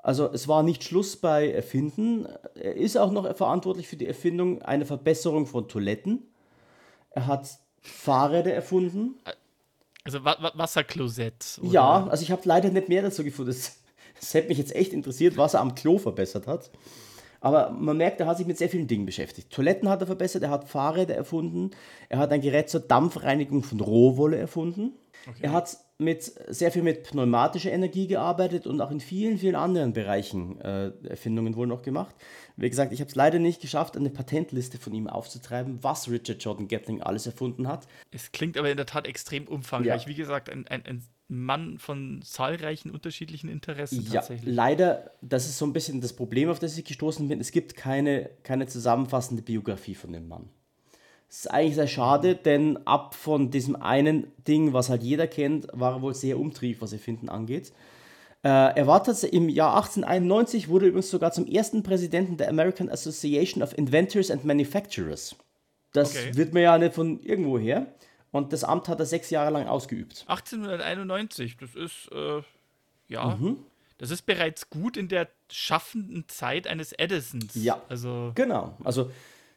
Also 0.02 0.30
es 0.32 0.48
war 0.48 0.62
nicht 0.62 0.84
Schluss 0.84 1.16
bei 1.16 1.50
Erfinden. 1.50 2.26
Er 2.54 2.76
ist 2.76 2.96
auch 2.96 3.10
noch 3.10 3.36
verantwortlich 3.36 3.88
für 3.88 3.96
die 3.96 4.06
Erfindung 4.06 4.62
einer 4.62 4.86
Verbesserung 4.86 5.46
von 5.46 5.68
Toiletten. 5.68 6.22
Er 7.10 7.26
hat 7.26 7.48
Fahrräder 7.82 8.54
erfunden. 8.54 9.18
Also 10.04 10.24
Wa 10.24 10.36
Wa 10.40 10.52
Wasserklosett. 10.54 11.58
Oder? 11.62 11.70
Ja, 11.70 12.06
also 12.06 12.22
ich 12.22 12.30
habe 12.30 12.42
leider 12.44 12.70
nicht 12.70 12.88
mehr 12.88 13.02
dazu 13.02 13.24
gefunden. 13.24 13.50
Es 13.50 14.34
hätte 14.34 14.48
mich 14.48 14.58
jetzt 14.58 14.74
echt 14.74 14.92
interessiert, 14.92 15.36
was 15.36 15.54
er 15.54 15.60
am 15.60 15.74
Klo 15.74 15.98
verbessert 15.98 16.46
hat. 16.46 16.70
Aber 17.40 17.70
man 17.70 17.96
merkt, 17.96 18.20
er 18.20 18.26
hat 18.26 18.36
sich 18.36 18.46
mit 18.46 18.58
sehr 18.58 18.68
vielen 18.68 18.86
Dingen 18.86 19.06
beschäftigt. 19.06 19.50
Toiletten 19.50 19.88
hat 19.88 20.00
er 20.02 20.06
verbessert, 20.06 20.42
er 20.42 20.50
hat 20.50 20.68
Fahrräder 20.68 21.14
erfunden, 21.14 21.70
er 22.08 22.18
hat 22.18 22.32
ein 22.32 22.40
Gerät 22.40 22.68
zur 22.68 22.80
Dampfreinigung 22.80 23.62
von 23.62 23.80
Rohwolle 23.80 24.36
erfunden. 24.36 24.92
Okay. 25.26 25.40
Er 25.42 25.52
hat 25.52 25.76
mit, 25.98 26.22
sehr 26.48 26.72
viel 26.72 26.82
mit 26.82 27.04
pneumatischer 27.04 27.70
Energie 27.70 28.06
gearbeitet 28.06 28.66
und 28.66 28.80
auch 28.80 28.90
in 28.90 29.00
vielen, 29.00 29.38
vielen 29.38 29.54
anderen 29.54 29.92
Bereichen 29.92 30.60
äh, 30.60 30.92
Erfindungen 31.06 31.56
wohl 31.56 31.66
noch 31.66 31.82
gemacht. 31.82 32.14
Wie 32.56 32.68
gesagt, 32.68 32.92
ich 32.92 33.00
habe 33.00 33.08
es 33.10 33.14
leider 33.14 33.38
nicht 33.38 33.60
geschafft, 33.60 33.96
eine 33.96 34.10
Patentliste 34.10 34.78
von 34.78 34.94
ihm 34.94 35.08
aufzutreiben, 35.08 35.82
was 35.82 36.10
Richard 36.10 36.42
Jordan 36.42 36.68
Gatling 36.68 37.02
alles 37.02 37.26
erfunden 37.26 37.68
hat. 37.68 37.86
Es 38.10 38.32
klingt 38.32 38.56
aber 38.56 38.70
in 38.70 38.78
der 38.78 38.86
Tat 38.86 39.06
extrem 39.06 39.46
umfangreich. 39.46 40.02
Ja. 40.02 40.08
Wie 40.08 40.14
gesagt, 40.14 40.48
ein, 40.48 40.66
ein, 40.68 40.84
ein 40.86 41.02
Mann 41.30 41.78
von 41.78 42.20
zahlreichen 42.22 42.90
unterschiedlichen 42.90 43.48
Interessen 43.48 44.04
ja, 44.06 44.14
tatsächlich. 44.14 44.52
Leider, 44.52 45.12
das 45.22 45.46
ist 45.46 45.58
so 45.58 45.64
ein 45.64 45.72
bisschen 45.72 46.00
das 46.00 46.12
Problem, 46.12 46.50
auf 46.50 46.58
das 46.58 46.76
ich 46.76 46.84
gestoßen 46.84 47.28
bin. 47.28 47.40
Es 47.40 47.52
gibt 47.52 47.76
keine, 47.76 48.30
keine 48.42 48.66
zusammenfassende 48.66 49.42
Biografie 49.42 49.94
von 49.94 50.12
dem 50.12 50.26
Mann. 50.26 50.48
Das 51.28 51.38
ist 51.38 51.50
eigentlich 51.50 51.76
sehr 51.76 51.86
schade, 51.86 52.34
denn 52.34 52.84
ab 52.86 53.14
von 53.14 53.52
diesem 53.52 53.76
einen 53.76 54.26
Ding, 54.48 54.72
was 54.72 54.90
halt 54.90 55.04
jeder 55.04 55.28
kennt, 55.28 55.68
war 55.72 55.94
er 55.94 56.02
wohl 56.02 56.14
sehr 56.14 56.36
umtrieb, 56.36 56.82
was 56.82 56.92
Erfinden 56.92 57.28
angeht. 57.28 57.72
Äh, 58.42 58.48
er 58.48 58.86
war 58.88 59.04
tatsächlich 59.04 59.40
im 59.40 59.48
Jahr 59.48 59.76
1891, 59.76 60.68
wurde 60.68 60.86
übrigens 60.86 61.10
sogar 61.10 61.30
zum 61.30 61.46
ersten 61.46 61.84
Präsidenten 61.84 62.36
der 62.38 62.48
American 62.48 62.88
Association 62.88 63.62
of 63.62 63.78
Inventors 63.78 64.32
and 64.32 64.44
Manufacturers. 64.44 65.36
Das 65.92 66.16
okay. 66.16 66.34
wird 66.34 66.54
mir 66.54 66.62
ja 66.62 66.78
nicht 66.78 66.94
von 66.94 67.20
irgendwo 67.20 67.58
her. 67.58 67.94
Und 68.32 68.52
das 68.52 68.64
Amt 68.64 68.88
hat 68.88 69.00
er 69.00 69.06
sechs 69.06 69.30
Jahre 69.30 69.50
lang 69.50 69.66
ausgeübt. 69.66 70.24
1891, 70.28 71.56
das 71.56 71.74
ist, 71.74 72.08
äh, 72.12 72.42
ja, 73.08 73.36
mhm. 73.36 73.58
das 73.98 74.10
ist 74.10 74.22
bereits 74.22 74.70
gut 74.70 74.96
in 74.96 75.08
der 75.08 75.28
schaffenden 75.50 76.28
Zeit 76.28 76.66
eines 76.68 76.92
Edisons. 76.92 77.54
Ja, 77.54 77.82
also, 77.88 78.32
genau. 78.34 78.76
Also, 78.84 79.10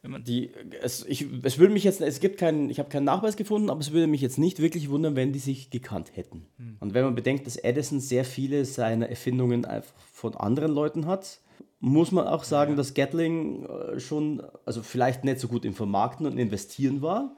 die, 0.04 0.52
es, 0.82 1.06
ich, 1.06 1.28
es 1.44 1.60
würde 1.60 1.72
mich 1.72 1.86
jetzt, 1.86 2.02
es 2.02 2.20
gibt 2.20 2.38
keinen, 2.38 2.70
ich 2.70 2.80
habe 2.80 2.90
keinen 2.90 3.06
Nachweis 3.06 3.38
gefunden, 3.38 3.70
aber 3.70 3.80
es 3.80 3.94
würde 3.94 4.08
mich 4.08 4.20
jetzt 4.20 4.38
nicht 4.38 4.60
wirklich 4.60 4.90
wundern, 4.90 5.16
wenn 5.16 5.32
die 5.32 5.40
sich 5.40 5.70
gekannt 5.70 6.16
hätten. 6.16 6.46
Hm. 6.58 6.78
Und 6.82 6.94
wenn 6.94 7.06
man 7.06 7.16
bedenkt, 7.16 7.48
dass 7.48 7.56
Edison 7.56 8.02
sehr 8.02 8.26
viele 8.26 8.66
seiner 8.66 9.08
Erfindungen 9.08 9.64
einfach 9.64 9.94
von 10.12 10.36
anderen 10.36 10.74
Leuten 10.74 11.06
hat, 11.06 11.40
muss 11.80 12.12
man 12.12 12.28
auch 12.28 12.44
sagen, 12.44 12.72
ja. 12.72 12.78
dass 12.78 12.94
Gatling 12.94 13.66
äh, 13.66 14.00
schon, 14.00 14.44
also 14.66 14.84
vielleicht 14.84 15.24
nicht 15.24 15.40
so 15.40 15.48
gut 15.48 15.64
im 15.64 15.74
Vermarkten 15.74 16.26
und 16.26 16.38
Investieren 16.38 17.02
war, 17.02 17.36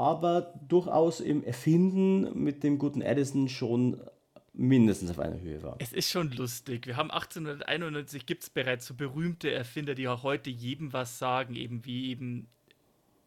aber 0.00 0.54
durchaus 0.66 1.20
im 1.20 1.44
Erfinden 1.44 2.42
mit 2.42 2.64
dem 2.64 2.78
guten 2.78 3.02
Edison 3.02 3.50
schon 3.50 4.00
mindestens 4.54 5.10
auf 5.10 5.18
einer 5.18 5.38
Höhe 5.38 5.62
war. 5.62 5.76
Es 5.78 5.92
ist 5.92 6.08
schon 6.08 6.30
lustig. 6.30 6.86
Wir 6.86 6.96
haben 6.96 7.10
1891 7.10 8.24
gibt 8.24 8.44
es 8.44 8.48
bereits 8.48 8.86
so 8.86 8.94
berühmte 8.94 9.52
Erfinder, 9.52 9.94
die 9.94 10.08
auch 10.08 10.22
heute 10.22 10.48
jedem 10.48 10.94
was 10.94 11.18
sagen, 11.18 11.54
eben 11.54 11.84
wie 11.84 12.08
eben 12.08 12.48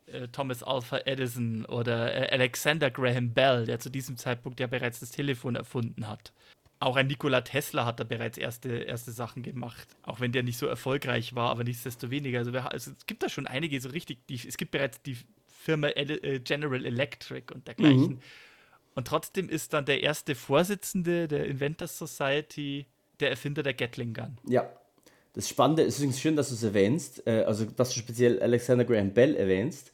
äh, 0.07 0.27
Thomas 0.29 0.63
Alpha 0.63 0.97
Edison 1.05 1.63
oder 1.65 2.11
äh, 2.11 2.33
Alexander 2.33 2.89
Graham 2.89 3.35
Bell, 3.35 3.67
der 3.67 3.77
zu 3.77 3.91
diesem 3.91 4.17
Zeitpunkt 4.17 4.59
ja 4.59 4.65
bereits 4.65 4.99
das 4.99 5.11
Telefon 5.11 5.55
erfunden 5.55 6.07
hat. 6.07 6.33
Auch 6.79 6.95
ein 6.95 7.05
Nikola 7.05 7.41
Tesla 7.41 7.85
hat 7.85 7.99
da 7.99 8.03
bereits 8.03 8.39
erste, 8.39 8.69
erste 8.69 9.11
Sachen 9.11 9.43
gemacht, 9.43 9.95
auch 10.01 10.19
wenn 10.19 10.31
der 10.31 10.41
nicht 10.41 10.57
so 10.57 10.65
erfolgreich 10.65 11.35
war, 11.35 11.51
aber 11.51 11.63
nichtsdestoweniger. 11.63 12.39
Also, 12.39 12.51
wir, 12.51 12.71
also 12.71 12.91
es 12.91 13.05
gibt 13.05 13.21
da 13.21 13.29
schon 13.29 13.45
einige 13.45 13.79
so 13.79 13.89
richtig, 13.89 14.25
die, 14.25 14.41
es 14.47 14.57
gibt 14.57 14.71
bereits 14.71 14.99
die 15.03 15.17
Firma 15.63 15.87
äh, 15.89 16.39
General 16.39 16.85
Electric 16.85 17.53
und 17.53 17.67
dergleichen. 17.67 18.01
Mhm. 18.01 18.19
Und 18.95 19.07
trotzdem 19.07 19.49
ist 19.49 19.73
dann 19.73 19.85
der 19.85 20.03
erste 20.03 20.35
Vorsitzende 20.35 21.27
der 21.27 21.45
Inventors 21.45 21.97
Society 21.97 22.85
der 23.19 23.29
Erfinder 23.29 23.63
der 23.63 23.73
Gatling 23.73 24.13
Gun. 24.13 24.37
Ja. 24.47 24.69
Das 25.35 25.49
Spannende 25.49 25.81
ist 25.81 25.97
übrigens 25.97 26.19
schön, 26.19 26.35
dass 26.35 26.49
du 26.49 26.55
es 26.55 26.63
erwähnst, 26.63 27.25
äh, 27.25 27.43
also 27.47 27.65
dass 27.65 27.91
du 27.93 27.99
speziell 27.99 28.39
Alexander 28.39 28.85
Graham 28.85 29.13
Bell 29.13 29.35
erwähnst. 29.35 29.91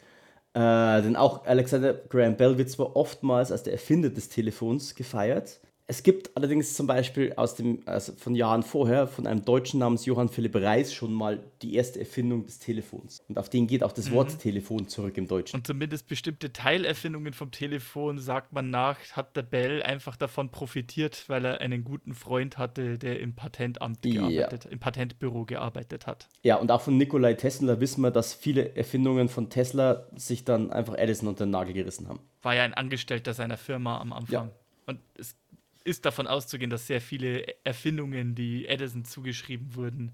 Äh, 0.53 1.01
denn 1.01 1.15
auch 1.15 1.45
Alexander 1.45 1.93
Graham 1.93 2.35
Bell 2.35 2.57
wird 2.57 2.69
zwar 2.69 2.95
oftmals 2.95 3.51
als 3.51 3.63
der 3.63 3.73
Erfinder 3.73 4.09
des 4.09 4.27
Telefons 4.27 4.95
gefeiert, 4.95 5.61
es 5.89 6.03
gibt 6.03 6.37
allerdings 6.37 6.75
zum 6.75 6.85
Beispiel 6.85 7.33
aus 7.33 7.55
dem, 7.55 7.81
also 7.87 8.13
von 8.13 8.35
Jahren 8.35 8.61
vorher 8.61 9.07
von 9.07 9.25
einem 9.25 9.43
Deutschen 9.43 9.79
namens 9.79 10.05
Johann 10.05 10.29
Philipp 10.29 10.55
Reis 10.55 10.93
schon 10.93 11.11
mal 11.11 11.43
die 11.63 11.73
erste 11.73 11.99
Erfindung 11.99 12.45
des 12.45 12.59
Telefons. 12.59 13.23
Und 13.27 13.39
auf 13.39 13.49
den 13.49 13.65
geht 13.65 13.83
auch 13.83 13.91
das 13.91 14.11
mhm. 14.11 14.13
Wort 14.13 14.39
Telefon 14.39 14.87
zurück 14.87 15.17
im 15.17 15.27
Deutschen. 15.27 15.55
Und 15.55 15.65
zumindest 15.65 16.07
bestimmte 16.07 16.53
Teilerfindungen 16.53 17.33
vom 17.33 17.49
Telefon, 17.49 18.19
sagt 18.19 18.53
man 18.53 18.69
nach, 18.69 18.99
hat 19.13 19.35
der 19.35 19.41
Bell 19.41 19.81
einfach 19.81 20.15
davon 20.15 20.51
profitiert, 20.51 21.23
weil 21.27 21.43
er 21.43 21.59
einen 21.59 21.83
guten 21.83 22.13
Freund 22.13 22.59
hatte, 22.59 22.99
der 22.99 23.19
im 23.19 23.33
Patentamt 23.33 24.05
ja. 24.05 24.27
gearbeitet, 24.27 24.65
im 24.65 24.79
Patentbüro 24.79 25.45
gearbeitet 25.45 26.05
hat. 26.05 26.27
Ja, 26.43 26.57
und 26.57 26.69
auch 26.69 26.81
von 26.81 26.97
Nikolai 26.97 27.33
Tesla 27.33 27.79
wissen 27.79 28.01
wir, 28.01 28.11
dass 28.11 28.35
viele 28.35 28.75
Erfindungen 28.75 29.27
von 29.27 29.49
Tesla 29.49 30.05
sich 30.15 30.45
dann 30.45 30.71
einfach 30.71 30.95
Edison 30.99 31.29
unter 31.29 31.47
den 31.47 31.49
Nagel 31.49 31.73
gerissen 31.73 32.07
haben. 32.07 32.19
War 32.43 32.53
ja 32.53 32.61
ein 32.61 32.75
Angestellter 32.75 33.33
seiner 33.33 33.57
Firma 33.57 33.99
am 33.99 34.13
Anfang. 34.13 34.49
Ja. 34.49 34.51
Und 34.85 34.99
es 35.15 35.38
ist 35.83 36.05
davon 36.05 36.27
auszugehen, 36.27 36.69
dass 36.69 36.87
sehr 36.87 37.01
viele 37.01 37.45
Erfindungen, 37.65 38.35
die 38.35 38.67
Edison 38.67 39.05
zugeschrieben 39.05 39.75
wurden, 39.75 40.13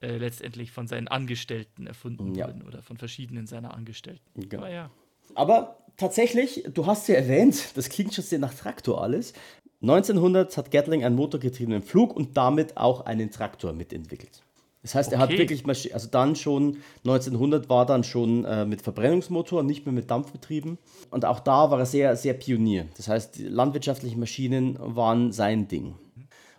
äh, 0.00 0.16
letztendlich 0.16 0.70
von 0.72 0.86
seinen 0.86 1.08
Angestellten 1.08 1.86
erfunden 1.86 2.34
Ja. 2.34 2.46
wurden 2.48 2.62
oder 2.62 2.82
von 2.82 2.96
verschiedenen 2.96 3.46
seiner 3.46 3.74
Angestellten. 3.74 4.48
Genau. 4.48 4.62
Aber 4.64 4.70
ja. 4.70 4.90
Aber 5.34 5.78
tatsächlich, 5.96 6.64
du 6.72 6.86
hast 6.86 7.08
ja 7.08 7.14
erwähnt, 7.16 7.76
das 7.76 7.88
klingt 7.88 8.14
schon 8.14 8.24
sehr 8.24 8.38
nach 8.38 8.54
Traktor 8.54 9.02
alles. 9.02 9.32
1900 9.80 10.56
hat 10.56 10.70
Gatling 10.70 11.04
einen 11.04 11.16
motorgetriebenen 11.16 11.82
Flug 11.82 12.14
und 12.14 12.36
damit 12.36 12.76
auch 12.76 13.02
einen 13.02 13.30
Traktor 13.30 13.72
mitentwickelt. 13.72 14.43
Das 14.84 14.94
heißt, 14.94 15.12
er 15.12 15.18
hat 15.18 15.30
wirklich, 15.38 15.62
Maschi- 15.64 15.92
also 15.94 16.08
dann 16.10 16.36
schon, 16.36 16.76
1900 17.04 17.70
war 17.70 17.86
dann 17.86 18.04
schon 18.04 18.44
äh, 18.44 18.66
mit 18.66 18.82
Verbrennungsmotor, 18.82 19.62
nicht 19.62 19.86
mehr 19.86 19.94
mit 19.94 20.10
Dampf 20.10 20.30
betrieben. 20.30 20.76
Und 21.10 21.24
auch 21.24 21.40
da 21.40 21.70
war 21.70 21.78
er 21.78 21.86
sehr, 21.86 22.14
sehr 22.16 22.34
Pionier. 22.34 22.84
Das 22.98 23.08
heißt, 23.08 23.38
die 23.38 23.44
landwirtschaftlichen 23.44 24.20
Maschinen 24.20 24.76
waren 24.78 25.32
sein 25.32 25.68
Ding. 25.68 25.94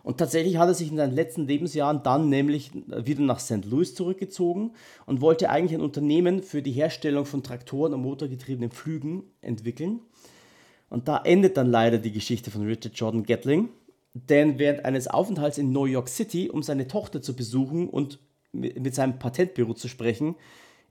Und 0.02 0.18
tatsächlich 0.18 0.56
hat 0.56 0.66
er 0.68 0.74
sich 0.74 0.90
in 0.90 0.96
seinen 0.96 1.14
letzten 1.14 1.46
Lebensjahren 1.46 2.02
dann 2.02 2.28
nämlich 2.28 2.72
wieder 2.74 3.22
nach 3.22 3.38
St. 3.38 3.64
Louis 3.64 3.94
zurückgezogen 3.94 4.72
und 5.06 5.20
wollte 5.20 5.48
eigentlich 5.48 5.78
ein 5.78 5.84
Unternehmen 5.84 6.42
für 6.42 6.62
die 6.62 6.72
Herstellung 6.72 7.26
von 7.26 7.44
Traktoren 7.44 7.94
und 7.94 8.02
motorgetriebenen 8.02 8.72
Flügen 8.72 9.22
entwickeln. 9.40 10.00
Und 10.90 11.06
da 11.06 11.18
endet 11.24 11.56
dann 11.56 11.70
leider 11.70 11.98
die 11.98 12.12
Geschichte 12.12 12.50
von 12.50 12.62
Richard 12.66 12.96
Jordan 12.96 13.22
Gatling. 13.22 13.68
Denn 14.28 14.58
während 14.58 14.84
eines 14.86 15.08
Aufenthalts 15.08 15.58
in 15.58 15.72
New 15.72 15.84
York 15.84 16.08
City, 16.08 16.48
um 16.48 16.62
seine 16.62 16.88
Tochter 16.88 17.20
zu 17.20 17.36
besuchen 17.36 17.88
und 17.88 18.18
mit 18.52 18.94
seinem 18.94 19.18
Patentbüro 19.18 19.74
zu 19.74 19.88
sprechen, 19.88 20.36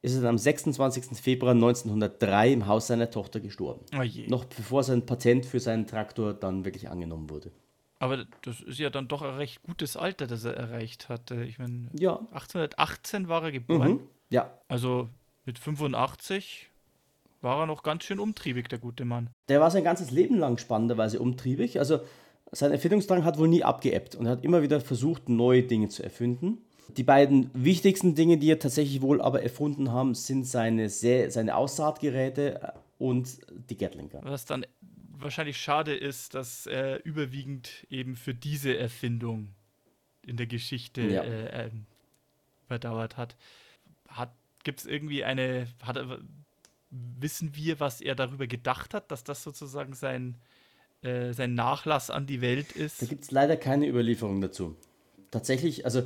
ist 0.03 0.13
er 0.13 0.21
dann 0.21 0.32
am 0.32 0.38
26. 0.38 1.17
Februar 1.19 1.53
1903 1.53 2.53
im 2.53 2.67
Haus 2.67 2.86
seiner 2.86 3.09
Tochter 3.09 3.39
gestorben. 3.39 3.84
Oh. 3.97 4.03
Noch 4.28 4.45
bevor 4.45 4.84
sein 4.84 5.07
Patent 5.07 5.47
für 5.47 5.59
seinen 5.59 5.88
Traktor 5.88 6.36
dann 6.36 6.63
wirklich 6.65 6.89
angenommen 6.89 7.32
wurde. 7.32 7.51
Aber 7.97 8.26
das 8.43 8.61
ist 8.61 8.78
ja 8.78 8.91
dann 8.91 9.07
doch 9.07 9.23
ein 9.23 9.34
recht 9.36 9.63
gutes 9.63 9.97
Alter, 9.97 10.28
das 10.28 10.43
er 10.43 10.55
erreicht 10.55 11.09
hatte. 11.09 11.43
Ich 11.45 11.57
meine, 11.57 11.89
Ja. 11.97 12.17
1818 12.32 13.28
war 13.28 13.43
er 13.43 13.51
geboren. 13.51 13.91
Mhm. 13.93 13.99
Ja, 14.30 14.51
Also 14.67 15.09
mit 15.45 15.57
85 15.57 16.69
war 17.41 17.61
er 17.61 17.65
noch 17.65 17.82
ganz 17.82 18.03
schön 18.03 18.19
umtriebig, 18.19 18.67
der 18.69 18.80
gute 18.80 19.05
Mann. 19.05 19.30
Der 19.49 19.61
war 19.61 19.71
sein 19.71 19.84
ganzes 19.84 20.11
Leben 20.11 20.38
lang 20.38 20.57
spannenderweise 20.59 21.19
umtriebig. 21.19 21.80
Also 21.80 22.01
sein 22.52 22.72
Erfindungsdrang 22.72 23.24
hat 23.24 23.38
wohl 23.38 23.48
nie 23.48 23.64
abgeebbt 23.64 24.16
und 24.16 24.26
er 24.26 24.34
hat 24.34 24.43
immer 24.43 24.62
wieder 24.62 24.80
versucht, 24.82 25.30
neue 25.30 25.64
Dinge 25.64 25.89
zu 25.89 26.04
erfinden. 26.04 26.60
Die 26.96 27.04
beiden 27.04 27.50
wichtigsten 27.54 28.16
Dinge, 28.16 28.38
die 28.38 28.50
er 28.52 28.60
tatsächlich 28.60 29.02
wohl 29.02 29.22
aber 29.22 29.41
erfunden 29.41 29.91
haben, 29.91 30.14
sind 30.14 30.46
seine, 30.46 30.89
Sä 30.89 31.30
seine 31.30 31.56
Aussaatgeräte 31.56 32.74
und 33.00 33.39
die 33.70 33.76
Gatling 33.78 34.10
Gun. 34.10 34.22
Was 34.24 34.46
dann 34.46 34.66
wahrscheinlich 35.18 35.58
schade 35.58 35.96
ist, 35.96 36.36
dass 36.36 36.68
er 36.68 37.04
überwiegend 37.04 37.86
eben 37.89 38.16
für 38.16 38.34
diese 38.34 38.78
Erfindung 38.78 39.50
in 40.22 40.38
der 40.38 40.48
Geschichte 40.48 41.02
Ja. 41.02 41.24
äh, 41.24 41.66
ähm, 41.68 41.86
überdauert 42.68 43.18
hat. 43.18 43.36
hat 44.08 44.32
Gibt 44.64 44.80
es 44.80 44.86
irgendwie 44.88 45.24
eine, 45.24 45.68
hat 45.84 45.98
wissen 46.89 47.56
wir, 47.56 47.80
was 47.80 48.02
er 48.02 48.16
darüber 48.16 48.48
gedacht 48.48 48.93
hat, 48.93 49.12
dass 49.12 49.24
das 49.24 49.43
sozusagen 49.43 49.93
sein, 49.93 50.38
äh, 51.02 51.34
sein 51.34 51.56
Nachlass 51.56 52.10
an 52.10 52.26
die 52.26 52.41
Welt 52.41 52.72
ist? 52.72 53.02
Da 53.02 53.06
gibt 53.06 53.24
es 53.24 53.32
leider 53.32 53.58
keine 53.58 53.88
Überlieferung 53.88 54.41
dazu. 54.41 54.76
Tatsächlich, 55.32 55.86
also 55.86 56.04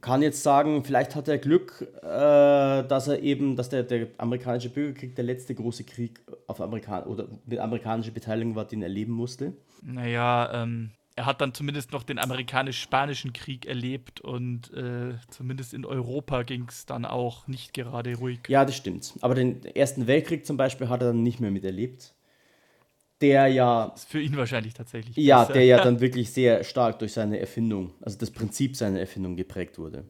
kann 0.00 0.22
jetzt 0.22 0.42
sagen, 0.42 0.84
vielleicht 0.84 1.14
hat 1.14 1.28
er 1.28 1.38
Glück, 1.38 1.88
äh, 2.02 2.06
dass 2.06 3.08
er 3.08 3.22
eben, 3.22 3.56
dass 3.56 3.70
der, 3.70 3.82
der 3.82 4.08
amerikanische 4.18 4.68
Bürgerkrieg 4.68 5.16
der 5.16 5.24
letzte 5.24 5.54
große 5.54 5.84
Krieg 5.84 6.20
auf 6.46 6.60
Amerikan 6.60 7.04
oder 7.04 7.28
mit 7.46 7.58
amerikanischer 7.58 8.12
Beteiligung 8.12 8.54
war, 8.54 8.66
den 8.66 8.82
er 8.82 8.88
erleben 8.88 9.12
musste. 9.12 9.54
Naja, 9.82 10.62
ähm, 10.62 10.90
er 11.16 11.26
hat 11.26 11.40
dann 11.40 11.54
zumindest 11.54 11.92
noch 11.92 12.04
den 12.04 12.18
amerikanisch-spanischen 12.18 13.32
Krieg 13.32 13.66
erlebt 13.66 14.20
und 14.20 14.72
äh, 14.72 15.14
zumindest 15.30 15.74
in 15.74 15.84
Europa 15.84 16.42
ging 16.42 16.66
es 16.68 16.86
dann 16.86 17.04
auch 17.04 17.48
nicht 17.48 17.74
gerade 17.74 18.16
ruhig. 18.16 18.40
Ja, 18.46 18.64
das 18.64 18.76
stimmt. 18.76 19.14
Aber 19.20 19.34
den 19.34 19.64
Ersten 19.64 20.06
Weltkrieg 20.06 20.46
zum 20.46 20.56
Beispiel 20.56 20.88
hat 20.88 21.02
er 21.02 21.08
dann 21.08 21.22
nicht 21.22 21.40
mehr 21.40 21.50
miterlebt. 21.50 22.14
Der 23.20 23.48
ja, 23.48 23.92
Ist 23.94 24.08
für 24.08 24.20
ihn 24.20 24.36
wahrscheinlich 24.36 24.74
tatsächlich. 24.74 25.16
ja, 25.16 25.40
besser. 25.40 25.52
der 25.54 25.64
ja 25.64 25.76
dann 25.84 26.00
wirklich 26.00 26.30
sehr 26.32 26.62
stark 26.64 26.98
durch 27.00 27.12
seine 27.12 27.40
Erfindung, 27.40 27.92
also 28.00 28.16
das 28.18 28.30
Prinzip 28.30 28.76
seiner 28.76 29.00
Erfindung 29.00 29.36
geprägt 29.36 29.78
wurde. 29.78 30.04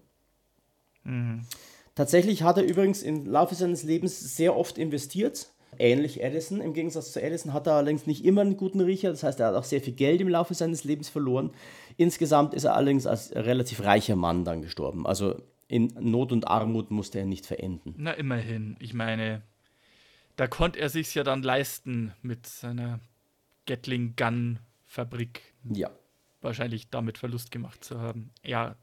Mhm. 1.05 1.47
Tatsächlich 1.95 2.43
hat 2.43 2.59
er 2.59 2.65
übrigens 2.65 3.03
im 3.03 3.27
Laufe 3.27 3.55
seines 3.55 3.83
Lebens 3.83 4.37
sehr 4.37 4.57
oft 4.57 4.79
investiert. 4.79 5.49
Ähnlich 5.79 6.23
Edison. 6.23 6.61
Im 6.61 6.73
Gegensatz 6.73 7.13
zu 7.13 7.21
Edison 7.23 7.53
hat 7.53 7.67
er 7.67 7.75
allerdings 7.75 8.07
nicht 8.07 8.25
immer 8.25 8.41
einen 8.43 8.57
guten 8.57 8.81
Riecher. 8.81 9.11
Das 9.11 9.23
heißt, 9.23 9.41
er 9.41 9.49
hat 9.49 9.55
auch 9.55 9.65
sehr 9.65 9.81
viel 9.81 9.95
Geld 9.95 10.21
im 10.21 10.29
Laufe 10.29 10.55
seines 10.55 10.85
Lebens 10.85 11.09
verloren. 11.09 11.51
Insgesamt 11.97 12.55
ist 12.55 12.65
er 12.65 12.75
allerdings 12.77 13.07
als 13.07 13.35
relativ 13.35 13.83
reicher 13.85 14.17
Mann 14.17 14.45
dann 14.45 14.63
gestorben. 14.63 15.07
Also 15.07 15.37
in 15.67 15.93
Not 16.01 16.33
und 16.33 16.49
Armut 16.49 16.91
musste 16.91 17.19
er 17.19 17.27
nicht 17.27 17.47
verenden. 17.47 17.95
Na, 17.97 18.13
immerhin. 18.13 18.77
Ich 18.81 18.95
meine, 18.95 19.43
da 20.39 20.47
konnte 20.47 20.79
er 20.79 20.89
sich 20.89 21.15
ja 21.17 21.25
dann 21.25 21.43
leisten 21.43 22.13
mit 22.23 22.47
seiner 22.47 23.01
Gatling 23.67 24.15
Gun 24.17 24.61
Fabrik. 24.87 25.43
Ja. 25.65 25.91
Wahrscheinlich 26.41 26.91
damit 26.91 27.19
Verlust 27.19 27.51
gemacht 27.51 27.85
zu 27.85 28.01
haben. 28.01 28.31
Ja, 28.45 28.77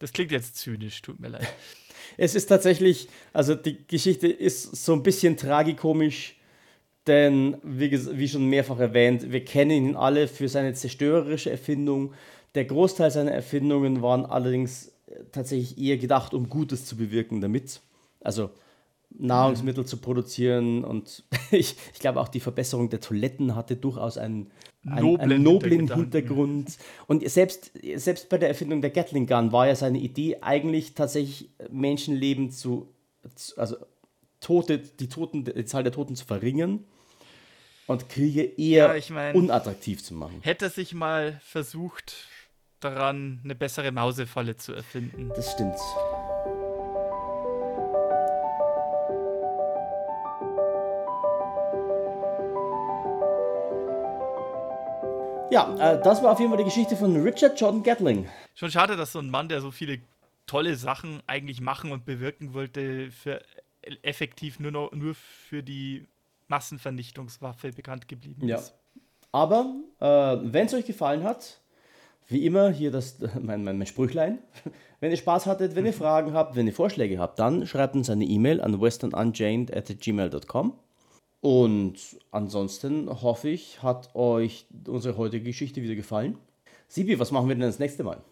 das 0.00 0.12
klingt 0.12 0.32
jetzt 0.32 0.56
zynisch, 0.56 1.00
tut 1.00 1.18
mir 1.18 1.28
leid. 1.28 1.48
Es 2.16 2.34
ist 2.34 2.46
tatsächlich, 2.46 3.08
also 3.32 3.54
die 3.54 3.86
Geschichte 3.86 4.26
ist 4.26 4.84
so 4.84 4.94
ein 4.94 5.02
bisschen 5.02 5.36
tragikomisch, 5.36 6.34
denn 7.06 7.56
wie, 7.62 7.92
wie 7.92 8.28
schon 8.28 8.46
mehrfach 8.46 8.80
erwähnt, 8.80 9.30
wir 9.30 9.44
kennen 9.44 9.70
ihn 9.70 9.96
alle 9.96 10.26
für 10.26 10.48
seine 10.48 10.74
zerstörerische 10.74 11.50
Erfindung. 11.50 12.12
Der 12.56 12.64
Großteil 12.64 13.12
seiner 13.12 13.30
Erfindungen 13.30 14.02
waren 14.02 14.26
allerdings 14.26 14.88
äh, 15.06 15.22
tatsächlich 15.30 15.78
eher 15.78 15.98
gedacht, 15.98 16.34
um 16.34 16.48
Gutes 16.48 16.84
zu 16.84 16.96
bewirken 16.96 17.40
damit. 17.40 17.80
Also 18.20 18.50
Nahrungsmittel 19.18 19.84
zu 19.84 19.96
produzieren 19.98 20.84
und 20.84 21.24
ich, 21.50 21.76
ich 21.92 21.98
glaube 22.00 22.20
auch 22.20 22.28
die 22.28 22.40
Verbesserung 22.40 22.88
der 22.90 23.00
Toiletten 23.00 23.54
hatte 23.56 23.76
durchaus 23.76 24.16
einen, 24.18 24.50
einen 24.86 25.02
Noblen 25.04 25.20
einen 25.32 25.42
noblen. 25.42 25.88
Hintergrund. 25.94 26.78
Und 27.06 27.28
selbst, 27.28 27.72
selbst 27.96 28.28
bei 28.28 28.38
der 28.38 28.48
Erfindung 28.48 28.80
der 28.80 28.90
Gatling 28.90 29.26
Gun 29.26 29.52
war 29.52 29.66
ja 29.66 29.74
seine 29.76 29.98
Idee 29.98 30.38
eigentlich 30.40 30.94
tatsächlich 30.94 31.50
Menschenleben 31.70 32.50
zu, 32.50 32.88
zu 33.34 33.58
also 33.58 33.76
Tote, 34.40 34.78
die 34.78 35.08
Toten, 35.08 35.44
die 35.44 35.64
Zahl 35.66 35.82
der 35.82 35.92
Toten 35.92 36.16
zu 36.16 36.24
verringern 36.24 36.84
und 37.86 38.08
Kriege 38.08 38.42
eher 38.42 38.86
Ja, 38.86 38.94
ich 38.94 39.10
mein- 39.10 39.34
unattraktiv 39.34 40.02
zu 40.02 40.14
machen. 40.14 40.38
Hätte 40.40 40.70
sich 40.70 40.94
mal 40.94 41.38
versucht, 41.44 42.14
daran 42.78 43.40
eine 43.44 43.54
bessere 43.54 43.92
Mausefalle 43.92 44.56
zu 44.56 44.72
erfinden. 44.72 45.30
Das 45.36 45.52
stimmt. 45.52 45.76
Ja, 55.50 55.94
äh, 55.94 56.02
das 56.02 56.22
war 56.22 56.32
auf 56.32 56.38
jeden 56.38 56.50
Fall 56.50 56.58
die 56.58 56.64
Geschichte 56.64 56.96
von 56.96 57.16
Richard 57.22 57.60
Jordan 57.60 57.82
Gatling. 57.82 58.28
Schon 58.54 58.70
schade, 58.70 58.96
dass 58.96 59.12
so 59.12 59.18
ein 59.18 59.30
Mann, 59.30 59.48
der 59.48 59.60
so 59.60 59.70
viele 59.70 59.98
tolle 60.46 60.76
Sachen 60.76 61.22
eigentlich 61.26 61.60
machen 61.60 61.92
und 61.92 62.04
bewirken 62.04 62.54
wollte, 62.54 63.10
für 63.10 63.40
effektiv 64.02 64.60
nur 64.60 64.70
noch 64.72 64.92
nur 64.92 65.14
für 65.14 65.62
die 65.62 66.06
Massenvernichtungswaffe 66.48 67.72
bekannt 67.72 68.08
geblieben 68.08 68.46
Ja. 68.46 68.56
ist. 68.56 68.74
Aber 69.32 69.74
äh, 70.00 70.06
wenn 70.42 70.66
es 70.66 70.74
euch 70.74 70.84
gefallen 70.86 71.22
hat, 71.24 71.60
wie 72.28 72.44
immer 72.44 72.70
hier 72.70 72.90
das 72.90 73.18
mein, 73.40 73.64
mein, 73.64 73.78
mein 73.78 73.86
Sprüchlein. 73.86 74.38
Wenn 75.02 75.10
ihr 75.12 75.16
Spaß 75.16 75.46
hattet, 75.46 75.76
wenn 75.76 75.86
ihr 75.86 75.94
Fragen 75.94 76.34
habt, 76.34 76.56
wenn 76.56 76.66
ihr 76.66 76.74
Vorschläge 76.74 77.18
habt, 77.18 77.38
dann 77.38 77.66
schreibt 77.66 77.94
uns 77.94 78.10
eine 78.10 78.26
E-Mail 78.26 78.60
an 78.60 78.82
westernunchained 78.82 79.74
at 79.74 79.86
gmail.com. 79.98 80.74
Und 81.40 82.18
ansonsten 82.30 83.08
hoffe 83.22 83.48
ich, 83.48 83.82
hat 83.82 84.14
euch 84.14 84.66
unsere 84.86 85.16
heutige 85.16 85.44
Geschichte 85.44 85.82
wieder 85.82 85.94
gefallen. 85.94 86.38
Sibi, 86.88 87.18
was 87.18 87.30
machen 87.30 87.48
wir 87.48 87.54
denn 87.54 87.62
das 87.62 87.78
nächste 87.78 88.04
Mal? 88.04 88.22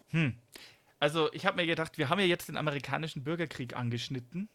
Also, 0.99 1.31
ich 1.33 1.45
habe 1.45 1.57
mir 1.57 1.65
gedacht, 1.65 1.97
wir 1.97 2.09
haben 2.09 2.19
ja 2.19 2.25
jetzt 2.25 2.49
den 2.49 2.57
amerikanischen 2.57 3.23
Bürgerkrieg 3.23 3.75
angeschnitten. 3.75 4.49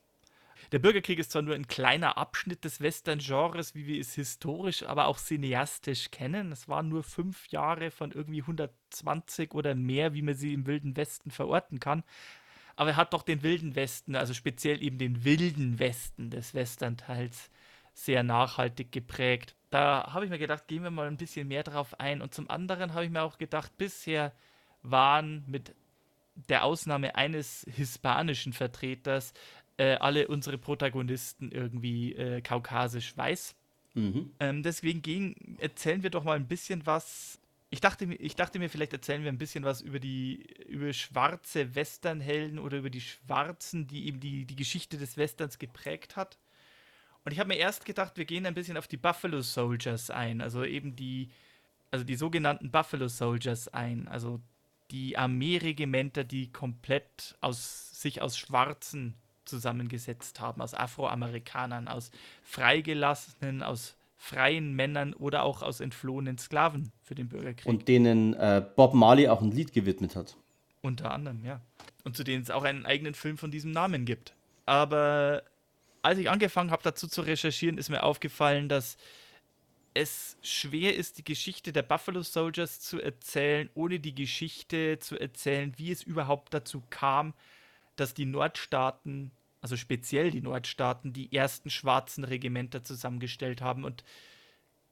Der 0.72 0.78
Bürgerkrieg 0.78 1.18
ist 1.18 1.32
zwar 1.32 1.42
nur 1.42 1.54
ein 1.54 1.66
kleiner 1.66 2.16
Abschnitt 2.16 2.64
des 2.64 2.80
Western-Genres, 2.80 3.74
wie 3.74 3.86
wir 3.86 4.00
es 4.00 4.14
historisch, 4.14 4.82
aber 4.84 5.06
auch 5.06 5.18
cineastisch 5.18 6.10
kennen. 6.10 6.52
Es 6.52 6.68
waren 6.68 6.88
nur 6.88 7.02
fünf 7.02 7.48
Jahre 7.48 7.90
von 7.90 8.12
irgendwie 8.12 8.42
120 8.42 9.52
oder 9.52 9.74
mehr, 9.74 10.14
wie 10.14 10.22
man 10.22 10.34
sie 10.34 10.52
im 10.52 10.66
Wilden 10.66 10.96
Westen 10.96 11.30
verorten 11.30 11.80
kann. 11.80 12.02
Aber 12.76 12.90
er 12.90 12.96
hat 12.96 13.12
doch 13.12 13.22
den 13.22 13.42
Wilden 13.42 13.74
Westen, 13.74 14.16
also 14.16 14.34
speziell 14.34 14.82
eben 14.82 14.98
den 14.98 15.24
Wilden 15.24 15.78
Westen 15.78 16.30
des 16.30 16.54
Western-Teils, 16.54 17.50
sehr 17.94 18.22
nachhaltig 18.22 18.92
geprägt. 18.92 19.56
Da 19.70 20.12
habe 20.12 20.24
ich 20.24 20.30
mir 20.30 20.38
gedacht, 20.38 20.68
gehen 20.68 20.82
wir 20.82 20.90
mal 20.90 21.06
ein 21.06 21.16
bisschen 21.16 21.48
mehr 21.48 21.62
drauf 21.62 21.98
ein. 21.98 22.20
Und 22.20 22.34
zum 22.34 22.50
anderen 22.50 22.92
habe 22.92 23.04
ich 23.04 23.10
mir 23.10 23.22
auch 23.22 23.38
gedacht, 23.38 23.76
bisher 23.78 24.32
waren 24.82 25.44
mit 25.46 25.74
der 26.48 26.64
Ausnahme 26.64 27.14
eines 27.14 27.64
hispanischen 27.70 28.52
Vertreters 28.52 29.32
äh, 29.76 29.94
alle 29.94 30.28
unsere 30.28 30.58
Protagonisten 30.58 31.50
irgendwie 31.50 32.14
äh, 32.14 32.40
kaukasisch 32.42 33.16
weiß. 33.16 33.56
Mhm. 33.94 34.32
Ähm, 34.40 34.62
deswegen 34.62 35.02
gehen, 35.02 35.56
erzählen 35.60 36.02
wir 36.02 36.10
doch 36.10 36.24
mal 36.24 36.36
ein 36.36 36.48
bisschen 36.48 36.86
was 36.86 37.40
ich 37.74 37.80
dachte, 37.80 38.04
ich 38.04 38.36
dachte 38.36 38.60
mir, 38.60 38.70
vielleicht 38.70 38.92
erzählen 38.92 39.24
wir 39.24 39.32
ein 39.32 39.38
bisschen 39.38 39.64
was 39.64 39.80
über 39.80 39.98
die 39.98 40.46
über 40.68 40.92
schwarze 40.92 41.74
Westernhelden 41.74 42.60
oder 42.60 42.78
über 42.78 42.88
die 42.88 43.00
Schwarzen, 43.00 43.88
die 43.88 44.06
eben 44.06 44.20
die, 44.20 44.44
die 44.44 44.54
Geschichte 44.54 44.96
des 44.96 45.16
Westerns 45.16 45.58
geprägt 45.58 46.14
hat. 46.14 46.38
Und 47.24 47.32
ich 47.32 47.38
habe 47.38 47.48
mir 47.48 47.56
erst 47.56 47.84
gedacht, 47.84 48.16
wir 48.16 48.24
gehen 48.24 48.46
ein 48.46 48.54
bisschen 48.54 48.76
auf 48.76 48.86
die 48.86 48.96
Buffalo 48.96 49.40
Soldiers 49.40 50.10
ein, 50.10 50.40
also 50.40 50.64
eben 50.64 50.94
die, 50.94 51.30
also 51.90 52.04
die 52.04 52.16
sogenannten 52.16 52.70
Buffalo 52.70 53.08
Soldiers 53.08 53.68
ein, 53.68 54.08
also 54.08 54.40
die 54.90 55.16
Armeeregimenter, 55.16 56.24
die 56.24 56.52
komplett 56.52 57.36
aus 57.40 58.00
sich 58.00 58.20
aus 58.20 58.36
Schwarzen 58.36 59.14
zusammengesetzt 59.46 60.40
haben, 60.40 60.60
aus 60.60 60.74
Afroamerikanern, 60.74 61.88
aus 61.88 62.10
Freigelassenen, 62.42 63.62
aus 63.62 63.96
freien 64.16 64.74
Männern 64.74 65.12
oder 65.14 65.42
auch 65.42 65.62
aus 65.62 65.80
entflohenen 65.80 66.38
Sklaven 66.38 66.92
für 67.02 67.14
den 67.14 67.28
Bürgerkrieg. 67.28 67.66
Und 67.66 67.88
denen 67.88 68.34
äh, 68.34 68.64
Bob 68.76 68.94
Marley 68.94 69.28
auch 69.28 69.42
ein 69.42 69.50
Lied 69.50 69.72
gewidmet 69.72 70.16
hat. 70.16 70.36
Unter 70.82 71.12
anderem, 71.12 71.44
ja. 71.44 71.60
Und 72.04 72.16
zu 72.16 72.24
denen 72.24 72.42
es 72.42 72.50
auch 72.50 72.64
einen 72.64 72.86
eigenen 72.86 73.14
Film 73.14 73.38
von 73.38 73.50
diesem 73.50 73.70
Namen 73.70 74.04
gibt. 74.04 74.34
Aber 74.66 75.42
als 76.04 76.18
ich 76.18 76.30
angefangen 76.30 76.70
habe, 76.70 76.82
dazu 76.82 77.08
zu 77.08 77.22
recherchieren, 77.22 77.78
ist 77.78 77.88
mir 77.88 78.02
aufgefallen, 78.02 78.68
dass 78.68 78.96
es 79.94 80.36
schwer 80.42 80.96
ist, 80.96 81.18
die 81.18 81.24
Geschichte 81.24 81.72
der 81.72 81.82
Buffalo 81.82 82.22
Soldiers 82.22 82.80
zu 82.80 83.00
erzählen, 83.00 83.70
ohne 83.74 84.00
die 84.00 84.14
Geschichte 84.14 84.98
zu 84.98 85.18
erzählen, 85.18 85.72
wie 85.76 85.92
es 85.92 86.02
überhaupt 86.02 86.52
dazu 86.52 86.82
kam, 86.90 87.32
dass 87.96 88.12
die 88.12 88.26
Nordstaaten 88.26 89.30
also 89.64 89.78
speziell 89.78 90.30
die 90.30 90.42
Nordstaaten, 90.42 91.14
die 91.14 91.32
ersten 91.32 91.70
schwarzen 91.70 92.24
Regimenter 92.24 92.84
zusammengestellt 92.84 93.62
haben. 93.62 93.82
Und 93.82 94.04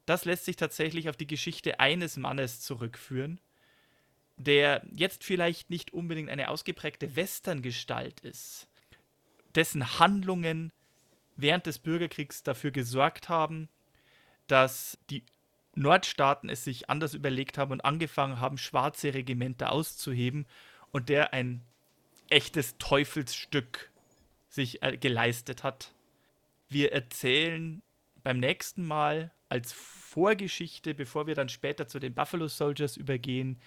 das 0.07 0.25
lässt 0.25 0.45
sich 0.45 0.55
tatsächlich 0.55 1.09
auf 1.09 1.15
die 1.15 1.27
Geschichte 1.27 1.79
eines 1.79 2.17
Mannes 2.17 2.59
zurückführen, 2.59 3.39
der 4.35 4.83
jetzt 4.91 5.23
vielleicht 5.23 5.69
nicht 5.69 5.93
unbedingt 5.93 6.31
eine 6.31 6.49
ausgeprägte 6.49 7.15
Western-Gestalt 7.15 8.21
ist, 8.21 8.67
dessen 9.53 9.99
Handlungen 9.99 10.71
während 11.35 11.65
des 11.65 11.79
Bürgerkriegs 11.79 12.43
dafür 12.43 12.71
gesorgt 12.71 13.29
haben, 13.29 13.69
dass 14.47 14.97
die 15.09 15.23
Nordstaaten 15.75 16.49
es 16.49 16.63
sich 16.63 16.89
anders 16.89 17.13
überlegt 17.13 17.57
haben 17.57 17.71
und 17.71 17.81
angefangen 17.81 18.39
haben, 18.39 18.57
schwarze 18.57 19.13
Regimenter 19.13 19.71
auszuheben 19.71 20.45
und 20.91 21.09
der 21.09 21.33
ein 21.33 21.63
echtes 22.29 22.77
Teufelsstück 22.77 23.91
sich 24.49 24.83
äh, 24.83 24.97
geleistet 24.97 25.63
hat. 25.63 25.93
Wir 26.69 26.91
erzählen 26.91 27.81
beim 28.23 28.39
nächsten 28.39 28.85
Mal 28.85 29.31
als 29.49 29.73
Vorgeschichte, 29.73 30.93
bevor 30.93 31.27
wir 31.27 31.35
dann 31.35 31.49
später 31.49 31.87
zu 31.87 31.99
den 31.99 32.13
Buffalo 32.13 32.47
Soldiers 32.47 32.97
übergehen, 32.97 33.59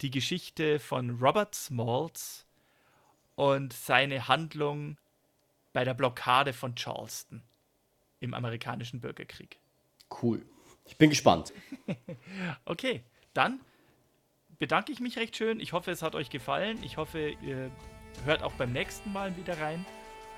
die 0.00 0.10
Geschichte 0.10 0.78
von 0.78 1.18
Robert 1.18 1.54
Smalls 1.54 2.46
und 3.34 3.72
seine 3.72 4.28
Handlung 4.28 4.96
bei 5.74 5.84
der 5.84 5.92
Blockade 5.92 6.54
von 6.54 6.74
Charleston 6.74 7.42
im 8.20 8.32
amerikanischen 8.32 9.00
Bürgerkrieg. 9.00 9.58
Cool. 10.22 10.46
Ich 10.86 10.96
bin 10.96 11.10
gespannt. 11.10 11.52
okay, 12.64 13.02
dann 13.34 13.60
bedanke 14.58 14.92
ich 14.92 15.00
mich 15.00 15.18
recht 15.18 15.36
schön. 15.36 15.60
Ich 15.60 15.74
hoffe, 15.74 15.90
es 15.90 16.00
hat 16.00 16.14
euch 16.14 16.30
gefallen. 16.30 16.82
Ich 16.82 16.96
hoffe, 16.96 17.36
ihr 17.42 17.70
hört 18.24 18.42
auch 18.42 18.52
beim 18.52 18.72
nächsten 18.72 19.12
Mal 19.12 19.36
wieder 19.36 19.60
rein. 19.60 19.84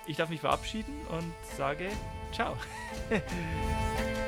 Ich 0.09 0.17
darf 0.17 0.31
mich 0.31 0.41
verabschieden 0.41 0.95
und 1.09 1.33
sage 1.57 1.91
ciao. 2.33 2.57